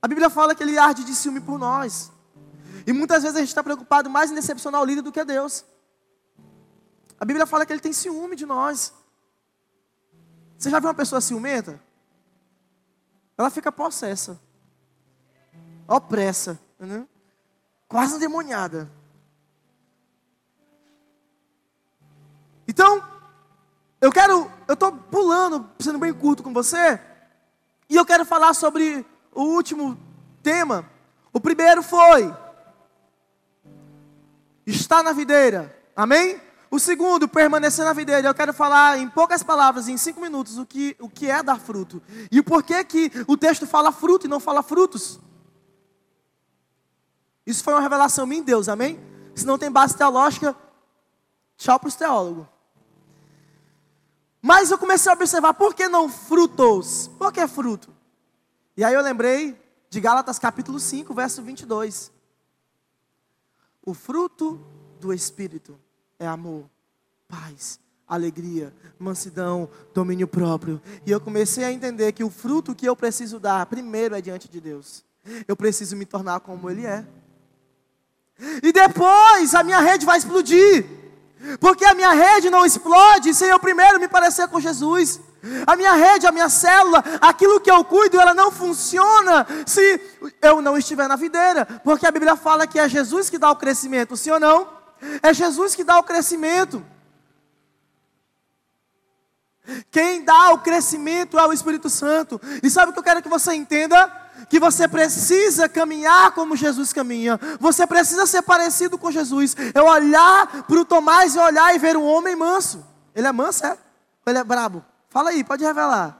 A 0.02 0.08
Bíblia 0.08 0.30
fala 0.30 0.54
que 0.54 0.62
ele 0.62 0.78
arde 0.78 1.04
de 1.04 1.14
ciúme 1.14 1.40
por 1.40 1.58
nós. 1.58 2.10
E 2.86 2.92
muitas 2.92 3.22
vezes 3.22 3.36
a 3.36 3.40
gente 3.40 3.48
está 3.48 3.62
preocupado 3.62 4.08
mais 4.08 4.30
em 4.30 4.34
decepcionar 4.34 4.80
o 4.80 4.84
líder 4.84 5.02
do 5.02 5.12
que 5.12 5.24
Deus. 5.24 5.64
A 7.18 7.24
Bíblia 7.24 7.46
fala 7.46 7.66
que 7.66 7.72
ele 7.72 7.80
tem 7.80 7.92
ciúme 7.92 8.34
de 8.34 8.46
nós. 8.46 8.92
Você 10.58 10.70
já 10.70 10.78
viu 10.78 10.88
uma 10.88 10.94
pessoa 10.94 11.20
ciumenta? 11.20 11.80
Ela 13.40 13.48
fica 13.48 13.72
possessa, 13.72 14.38
opressa, 15.88 16.60
né? 16.78 17.08
quase 17.88 18.16
endemoniada. 18.16 18.92
Então, 22.68 23.02
eu 23.98 24.12
quero, 24.12 24.52
eu 24.68 24.74
estou 24.74 24.92
pulando, 24.92 25.66
sendo 25.78 25.98
bem 25.98 26.12
curto 26.12 26.42
com 26.42 26.52
você, 26.52 27.00
e 27.88 27.96
eu 27.96 28.04
quero 28.04 28.26
falar 28.26 28.52
sobre 28.52 29.06
o 29.32 29.44
último 29.44 29.98
tema. 30.42 30.84
O 31.32 31.40
primeiro 31.40 31.82
foi 31.82 32.36
estar 34.66 35.02
na 35.02 35.14
videira, 35.14 35.74
amém? 35.96 36.38
O 36.70 36.78
segundo, 36.78 37.26
permanecer 37.26 37.84
na 37.84 37.92
videira. 37.92 38.28
Eu 38.28 38.34
quero 38.34 38.54
falar 38.54 38.96
em 38.98 39.08
poucas 39.08 39.42
palavras, 39.42 39.88
em 39.88 39.96
cinco 39.96 40.20
minutos, 40.20 40.56
o 40.56 40.64
que, 40.64 40.96
o 41.00 41.08
que 41.08 41.28
é 41.28 41.42
dar 41.42 41.58
fruto. 41.58 42.00
E 42.30 42.38
o 42.38 42.44
porquê 42.44 42.84
que 42.84 43.10
o 43.26 43.36
texto 43.36 43.66
fala 43.66 43.90
fruto 43.90 44.26
e 44.26 44.30
não 44.30 44.38
fala 44.38 44.62
frutos. 44.62 45.18
Isso 47.44 47.64
foi 47.64 47.74
uma 47.74 47.80
revelação 47.80 48.24
minha 48.24 48.40
em 48.40 48.44
Deus, 48.44 48.68
amém? 48.68 49.00
Se 49.34 49.44
não 49.44 49.58
tem 49.58 49.70
base 49.70 49.96
teológica, 49.96 50.54
tchau 51.56 51.80
para 51.80 51.88
os 51.88 51.96
teólogos. 51.96 52.46
Mas 54.40 54.70
eu 54.70 54.78
comecei 54.78 55.10
a 55.10 55.14
observar, 55.14 55.54
por 55.54 55.74
que 55.74 55.88
não 55.88 56.08
frutos? 56.08 57.10
Por 57.18 57.32
que 57.32 57.46
fruto? 57.48 57.92
E 58.76 58.84
aí 58.84 58.94
eu 58.94 59.02
lembrei 59.02 59.60
de 59.90 60.00
Gálatas 60.00 60.38
capítulo 60.38 60.78
5, 60.78 61.12
verso 61.12 61.42
22. 61.42 62.12
O 63.84 63.92
fruto 63.92 64.64
do 65.00 65.12
Espírito 65.12 65.78
é 66.20 66.26
amor, 66.26 66.66
paz, 67.26 67.80
alegria, 68.06 68.72
mansidão, 68.98 69.68
domínio 69.94 70.28
próprio. 70.28 70.80
E 71.06 71.10
eu 71.10 71.18
comecei 71.18 71.64
a 71.64 71.72
entender 71.72 72.12
que 72.12 72.22
o 72.22 72.30
fruto 72.30 72.74
que 72.74 72.86
eu 72.86 72.94
preciso 72.94 73.40
dar, 73.40 73.64
primeiro 73.66 74.14
é 74.14 74.20
diante 74.20 74.48
de 74.48 74.60
Deus. 74.60 75.02
Eu 75.48 75.56
preciso 75.56 75.96
me 75.96 76.04
tornar 76.04 76.40
como 76.40 76.68
Ele 76.68 76.84
é. 76.84 77.04
E 78.62 78.70
depois 78.70 79.54
a 79.54 79.62
minha 79.62 79.80
rede 79.80 80.04
vai 80.04 80.18
explodir. 80.18 80.86
Porque 81.58 81.84
a 81.86 81.94
minha 81.94 82.12
rede 82.12 82.50
não 82.50 82.66
explode 82.66 83.32
sem 83.32 83.48
eu 83.48 83.58
primeiro 83.58 83.98
me 83.98 84.08
parecer 84.08 84.46
com 84.48 84.60
Jesus. 84.60 85.20
A 85.66 85.74
minha 85.74 85.94
rede, 85.94 86.26
a 86.26 86.32
minha 86.32 86.50
célula, 86.50 87.02
aquilo 87.18 87.60
que 87.60 87.70
eu 87.70 87.82
cuido, 87.82 88.20
ela 88.20 88.34
não 88.34 88.50
funciona 88.50 89.46
se 89.64 89.98
eu 90.42 90.60
não 90.60 90.76
estiver 90.76 91.08
na 91.08 91.16
videira. 91.16 91.64
Porque 91.82 92.06
a 92.06 92.10
Bíblia 92.10 92.36
fala 92.36 92.66
que 92.66 92.78
é 92.78 92.86
Jesus 92.86 93.30
que 93.30 93.38
dá 93.38 93.50
o 93.50 93.56
crescimento, 93.56 94.18
sim 94.18 94.30
ou 94.30 94.40
não? 94.40 94.79
É 95.22 95.32
Jesus 95.32 95.74
que 95.74 95.84
dá 95.84 95.98
o 95.98 96.02
crescimento. 96.02 96.84
Quem 99.90 100.24
dá 100.24 100.52
o 100.52 100.58
crescimento 100.58 101.38
é 101.38 101.46
o 101.46 101.52
Espírito 101.52 101.88
Santo. 101.88 102.40
E 102.62 102.70
sabe 102.70 102.90
o 102.90 102.92
que 102.92 102.98
eu 102.98 103.04
quero 103.04 103.22
que 103.22 103.28
você 103.28 103.54
entenda? 103.54 104.08
Que 104.48 104.58
você 104.58 104.88
precisa 104.88 105.68
caminhar 105.68 106.32
como 106.32 106.56
Jesus 106.56 106.92
caminha. 106.92 107.38
Você 107.60 107.86
precisa 107.86 108.26
ser 108.26 108.42
parecido 108.42 108.98
com 108.98 109.10
Jesus. 109.10 109.56
É 109.74 109.80
olhar 109.80 110.64
para 110.64 110.80
o 110.80 110.84
Tomás 110.84 111.34
e 111.34 111.38
olhar 111.38 111.74
e 111.74 111.78
ver 111.78 111.96
um 111.96 112.04
homem 112.04 112.34
manso. 112.34 112.84
Ele 113.14 113.26
é 113.26 113.32
manso, 113.32 113.64
é? 113.66 113.70
Ou 113.70 113.76
ele 114.26 114.38
é 114.38 114.44
brabo? 114.44 114.84
Fala 115.08 115.30
aí, 115.30 115.44
pode 115.44 115.64
revelar. 115.64 116.16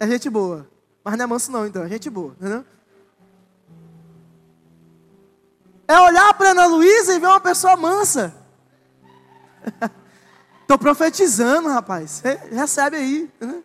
É 0.00 0.06
gente 0.06 0.30
boa. 0.30 0.68
Mas 1.04 1.16
não 1.16 1.24
é 1.24 1.26
manso 1.26 1.50
não, 1.50 1.66
então. 1.66 1.82
É 1.82 1.88
gente 1.88 2.08
boa. 2.08 2.34
Entendeu? 2.40 2.64
É 5.88 5.98
olhar 5.98 6.34
para 6.34 6.50
Ana 6.50 6.66
Luísa 6.66 7.14
e 7.14 7.18
ver 7.18 7.28
uma 7.28 7.40
pessoa 7.40 7.74
mansa. 7.74 8.34
Estou 10.60 10.78
profetizando, 10.78 11.70
rapaz. 11.70 12.22
Recebe 12.52 12.96
aí. 12.96 13.32
Né? 13.40 13.62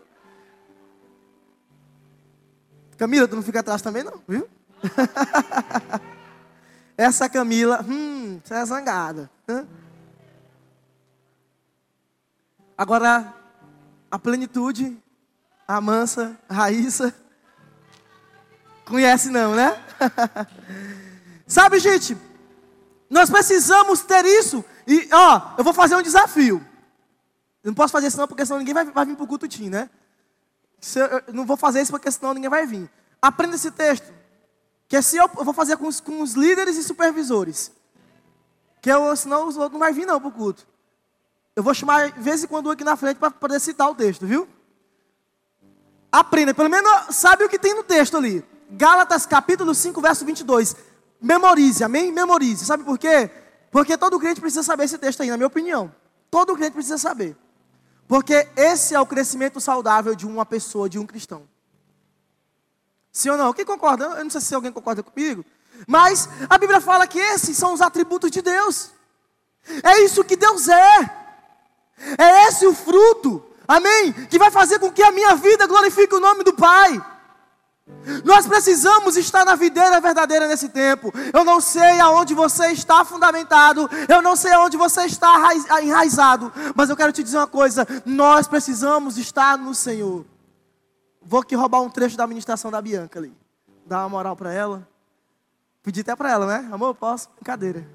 Camila, 2.98 3.28
tu 3.28 3.36
não 3.36 3.44
fica 3.44 3.60
atrás 3.60 3.82
também, 3.82 4.04
não, 4.04 4.22
viu? 4.26 4.48
Essa 6.98 7.28
Camila, 7.28 7.84
hum, 7.86 8.40
você 8.42 8.54
é 8.54 8.66
zangada. 8.66 9.30
Né? 9.46 9.68
Agora, 12.78 13.34
a 14.10 14.18
plenitude, 14.18 14.98
a 15.68 15.82
mansa, 15.82 16.40
a 16.48 16.54
Raíssa, 16.54 17.14
conhece 18.86 19.30
não, 19.30 19.56
né? 19.56 19.78
Sabe, 21.54 21.78
gente, 21.78 22.18
nós 23.08 23.30
precisamos 23.30 24.02
ter 24.02 24.26
isso. 24.26 24.66
E, 24.88 25.08
ó, 25.14 25.54
eu 25.56 25.64
vou 25.64 25.72
fazer 25.72 25.96
um 25.96 26.02
desafio. 26.02 26.66
Eu 27.64 27.68
não 27.68 27.76
posso 27.76 27.92
fazer 27.92 28.08
isso 28.08 28.18
não, 28.18 28.28
porque 28.28 28.44
senão 28.44 28.58
ninguém 28.58 28.74
vai, 28.74 28.86
vai 28.86 29.06
vir 29.06 29.16
para 29.16 29.24
o 29.24 29.28
culto 29.28 29.48
tim, 29.48 29.70
né? 29.70 29.88
Eu, 30.96 31.06
eu, 31.06 31.24
não 31.32 31.46
vou 31.46 31.56
fazer 31.56 31.80
isso 31.80 31.92
porque 31.92 32.10
senão 32.10 32.34
ninguém 32.34 32.50
vai 32.50 32.66
vir. 32.66 32.90
Aprenda 33.22 33.56
esse 33.56 33.70
texto. 33.70 34.12
Que 34.88 34.96
assim 34.96 35.18
eu, 35.18 35.30
eu 35.38 35.46
vou 35.46 35.54
fazer 35.54 35.78
com 35.78 35.86
os, 35.86 36.00
com 36.00 36.22
os, 36.22 36.34
líderes 36.34 36.76
e 36.76 36.84
supervisores. 36.84 37.72
Que 38.82 38.90
eu, 38.90 39.16
senão 39.16 39.48
os 39.48 39.56
outros 39.56 39.74
não 39.74 39.80
vai 39.80 39.94
vir 39.94 40.08
não 40.08 40.20
para 40.20 40.30
o 40.30 40.32
culto. 40.32 40.66
Eu 41.56 41.62
vou 41.62 41.76
chamar 41.76 42.14
de 42.14 42.20
vez 42.20 42.44
em 42.44 42.48
quando 42.48 42.72
aqui 42.72 42.84
na 42.84 42.98
frente 42.98 43.18
para 43.18 43.30
poder 43.30 43.60
citar 43.60 43.92
o 43.92 43.94
texto, 43.94 44.26
viu? 44.26 44.48
Aprenda, 46.12 46.52
pelo 46.52 46.68
menos 46.68 47.16
sabe 47.16 47.44
o 47.44 47.50
que 47.50 47.60
tem 47.60 47.76
no 47.76 47.84
texto 47.84 48.18
ali. 48.18 48.44
Gálatas 48.72 49.28
capítulo 49.28 49.76
5, 49.76 50.02
verso 50.02 50.26
22. 50.26 50.93
Memorize, 51.24 51.82
amém? 51.82 52.12
Memorize. 52.12 52.66
Sabe 52.66 52.84
por 52.84 53.00
quê? 53.00 53.32
Porque 53.72 53.98
todo 53.98 54.20
crente 54.20 54.42
precisa 54.42 54.62
saber 54.62 54.84
esse 54.84 54.98
texto 54.98 55.22
aí, 55.22 55.30
na 55.30 55.38
minha 55.38 55.48
opinião. 55.48 55.90
Todo 56.30 56.54
crente 56.54 56.74
precisa 56.74 56.98
saber. 56.98 57.38
Porque 58.10 58.50
esse 58.58 58.94
é 58.94 59.00
o 59.00 59.06
crescimento 59.06 59.62
saudável 59.62 60.14
de 60.16 60.28
uma 60.28 60.46
pessoa, 60.46 60.90
de 60.90 61.00
um 61.00 61.06
cristão. 61.06 61.48
Sim 63.10 63.30
ou 63.30 63.38
não? 63.38 63.54
Quem 63.54 63.64
concorda? 63.64 64.04
Eu 64.04 64.24
não 64.24 64.30
sei 64.30 64.42
se 64.42 64.54
alguém 64.54 64.72
concorda 64.72 65.02
comigo. 65.02 65.46
Mas 65.88 66.28
a 66.50 66.58
Bíblia 66.58 66.82
fala 66.82 67.08
que 67.08 67.20
esses 67.20 67.56
são 67.56 67.72
os 67.74 67.82
atributos 67.82 68.30
de 68.30 68.42
Deus. 68.42 68.92
É 69.82 70.02
isso 70.02 70.26
que 70.26 70.36
Deus 70.36 70.68
é. 70.68 71.00
É 72.18 72.48
esse 72.48 72.68
o 72.68 72.74
fruto. 72.74 73.42
Amém? 73.66 74.12
Que 74.30 74.38
vai 74.38 74.52
fazer 74.52 74.78
com 74.78 74.92
que 74.92 75.02
a 75.02 75.12
minha 75.12 75.36
vida 75.36 75.66
glorifique 75.68 76.14
o 76.14 76.20
nome 76.20 76.44
do 76.44 76.54
Pai. 76.54 77.02
Nós 78.24 78.48
precisamos 78.48 79.18
estar 79.18 79.46
na 79.46 79.56
videira 79.56 80.00
verdadeira 80.00 80.48
nesse 80.48 80.70
tempo. 80.70 81.12
Eu 81.34 81.44
não 81.44 81.60
sei 81.60 82.00
aonde 82.00 82.34
você 82.34 82.68
está 82.68 83.04
fundamentado, 83.04 83.90
eu 84.08 84.22
não 84.22 84.36
sei 84.36 84.54
aonde 84.54 84.78
você 84.78 85.06
está 85.06 85.52
enraizado, 85.82 86.52
mas 86.76 86.90
eu 86.90 86.96
quero 86.96 87.12
te 87.12 87.24
dizer 87.24 87.38
uma 87.38 87.48
coisa: 87.48 87.86
nós 88.06 88.48
precisamos 88.48 89.18
estar 89.18 89.58
no 89.58 89.76
Senhor. 89.76 90.26
Vou 91.22 91.42
aqui 91.42 91.56
roubar 91.56 91.82
um 91.82 91.90
trecho 91.90 92.18
da 92.18 92.24
administração 92.24 92.72
da 92.72 92.82
Bianca 92.82 93.20
ali, 93.20 93.34
dar 93.86 94.00
uma 94.00 94.10
moral 94.10 94.36
para 94.36 94.54
ela. 94.54 94.88
Pedi 95.82 96.02
até 96.02 96.16
para 96.16 96.32
ela, 96.32 96.46
né? 96.46 96.70
Amor, 96.72 96.96
posso? 96.96 97.30
Brincadeira. 97.36 97.86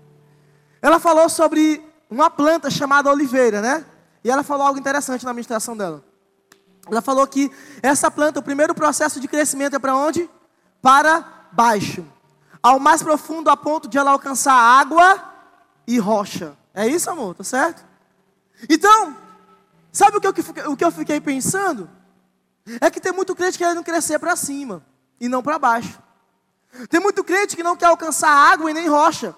Ela 0.81 0.99
falou 0.99 1.29
sobre 1.29 1.83
uma 2.11 2.31
planta 2.31 2.71
chamada 2.71 3.11
oliveira, 3.11 3.61
né? 3.61 3.85
E 4.23 4.31
ela 4.31 4.43
falou 4.43 4.67
algo 4.67 4.79
interessante 4.79 5.25
na 5.25 5.31
administração 5.31 5.77
dela. 5.77 6.05
Ela 6.91 7.03
falou 7.03 7.27
que 7.27 7.51
essa 7.83 8.11
planta, 8.11 8.41
o 8.41 8.43
primeiro 8.43 8.75
processo 8.75 9.21
de 9.21 9.29
crescimento 9.29 9.77
é 9.77 9.79
para 9.79 9.95
onde? 9.95 10.29
Para 10.81 11.25
baixo. 11.53 12.05
Ao 12.63 12.79
mais 12.79 13.03
profundo, 13.03 13.51
a 13.51 13.57
ponto 13.57 13.89
de 13.89 13.99
ela 13.99 14.11
alcançar 14.11 14.55
água 14.55 15.23
e 15.87 15.99
rocha. 15.99 16.57
É 16.75 16.87
isso, 16.87 17.11
amor? 17.11 17.35
Tá 17.35 17.45
certo? 17.45 17.85
Então, 18.69 19.17
sabe 19.93 20.17
o 20.17 20.21
que, 20.21 20.27
eu, 20.27 20.73
o 20.73 20.77
que 20.77 20.85
eu 20.85 20.91
fiquei 20.91 21.21
pensando? 21.21 21.89
É 22.81 22.91
que 22.91 23.01
tem 23.01 23.13
muito 23.13 23.35
crente 23.35 23.57
querendo 23.57 23.83
crescer 23.83 24.19
para 24.19 24.37
cima 24.37 24.83
e 25.21 25.29
não 25.29 25.43
para 25.43 25.59
baixo. 25.59 25.99
Tem 26.89 27.01
muito 27.01 27.25
crente 27.25 27.57
que 27.57 27.63
não 27.63 27.77
quer 27.77 27.87
alcançar 27.87 28.31
água 28.31 28.71
e 28.71 28.75
nem 28.75 28.89
rocha. 28.89 29.35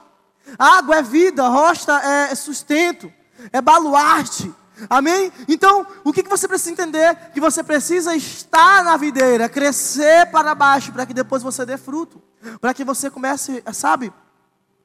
Água 0.58 0.96
é 0.96 1.02
vida, 1.02 1.46
rocha 1.48 1.92
é 1.92 2.34
sustento, 2.34 3.12
é 3.52 3.60
baluarte, 3.60 4.52
Amém? 4.88 5.32
Então, 5.48 5.86
o 6.04 6.12
que 6.12 6.22
você 6.22 6.48
precisa 6.48 6.70
entender? 6.70 7.14
Que 7.32 7.40
você 7.40 7.62
precisa 7.62 8.14
estar 8.14 8.84
na 8.84 8.96
videira, 8.96 9.48
crescer 9.48 10.30
para 10.30 10.54
baixo, 10.54 10.92
para 10.92 11.04
que 11.04 11.14
depois 11.14 11.42
você 11.42 11.66
dê 11.66 11.76
fruto. 11.76 12.22
Para 12.60 12.72
que 12.72 12.84
você 12.84 13.10
comece, 13.10 13.62
sabe, 13.72 14.12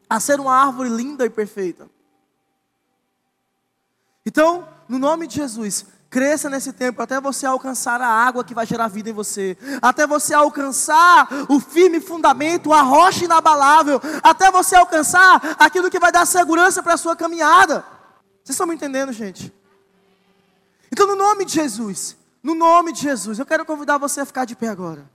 a 0.10 0.20
ser 0.20 0.40
uma 0.40 0.54
árvore 0.54 0.90
linda 0.90 1.26
e 1.26 1.30
perfeita. 1.30 1.88
Então, 4.26 4.68
no 4.90 5.00
nome 5.00 5.28
de 5.28 5.36
Jesus, 5.36 5.86
cresça 6.10 6.50
nesse 6.50 6.74
tempo 6.74 7.02
até 7.02 7.20
você 7.20 7.46
alcançar 7.46 8.02
a 8.02 8.08
água 8.08 8.44
que 8.44 8.54
vai 8.54 8.66
gerar 8.66 8.88
vida 8.88 9.10
em 9.10 9.14
você, 9.14 9.58
até 9.82 10.08
você 10.08 10.34
alcançar 10.34 11.28
o 11.50 11.60
firme 11.60 12.00
fundamento, 12.00 12.74
a 12.74 12.82
rocha 12.82 13.26
inabalável, 13.26 14.02
até 14.24 14.50
você 14.50 14.76
alcançar 14.76 15.56
aquilo 15.60 15.90
que 15.90 16.00
vai 16.00 16.12
dar 16.12 16.26
segurança 16.26 16.82
para 16.82 16.94
a 16.94 16.98
sua 16.98 17.16
caminhada. 17.16 17.86
Vocês 18.44 18.56
estão 18.56 18.68
me 18.68 18.76
entendendo, 18.76 19.12
gente? 19.12 19.54
Então, 20.96 21.08
no 21.08 21.16
nome 21.18 21.44
de 21.44 21.52
Jesus, 21.52 22.16
no 22.42 22.56
nome 22.56 22.94
de 22.94 23.02
Jesus, 23.02 23.38
eu 23.38 23.46
quero 23.46 23.66
convidar 23.66 23.98
você 23.98 24.22
a 24.22 24.26
ficar 24.26 24.46
de 24.46 24.56
pé 24.56 24.70
agora. 24.70 25.12